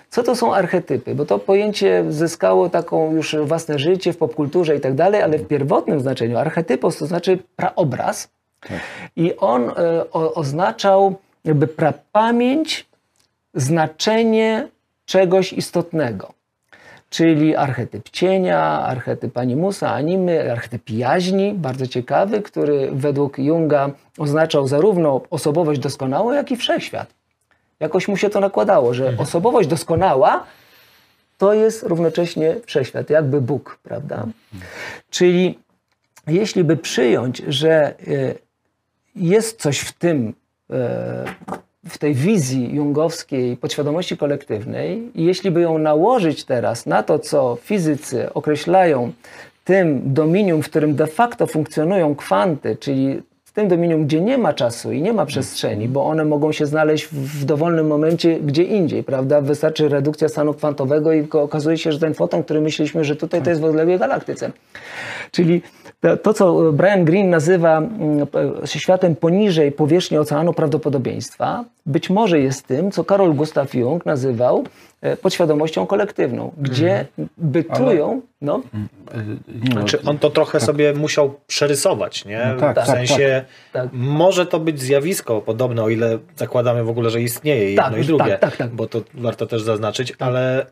[0.09, 1.15] Co to są archetypy?
[1.15, 5.47] Bo to pojęcie zyskało taką już własne życie w popkulturze i tak dalej, ale w
[5.47, 8.29] pierwotnym znaczeniu archetypos to znaczy praobraz.
[9.15, 9.73] I on e,
[10.11, 11.15] o, oznaczał
[11.45, 12.88] jakby prapamięć,
[13.53, 14.67] znaczenie
[15.05, 16.33] czegoś istotnego.
[17.09, 25.21] Czyli archetyp cienia, archetyp animusa, animy, archetyp jaźni, bardzo ciekawy, który według Junga oznaczał zarówno
[25.29, 27.20] osobowość doskonałą, jak i wszechświat.
[27.82, 30.44] Jakoś mu się to nakładało, że osobowość doskonała
[31.38, 34.26] to jest równocześnie wszechświat, jakby Bóg, prawda?
[35.10, 35.60] Czyli
[36.28, 38.36] jeśli by przyjąć, że y,
[39.16, 40.34] jest coś w tym,
[40.70, 41.26] e,
[41.90, 47.58] w tej wizji jungowskiej podświadomości kolektywnej, i jeśli by ją nałożyć teraz na to, co
[47.62, 49.12] fizycy określają
[49.66, 53.22] tym dominium, w którym de facto funkcjonują kwanty, czyli
[53.52, 56.65] w tym dominium, gdzie nie ma czasu i nie ma przestrzeni, bo one mogą się
[56.65, 59.41] znaleźć w dowolnym momencie gdzie indziej, prawda?
[59.41, 63.49] Wystarczy redukcja stanu kwantowego i okazuje się, że ten foton, który myśleliśmy, że tutaj to
[63.49, 64.52] jest w odległej galaktyce.
[65.32, 65.61] Czyli
[66.02, 68.28] to, to, co Brian Greene nazywa mm,
[68.65, 74.64] światem poniżej powierzchni oceanu prawdopodobieństwa, być może jest tym, co Karol Gustav Jung nazywał
[75.02, 77.06] e, podświadomością kolektywną, gdzie
[77.38, 78.61] bytują, no,
[79.48, 82.52] Nie, no, Znaczy on to trochę sobie musiał przerysować, nie?
[82.53, 83.90] No tak, w tak, sensie tak.
[83.94, 88.06] może to być zjawisko podobne, o ile zakładamy w ogóle, że istnieje jedno Tak, i
[88.06, 88.69] drugie, tak, tak, tak.
[88.69, 90.65] bo to warto też zaznaczyć, ale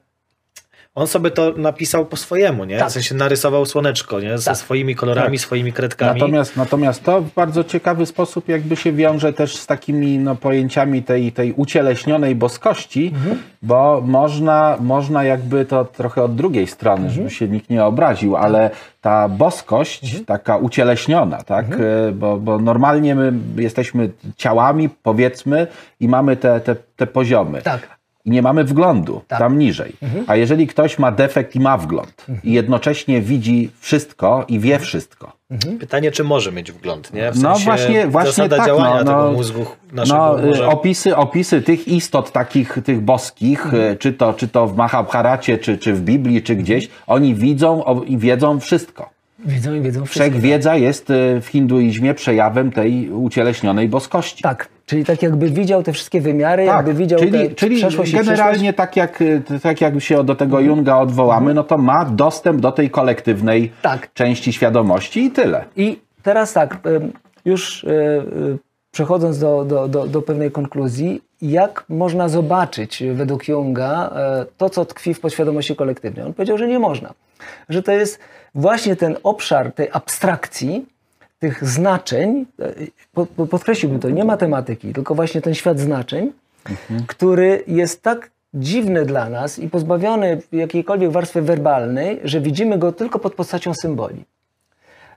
[0.95, 2.77] on sobie to napisał po swojemu, nie?
[2.79, 2.89] Tak.
[2.89, 4.37] W sensie narysował słoneczko, nie?
[4.37, 4.57] Ze Tak.
[4.57, 5.45] swoimi kolorami, Tak.
[5.45, 6.19] swoimi kredkami.
[6.19, 11.03] Natomiast, natomiast to w bardzo ciekawy sposób jakby się wiąże też z takimi no, pojęciami
[11.03, 13.13] tej, tej ucieleśnionej boskości,
[13.61, 18.69] bo można, można jakby to trochę od drugiej strony, żeby się nikt nie obraził, ale
[19.01, 21.65] ta boskość taka ucieleśniona, tak?
[21.73, 25.67] E, Bo, bo normalnie my jesteśmy ciałami, powiedzmy,
[25.99, 27.61] i mamy te, te, te poziomy.
[27.61, 27.98] tak.
[28.25, 29.39] I nie mamy wglądu Tak.
[29.39, 29.93] tam niżej.
[30.27, 35.39] A jeżeli ktoś ma defekt i ma wgląd i jednocześnie widzi wszystko i wie wszystko,
[35.79, 37.31] Pytanie, czy może mieć wgląd, nie?
[37.31, 38.65] W no sensie właśnie, właśnie zasada tak.
[38.67, 40.67] działania no, tego no, mózgu naszego no, y, może...
[40.67, 43.83] opisy, opisy tych istot takich, tych boskich, Mhm.
[43.93, 47.83] y, czy, to, czy to w Mahabharacie, czy, czy w Biblii, czy gdzieś, oni widzą
[48.07, 49.09] i wiedzą wszystko.
[49.45, 50.29] Wiedzą i wiedzą wszystko.
[50.29, 54.43] Wszechwiedza jest y, w hinduizmie przejawem tej ucieleśnionej boskości.
[54.43, 58.73] Tak, czyli tak jakby widział te wszystkie wymiary, jakby widział czyli, te czyli przeszłość generalnie
[58.73, 62.71] tak jak, y, tak jak się do tego Junga odwołamy, no to ma dostęp do
[62.71, 63.99] tej kolektywnej Mhm.
[63.99, 64.13] Tak.
[64.13, 65.65] części świadomości i tyle.
[65.75, 67.11] I teraz tak, ym,
[67.45, 67.85] już
[68.91, 74.85] przechodząc do, do, do, do pewnej konkluzji, jak można zobaczyć według Junga e, to, co
[74.85, 76.25] tkwi w podświadomości kolektywnej?
[76.25, 77.13] On powiedział, że nie można.
[77.69, 78.19] Że to jest
[78.55, 80.85] właśnie ten obszar tej abstrakcji,
[81.39, 82.73] tych znaczeń, e,
[83.13, 86.31] po- po- podkreśliłbym to, nie matematyki, tylko właśnie ten świat znaczeń,
[87.07, 93.19] który jest tak dziwny dla nas i pozbawiony jakiejkolwiek warstwy werbalnej, że widzimy go tylko
[93.19, 94.23] pod postacią symboli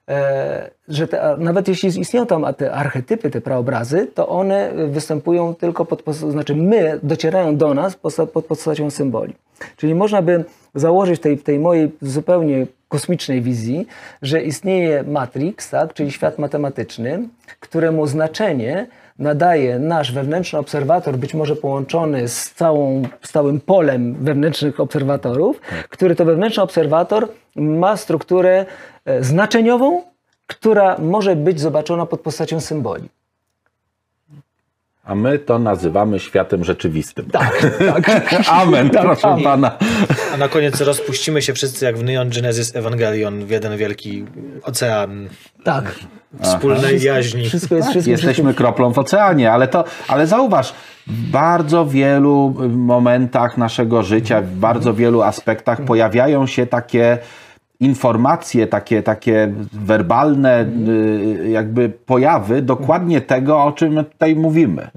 [0.09, 5.85] e, że te, nawet jeśli istnieją tam te archetypy, te praobrazy, to one występują tylko
[5.85, 7.97] pod, pos- znaczy my, docierają do nas
[8.33, 9.35] pod postacią symboli.
[9.77, 10.45] Czyli można by
[10.75, 13.87] założyć tej, w tej mojej zupełnie kosmicznej wizji,
[14.23, 17.29] że istnieje Matrix, tak, czyli świat matematyczny,
[17.61, 18.87] któremu znaczenie
[19.19, 26.17] nadaje nasz wewnętrzny obserwator, być może połączony z, całą, z całym polem wewnętrznych obserwatorów, który
[26.17, 28.67] to wewnętrzny obserwator ma strukturę
[29.05, 30.03] e, znaczeniową,
[30.47, 33.09] która może być zobaczona pod postacią symboli.
[35.05, 37.31] A my to nazywamy światem rzeczywistym.
[37.31, 38.35] Tak, tak.
[38.49, 39.45] Amen, proszę amen.
[39.45, 39.79] pana.
[40.35, 44.25] A na koniec rozpuścimy się wszyscy jak w Neon Genesis Evangelion w jeden wielki
[44.63, 45.29] ocean
[45.65, 45.95] tak.
[46.43, 47.49] wspólnej jaźni.
[47.49, 48.11] Wszystko jest wszystko.
[48.11, 50.75] Jesteśmy kroplą w oceanie, ale to, ale zauważ,
[51.07, 57.19] w bardzo wielu momentach naszego życia, w bardzo wielu aspektach pojawiają się takie
[57.83, 64.91] informacje, takie, takie werbalne y, jakby pojawy dokładnie tego, o czym tutaj mówimy.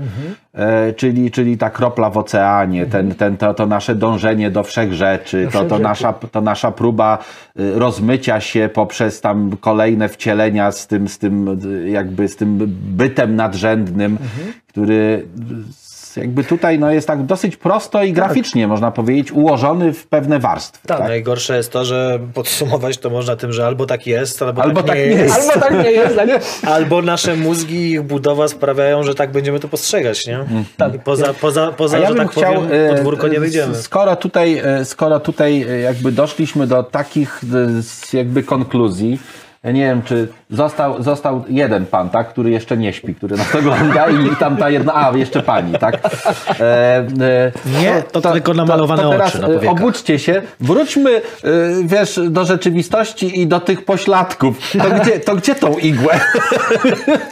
[0.53, 5.45] E, czyli, czyli ta kropla w oceanie, ten, ten, to, to nasze dążenie do wszechrzeczy,
[5.45, 5.83] to, to, wszechrzeczy.
[5.83, 7.17] nasza, to nasza próba
[7.59, 12.57] y, rozmycia się poprzez tam kolejne wcielenia z tym, z tym y, jakby z tym
[12.97, 14.17] bytem nadrzędnym,
[14.67, 15.25] który
[16.17, 20.87] jakby tutaj no, jest tak dosyć prosto i graficznie, można powiedzieć, ułożony w pewne warstwy.
[20.87, 20.97] Tak.
[20.97, 21.07] Tak.
[21.07, 24.97] Najgorsze jest to, że podsumować to można tym, że albo tak jest, albo, Albo tak,
[24.97, 25.35] nie tak nie jest.
[25.35, 25.49] jest.
[25.49, 26.29] Albo tak nie jest, tak?
[26.75, 30.39] Albo nasze mózgi i ich budowa sprawiają, że tak będziemy to postrzegać, nie?
[30.95, 33.75] I poza, poza, poza A ja że bym tak chciał, powiem, e, podwórko nie wyjdziemy.
[33.75, 37.41] Skoro tutaj, e, skoro tutaj e, jakby doszliśmy do takich
[38.13, 39.19] jakby konkluzji,
[39.63, 43.55] ja nie wiem, czy został, został jeden pan, tak, który jeszcze nie śpi, który nas
[43.55, 45.95] ogląda i tam ta jedna, a jeszcze pani, tak?
[46.59, 47.51] E, e,
[47.81, 51.21] Nie, to tylko namalowane to teraz oczy na e, obudźcie się, wróćmy, e,
[51.83, 54.57] wiesz, do rzeczywistości i do tych pośladków.
[54.71, 56.19] To gdzie, to gdzie tą igłę?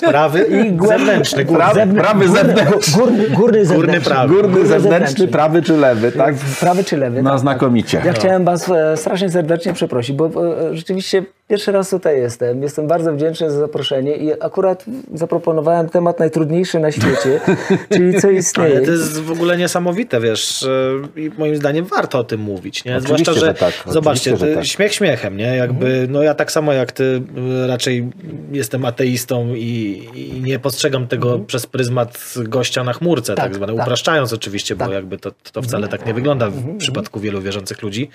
[0.09, 1.63] Prawy i zewnętrzny, górny.
[1.63, 4.01] Prawy, prawy zewnętrzny, Górny, górny zewnętrzny.
[4.11, 4.33] prawy.
[4.35, 6.35] górny zewnętrzny, prawy czy lewy, tak?
[6.59, 7.23] Prawy czy lewy?
[7.23, 8.01] No tak, znakomicie.
[8.05, 10.29] Ja chciałem Was e, strasznie serdecznie przeprosić, bo
[10.71, 12.61] rzeczywiście pierwszy raz tutaj jestem.
[12.63, 17.39] Jestem bardzo wdzięczny za zaproszenie i akurat zaproponowałem temat najtrudniejszy na świecie,
[17.93, 18.77] czyli co istnieje.
[18.77, 22.85] Ale to jest w ogóle niesamowite, wiesz, e, i moim zdaniem warto o tym mówić,
[22.85, 22.97] nie?
[22.97, 24.65] Oczywiście, Zwłaszcza, że, że tak, zobaczcie, że tak.
[24.65, 25.55] śmiech śmiechem, nie?
[25.55, 27.03] Jakby, no ja tak samo jak ty
[27.63, 28.09] y, raczej
[28.51, 33.73] jestem ateistą i, i nie postrzegam tego przez pryzmat gościa na chmurce, tak, Tak, zwane,
[33.73, 33.85] tak.
[33.85, 38.09] upraszczając oczywiście, bo jakby to, to wcale tak nie wygląda w przypadku wielu wierzących ludzi.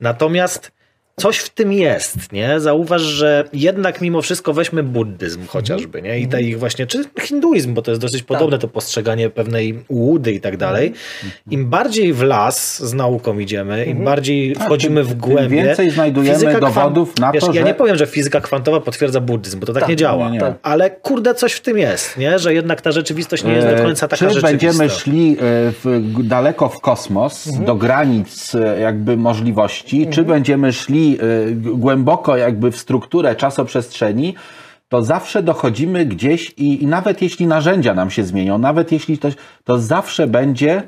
[0.00, 0.72] Natomiast
[1.16, 2.60] coś w tym jest, nie?
[2.60, 6.18] Zauważ, że jednak mimo wszystko weźmy buddyzm chociażby, nie?
[6.20, 10.32] I te ich właśnie, czy hinduizm, bo to jest dosyć podobne to postrzeganie pewnej ułudy
[10.32, 10.92] i tak dalej.
[11.50, 15.62] Im bardziej w las z nauką idziemy, im bardziej wchodzimy w tym głębie.
[15.62, 19.20] więcej znajdujemy fizyka dowodów na wiesz, to, Ja że- nie powiem, że fizyka kwantowa potwierdza
[19.20, 20.30] buddyzm, bo to tak, Tak, nie działa.
[20.30, 20.54] nie, nie.
[20.62, 22.38] Ale kurde, coś w tym jest, nie?
[22.38, 24.68] Że jednak ta rzeczywistość nie jest do końca taka E, Czy rzeczywista.
[24.68, 25.36] będziemy szli e,
[25.84, 27.64] w, daleko w kosmos, Mhm.
[27.66, 31.11] do granic e, jakby możliwości, czy będziemy szli
[31.54, 34.34] g- głęboko jakby w strukturę czasoprzestrzeni,
[34.88, 39.28] to zawsze dochodzimy gdzieś i, i nawet jeśli narzędzia nam się zmienią, nawet jeśli to,
[39.64, 40.82] to zawsze będzie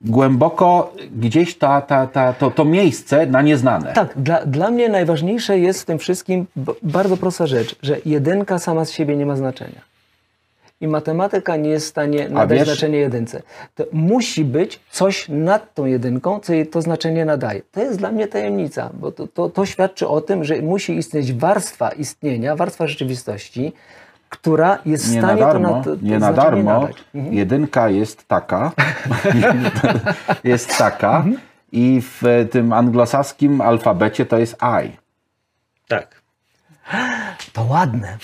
[0.00, 3.92] głęboko gdzieś ta, ta, ta, to, to miejsce na nieznane.
[3.92, 6.46] Tak, dla, dla mnie najważniejsze jest w tym wszystkim
[6.82, 9.80] bardzo prosta rzecz, że jedynka sama z siebie nie ma znaczenia.
[10.80, 13.42] I matematyka nie jest w stanie nadać wiesz- znaczenie jedynce.
[13.74, 17.62] To musi być coś nad tą jedynką, co jej to znaczenie nadaje.
[17.72, 21.32] To jest dla mnie tajemnica, bo to, to, to świadczy o tym, że musi istnieć
[21.32, 23.72] warstwa istnienia, warstwa rzeczywistości,
[24.28, 26.80] która jest w Nie na stanie to, darmo, na, to, nie na darmo.
[26.80, 26.96] nadać.
[27.14, 27.34] Mhm.
[27.34, 28.72] Jedynka jest taka,
[30.44, 31.36] jest taka Mhm.
[31.72, 34.90] i w tym anglosaskim alfabecie to jest I.
[35.88, 36.23] Tak.
[37.52, 38.16] To ładne.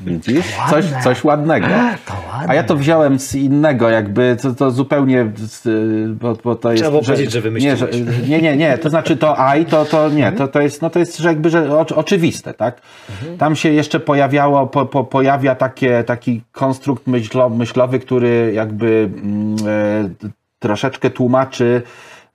[0.00, 0.46] Widzisz?
[0.70, 1.02] Coś, ładne.
[1.02, 1.66] coś ładnego.
[2.06, 2.48] To ładne.
[2.48, 5.62] A ja to wziąłem z innego, jakby to, to zupełnie, z,
[6.12, 6.82] bo, bo to jest...
[6.82, 7.78] Trzeba było powiedzieć, że nie, wymyśliłeś.
[7.78, 7.88] że,
[8.28, 10.98] nie, nie, nie, to znaczy to I, to, to nie, to, to jest, no to
[10.98, 12.80] jest że jakby, że oczy- oczywiste, tak?
[13.38, 19.56] Tam się jeszcze pojawiało, po, po, pojawia takie, taki konstrukt myślo, myślowy, który jakby mm,
[19.66, 20.28] e,
[20.58, 21.82] troszeczkę tłumaczy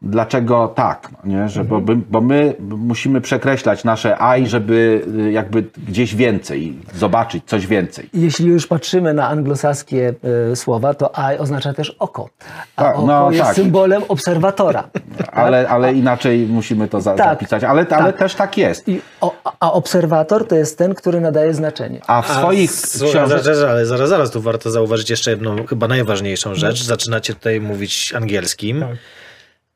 [0.03, 1.49] dlaczego tak, no nie?
[1.49, 7.43] Że, bo, by- bo my musimy przekreślać nasze I, żeby y, jakby gdzieś więcej, zobaczyć
[7.45, 8.09] coś więcej.
[8.13, 10.13] Jeśli już patrzymy na anglosaskie
[10.51, 12.29] e, słowa, to eye oznacza też oko.
[12.75, 13.55] A Tak, oko no jest tak.
[13.55, 14.83] symbolem obserwatora.
[15.31, 17.27] Ale, ale inaczej musimy to za, Tak.
[17.29, 17.63] zapisać.
[17.63, 18.17] Ale, ale Tak.
[18.17, 18.87] też tak jest.
[18.89, 22.01] I, o, a obserwator to jest ten, który nadaje znaczenie.
[22.07, 23.29] A w swoich książkach...
[23.29, 26.83] zaraz, ale zaraz, zaraz tu warto zauważyć jeszcze jedną, chyba najważniejszą rzecz.
[26.83, 28.85] Zaczynacie tutaj mówić angielskim.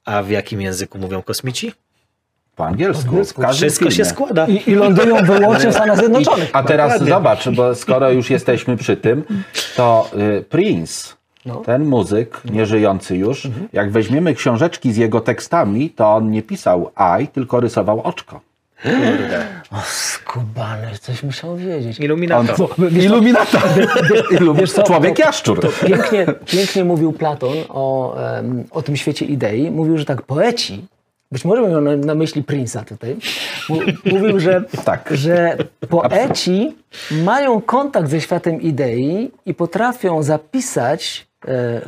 [0.08, 1.74] A w jakim języku mówią kosmici?
[2.56, 3.16] Po angielsku.
[3.42, 4.10] Każdym Wszystko się filmie.
[4.12, 4.46] składa.
[4.48, 6.50] I, I lądują wyłącznie w Stanach Zjednoczonych.
[6.54, 7.14] A teraz Dokładnie.
[7.14, 9.24] zobacz, bo skoro już jesteśmy przy tym,
[9.76, 10.10] to
[10.40, 11.56] y, Prince, No.
[11.56, 16.92] ten muzyk, nieżyjący już, jak weźmiemy książeczki z jego tekstami, to on nie pisał
[17.24, 18.42] I, tylko rysował oczko.
[19.72, 22.00] O, skubany, coś musiał wiedzieć.
[22.00, 22.70] On, Iluminator.
[22.92, 23.62] iluminator.
[24.32, 25.74] Ilum, Wiesz co, człowiek to- jaszczur.
[25.88, 29.72] Pięknie, pięknie mówił Platon o, em, o tym świecie idei.
[29.72, 30.86] Mówił, że tak poeci,
[31.32, 33.16] być może miał na, na myśli Prince'a tutaj,
[34.14, 35.10] mówił, że, Tak.
[35.12, 35.58] że
[35.90, 36.76] poeci
[37.12, 41.27] mają kontakt ze światem idei i potrafią zapisać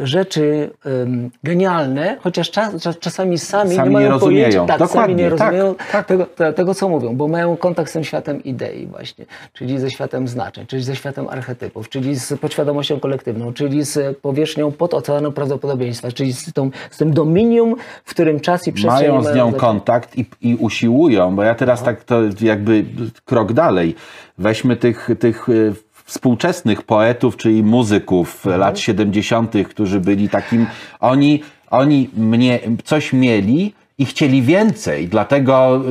[0.03, 4.49] rzeczy em, genialne, chociaż czas, czas, czasami sami, Sami nie mają nie rozumieją.
[4.49, 6.07] pojęcia, tak, sami Dokładnie, nie tak, rozumieją tak.
[6.07, 9.91] Tego, te, tego, co mówią, bo mają kontakt z tym światem idei właśnie, czyli ze
[9.91, 15.31] światem znaczeń, czyli ze światem archetypów, czyli z podświadomością kolektywną, czyli z powierzchnią pod oceanu
[15.31, 19.31] prawdopodobieństwa, czyli z, tą, z tym dominium, w którym czas i przestrzeń mają z nią
[19.33, 19.53] znaczenie.
[19.53, 22.85] kontakt i, i usiłują, bo ja teraz tak to jakby
[23.25, 23.95] krok dalej.
[24.37, 25.73] Weźmy tych, tych y,
[26.09, 30.67] współczesnych poetów, czyli muzyków lat 70., którzy byli takim,
[30.99, 35.81] oni, oni mnie, coś mieli i chcieli więcej, dlatego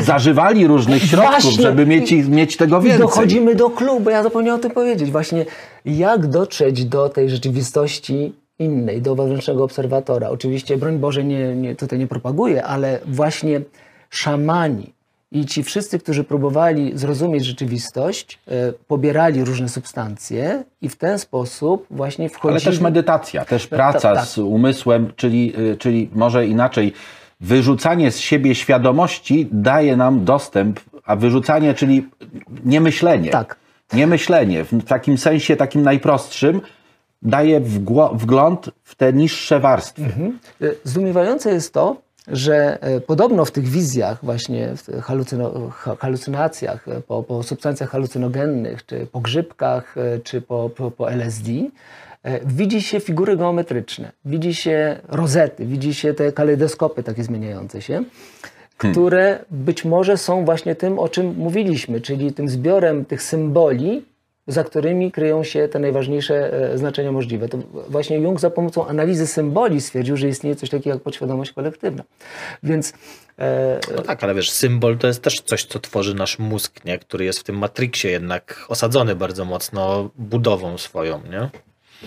[0.00, 1.62] y, zażywali różnych środków, Właśnie.
[1.62, 3.00] żeby mieć, mieć tego I więcej.
[3.00, 5.10] dochodzimy do klubu, ja zapomniałem o tym powiedzieć.
[5.10, 5.46] Właśnie
[5.84, 10.28] jak dotrzeć do tej rzeczywistości innej, do wewnętrznego obserwatora.
[10.28, 13.60] Oczywiście, broń Boże, nie, nie, tutaj nie propaguję, ale właśnie
[14.10, 14.92] szamani
[15.32, 21.86] i ci wszyscy, którzy próbowali zrozumieć rzeczywistość, e, pobierali różne substancje i w ten sposób
[21.90, 22.52] właśnie wchodzili...
[22.52, 24.24] Ale też medytacja, też praca tak.
[24.24, 26.92] z umysłem, czyli, y, czyli może inaczej,
[27.40, 32.08] wyrzucanie z siebie świadomości daje nam dostęp, a wyrzucanie, czyli
[32.64, 33.30] niemyślenie.
[33.30, 33.56] Tak.
[33.92, 36.60] Niemyślenie, w takim sensie takim najprostszym,
[37.22, 37.60] daje
[38.12, 40.02] wgląd w te niższe warstwy.
[40.62, 41.96] E, Zdumiewające jest to,
[42.28, 45.02] że e, podobno w tych wizjach, właśnie w
[45.98, 51.50] halucynacjach, e, po, po substancjach halucynogennych, czy po grzybkach, e, czy po, po, po LSD,
[52.46, 58.04] widzi się figury geometryczne, widzi się rozety, widzi się te kalejdoskopy takie zmieniające się,
[58.76, 64.04] które być może są właśnie tym, o czym mówiliśmy, czyli tym zbiorem tych symboli,
[64.46, 67.48] za którymi kryją się te najważniejsze e, znaczenia możliwe.
[67.48, 67.58] To
[67.88, 72.04] właśnie Jung za pomocą analizy symboli stwierdził, że istnieje coś takiego jak podświadomość kolektywna.
[72.62, 72.92] Więc
[73.38, 76.98] e, No tak, ale wiesz, symbol to jest też coś, co tworzy nasz mózg, nie?
[76.98, 81.48] który jest w tym Matrixie jednak osadzony bardzo mocno budową swoją, nie?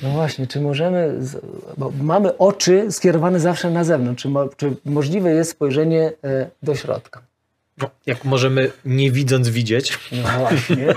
[0.04, 1.20] no właśnie, czy możemy,
[1.78, 6.76] bo mamy oczy skierowane zawsze na zewnątrz, czy, mo, czy możliwe jest spojrzenie e, do
[6.76, 7.22] środka?
[7.82, 10.00] No, Jak możemy nie widząc widzieć.
[10.12, 10.88] No właśnie.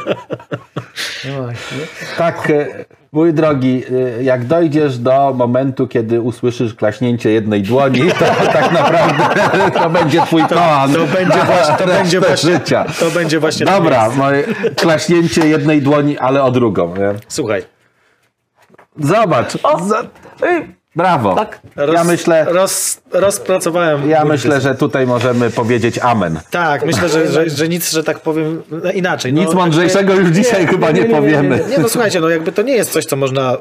[1.25, 1.79] No właśnie.
[2.19, 3.83] Tak, e, mój drogi,
[4.19, 9.25] e, jak dojdziesz do momentu, kiedy usłyszysz klaśnięcie jednej dłoni, to tak naprawdę
[9.75, 10.93] to będzie twój kołan.
[10.93, 12.85] To będzie właśnie, to będzie właśnie, życia.
[13.01, 14.45] to będzie właśnie to Dobra, moje
[14.77, 16.97] klaśnięcie jednej dłoni, ale o drugą.
[16.97, 17.15] Nie?
[17.29, 17.63] Słuchaj,
[18.99, 19.53] Zobacz.
[19.89, 20.03] Za...
[20.43, 21.35] Ej, Brawo.
[21.35, 21.61] Tak.
[21.93, 24.11] Ja myślę, roz, rozpracowałem.
[24.11, 26.41] ja myślę, że tutaj możemy powiedzieć amen.
[26.51, 29.33] Tak, myślę, że, że, że nic, że tak powiem, no inaczej.
[29.33, 31.65] Nic no, mądrzejszego już dzisiaj chyba nie, nie, nie, nie, powiemy.
[31.71, 33.57] Nie, no słuchajcie, no jakby to nie jest coś, co można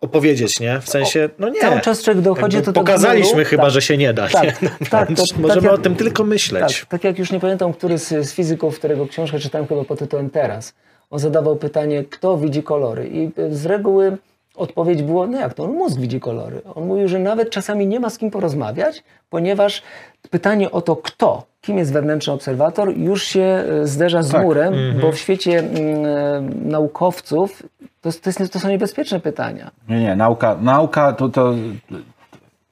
[0.00, 0.80] opowiedzieć, nie?
[0.80, 1.60] W sensie, no nie.
[1.60, 3.72] Cały czas człowiek dochodzi Jakby do tego Pokazaliśmy chyba, Tak.
[3.72, 4.28] że się nie da.
[4.28, 4.70] Tak, nie?
[4.90, 6.80] tak, to- tak Możemy jak- o tym tylko myśleć.
[6.80, 9.98] Tak, tak jak już nie pamiętam, który z, z fizyków, którego książkę czytałem chyba pod
[9.98, 10.74] tytułem Teraz,
[11.10, 14.16] on zadawał pytanie, kto widzi kolory i y, z reguły
[14.56, 16.62] odpowiedź było, no jak to, on mózg widzi kolory.
[16.74, 19.82] On mówił, że nawet czasami nie ma z kim porozmawiać, ponieważ
[20.30, 24.42] pytanie o to, kto, kim jest wewnętrzny obserwator, już się y, zderza z Tak.
[24.42, 27.62] murem, bo w świecie mm, e, naukowców
[28.02, 29.70] to, to, jest, to są niebezpieczne pytania.
[29.88, 31.54] Nie, nie, nauka, nauka to, to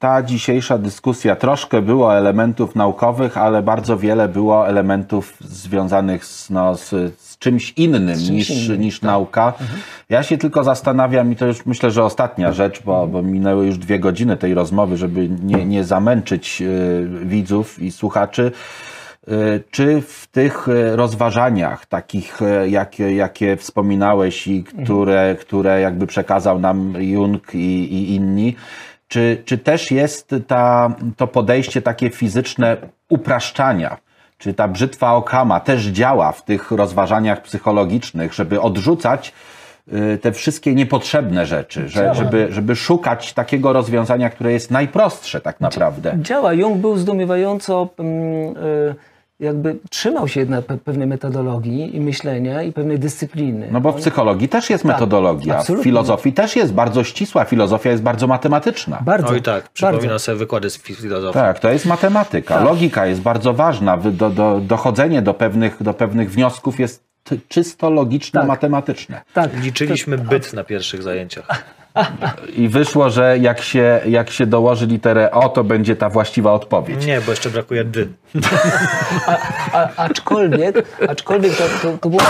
[0.00, 6.76] ta dzisiejsza dyskusja troszkę było elementów naukowych, ale bardzo wiele było elementów związanych z, no,
[6.76, 6.88] z,
[7.20, 9.52] z czymś innym niż, innym, niż nauka.
[10.08, 13.78] Ja się tylko zastanawiam i to już myślę, że ostatnia rzecz, bo, bo minęły już
[13.78, 18.52] dwie godziny tej rozmowy, żeby nie, nie zamęczyć y, widzów i słuchaczy.
[19.28, 26.06] Y, Czy w tych y, rozważaniach, takich y, jakie, jakie wspominałeś i które, które jakby
[26.06, 28.56] przekazał nam Jung i, i inni,
[29.10, 32.76] czy, czy też jest ta, to podejście takie fizyczne
[33.08, 33.96] upraszczania?
[34.38, 39.32] Czy ta brzytwa Okama też działa w tych rozważaniach psychologicznych, żeby odrzucać
[39.92, 45.60] y, te wszystkie niepotrzebne rzeczy, że, żeby, żeby szukać takiego rozwiązania, które jest najprostsze tak
[45.60, 46.14] naprawdę?
[46.22, 46.52] Działa.
[46.52, 48.94] Jung był zdumiewająco, mm, y,
[49.40, 53.68] jakby trzymał się jednak pe- pewnej metodologii i myślenia i pewnej dyscypliny.
[53.72, 58.02] No bo w psychologii też jest metodologia, w filozofii też jest bardzo ścisła, filozofia jest
[58.02, 58.98] bardzo matematyczna.
[59.04, 59.28] Bardzo.
[59.28, 59.70] Oj tak, bardzo.
[59.72, 61.34] przypominam sobie wykłady z filozofii.
[61.34, 62.64] Tak, to jest matematyka.
[62.64, 63.96] Logika jest bardzo ważna.
[63.96, 67.09] Do, do, dochodzenie do pewnych, do pewnych wniosków jest
[67.48, 69.20] czysto logiczno-matematyczne.
[69.34, 69.50] Tak.
[69.62, 71.46] Liczyliśmy byt na pierwszych zajęciach.
[72.56, 77.06] I wyszło, że jak się, jak się dołoży literę O, to będzie ta właściwa odpowiedź.
[77.06, 78.08] Nie, bo jeszcze brakuje dy.
[79.72, 82.22] A, aczkolwiek, aczkolwiek to, to, to było...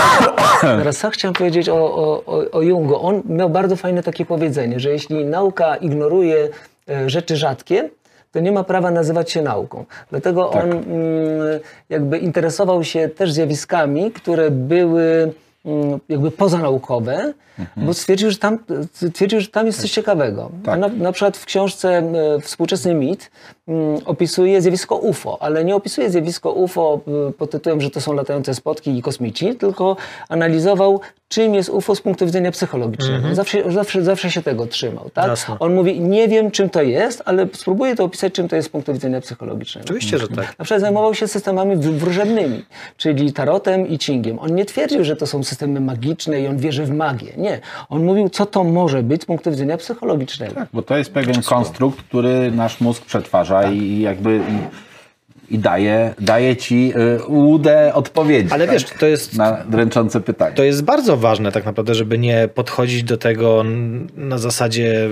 [0.61, 3.05] Teraz chciałem powiedzieć o, o, o- o Jungu.
[3.05, 6.49] On miał bardzo fajne takie powiedzenie, że jeśli nauka ignoruje
[6.89, 7.89] e, rzeczy rzadkie,
[8.31, 9.85] to nie ma prawa nazywać się nauką.
[10.09, 10.83] Dlatego on mm,
[11.89, 15.33] jakby interesował się też zjawiskami, które były
[15.65, 17.33] mm, jakby pozanaukowe,
[17.77, 18.57] bo stwierdził, że tam,
[18.93, 20.51] stwierdził, że tam jest coś ciekawego.
[20.63, 20.79] Tak.
[20.79, 23.31] Na, na przykład w książce e, Współczesny mit
[23.67, 28.13] mm, opisuje zjawisko UFO, ale nie opisuje zjawisko UFO y, pod tytułem, że to są
[28.13, 29.97] latające spotki i kosmici, tylko
[30.29, 33.35] analizował, czym jest UFO z punktu widzenia psychologicznego.
[33.35, 35.09] Zawsze, zawsze, zawsze się tego trzymał.
[35.13, 35.27] Tak?
[35.27, 35.55] Jasne.
[35.59, 38.71] On mówi, nie wiem czym to jest, ale spróbuję to opisać, czym to jest z
[38.71, 39.85] punktu widzenia psychologicznego.
[39.85, 40.59] Oczywiście, że tak.
[40.59, 42.65] Na przykład zajmował się systemami wr- wróżebnymi,
[42.97, 44.39] czyli tarotem i cingiem.
[44.39, 47.33] On nie twierdził, że to są systemy magiczne i on wierzy w magię.
[47.37, 47.50] Nie.
[47.89, 50.61] On mówił, co to może być z punktu widzenia psychologicznego.
[50.73, 53.77] Bo to jest pewien konstrukt, który nasz mózg przetwarza prawda?
[53.77, 54.41] I jakby
[55.49, 58.53] i, i daje, daje ci y, łudę odpowiedzi.
[58.53, 60.55] Ale wiesz, to jest na dręczące pytanie.
[60.55, 63.63] To jest bardzo ważne tak naprawdę, żeby nie podchodzić do tego
[64.15, 65.09] na zasadzie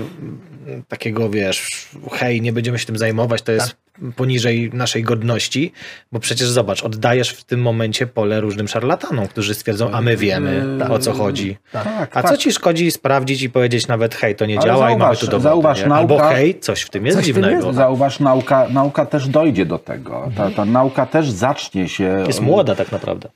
[0.87, 3.75] takiego, wiesz, hej, nie będziemy się tym zajmować, to jest
[4.15, 5.71] poniżej naszej godności,
[6.11, 10.65] bo przecież zobacz, oddajesz w tym momencie pole różnym szarlatanom, którzy stwierdzą, a my wiemy
[10.89, 11.57] o co chodzi.
[11.71, 12.31] Tak, A tak.
[12.31, 15.19] co ci szkodzi sprawdzić i powiedzieć nawet, hej, to nie Ale działa i mamy zauważ,
[15.19, 17.65] tu dowody, zauważ, nauka- Albo hej, coś w tym jest w tym dziwnego.
[17.65, 17.77] jest.
[17.77, 20.31] Zauważ, nauka, nauka też dojdzie do tego.
[20.37, 22.23] Ta, ta nauka też zacznie się.
[22.27, 23.29] Jest młoda tak naprawdę.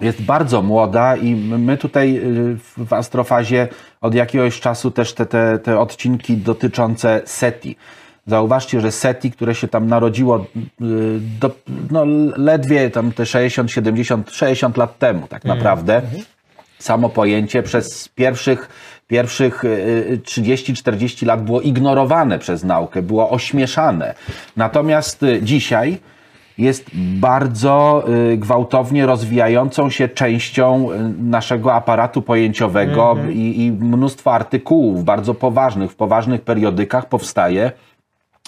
[0.00, 3.68] jest bardzo młoda i my tutaj y, w- w Astrofazie
[4.00, 7.76] od jakiegoś czasu też te, te, te odcinki dotyczące SETI.
[8.26, 11.50] Zauważcie, że SETI, które się tam narodziło y, do,
[11.90, 12.04] no,
[12.36, 16.02] ledwie tam te 60, 70, 60 lat temu tak naprawdę,
[16.78, 18.68] samo pojęcie przez pierwszych,
[19.06, 24.14] pierwszych y, 30-40 lat było ignorowane przez naukę, było ośmieszane.
[24.56, 25.98] Natomiast y, dzisiaj
[26.60, 35.04] jest bardzo y, gwałtownie rozwijającą się częścią y, naszego aparatu pojęciowego i, i mnóstwo artykułów
[35.04, 37.72] bardzo poważnych, w poważnych periodykach powstaje.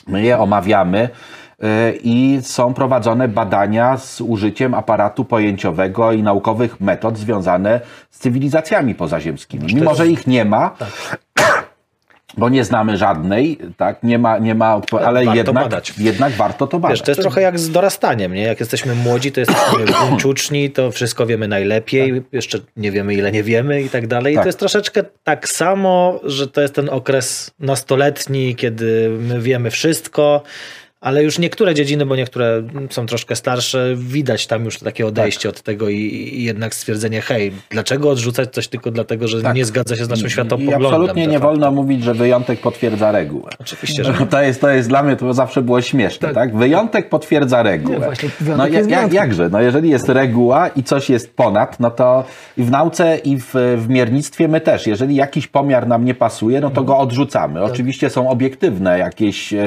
[0.09, 7.19] My je omawiamy y, i są prowadzone badania z użyciem aparatu pojęciowego i naukowych metod
[7.19, 7.81] związane
[8.11, 9.75] z cywilizacjami pozaziemskimi.
[9.75, 10.71] Mimo, że ich nie ma,
[12.37, 15.93] bo nie znamy żadnej, tak, nie ma, nie ma odpo- ale warto jednak, badać.
[15.99, 16.99] jednak warto to badać.
[16.99, 18.43] Wiesz, to jest trochę jak z dorastaniem, nie?
[18.43, 23.43] Jak jesteśmy młodzi, to jesteśmy buńczuczni, to wszystko wiemy najlepiej, jeszcze nie wiemy ile nie
[23.43, 24.33] wiemy i tak dalej.
[24.33, 24.45] I Tak.
[24.45, 30.43] to jest troszeczkę tak samo, że to jest ten okres nastoletni, kiedy my wiemy wszystko,
[31.03, 35.57] ale już niektóre dziedziny, bo niektóre są troszkę starsze, widać tam już takie odejście Tak.
[35.59, 35.97] od tego i,
[36.35, 39.57] i jednak stwierdzenie, hej, dlaczego odrzucać coś tylko dlatego, że Tak.
[39.57, 40.85] nie zgadza się z naszym I światopoglądem?
[40.87, 41.49] absolutnie de nie facto.
[41.49, 43.51] wolno mówić, że wyjątek potwierdza regułę.
[43.59, 46.57] Oczywiście, że To jest, to jest dla mnie, to zawsze było śmieszne, tak?
[46.57, 47.99] Wyjątek potwierdza regułę.
[47.99, 49.15] Nie, właśnie no, jak, wyjątkiem.
[49.15, 49.49] jakże?
[49.49, 52.25] No, jeżeli jest reguła i coś jest ponad, no to
[52.57, 54.87] i w nauce i w, w miernictwie my też.
[54.87, 57.63] Jeżeli jakiś pomiar nam nie pasuje, no to go odrzucamy.
[57.63, 59.67] Oczywiście są obiektywne jakieś e,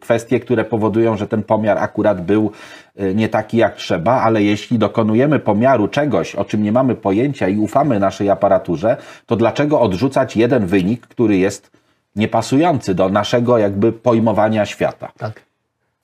[0.00, 2.50] kwestie, które powodują, że ten pomiar akurat był
[2.96, 7.48] e, nie taki jak trzeba, ale jeśli dokonujemy pomiaru czegoś, o czym nie mamy pojęcia
[7.48, 8.96] i ufamy naszej aparaturze,
[9.26, 11.70] to dlaczego odrzucać jeden wynik, który jest
[12.16, 15.12] niepasujący do naszego jakby pojmowania świata?
[15.18, 15.45] Tak.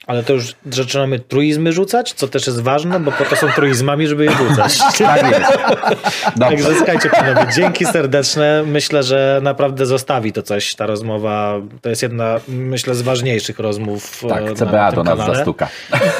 [0.06, 4.06] Ale to już zaczynamy truizmy rzucać, co też jest ważne, bo po to są truizmami,
[4.06, 4.78] żeby je rzucać.
[4.98, 5.52] Tak jest.
[6.40, 8.64] Także słuchajcie panowie, dzięki serdeczne.
[8.66, 11.60] Myślę, że naprawdę zostawi to coś, ta rozmowa.
[11.82, 15.34] To jest jedna, myślę, z ważniejszych rozmów Tak, e, CBA na do nas kanale.
[15.34, 15.68] zastuka.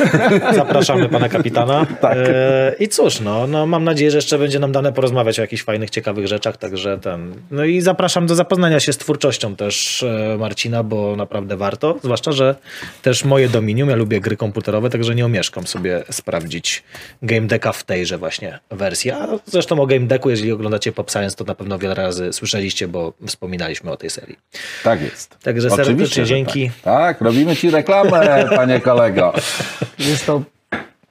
[0.55, 1.87] Zapraszamy pana kapitana.
[2.01, 2.17] Tak.
[2.17, 5.63] E, I cóż, no, no, mam nadzieję, że jeszcze będzie nam dane porozmawiać o jakichś
[5.63, 7.35] fajnych, ciekawych rzeczach, także ten.
[7.51, 11.97] No i zapraszam do zapoznania się z twórczością też e, Marcina, bo naprawdę warto.
[12.03, 12.55] Zwłaszcza, że
[13.03, 16.83] też moje dominium, ja lubię gry komputerowe, także nie omieszkam sobie sprawdzić
[17.23, 19.11] Game Decka w tejże właśnie wersji.
[19.11, 22.89] A zresztą o Game Decku, jeżeli oglądacie Pop Science, to na pewno wiele razy słyszeliście,
[22.89, 24.39] bo wspominaliśmy o tej serii.
[24.85, 25.39] Tak jest.
[25.43, 26.71] Także serdecznie dzięki.
[26.71, 26.83] Tak.
[26.83, 29.33] tak, robimy ci reklamę, panie kolego.
[29.99, 30.43] Jest to...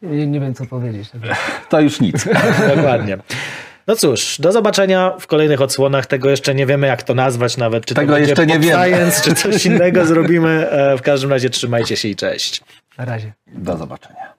[0.02, 1.10] Nie, nie wiem, co powiedzieć.
[1.70, 2.26] To już nic.
[2.76, 3.18] Dokładnie.
[3.92, 6.06] No cóż, do zobaczenia w kolejnych odsłonach.
[6.06, 7.86] Tego jeszcze nie wiemy, jak to nazwać nawet.
[7.86, 8.62] Czy Tego to będzie jeszcze nie.
[8.62, 10.70] Science, czy coś innego zrobimy.
[10.70, 12.62] E, W każdym razie trzymajcie się i cześć.
[12.98, 13.34] Na razie.
[13.48, 14.31] Do zobaczenia.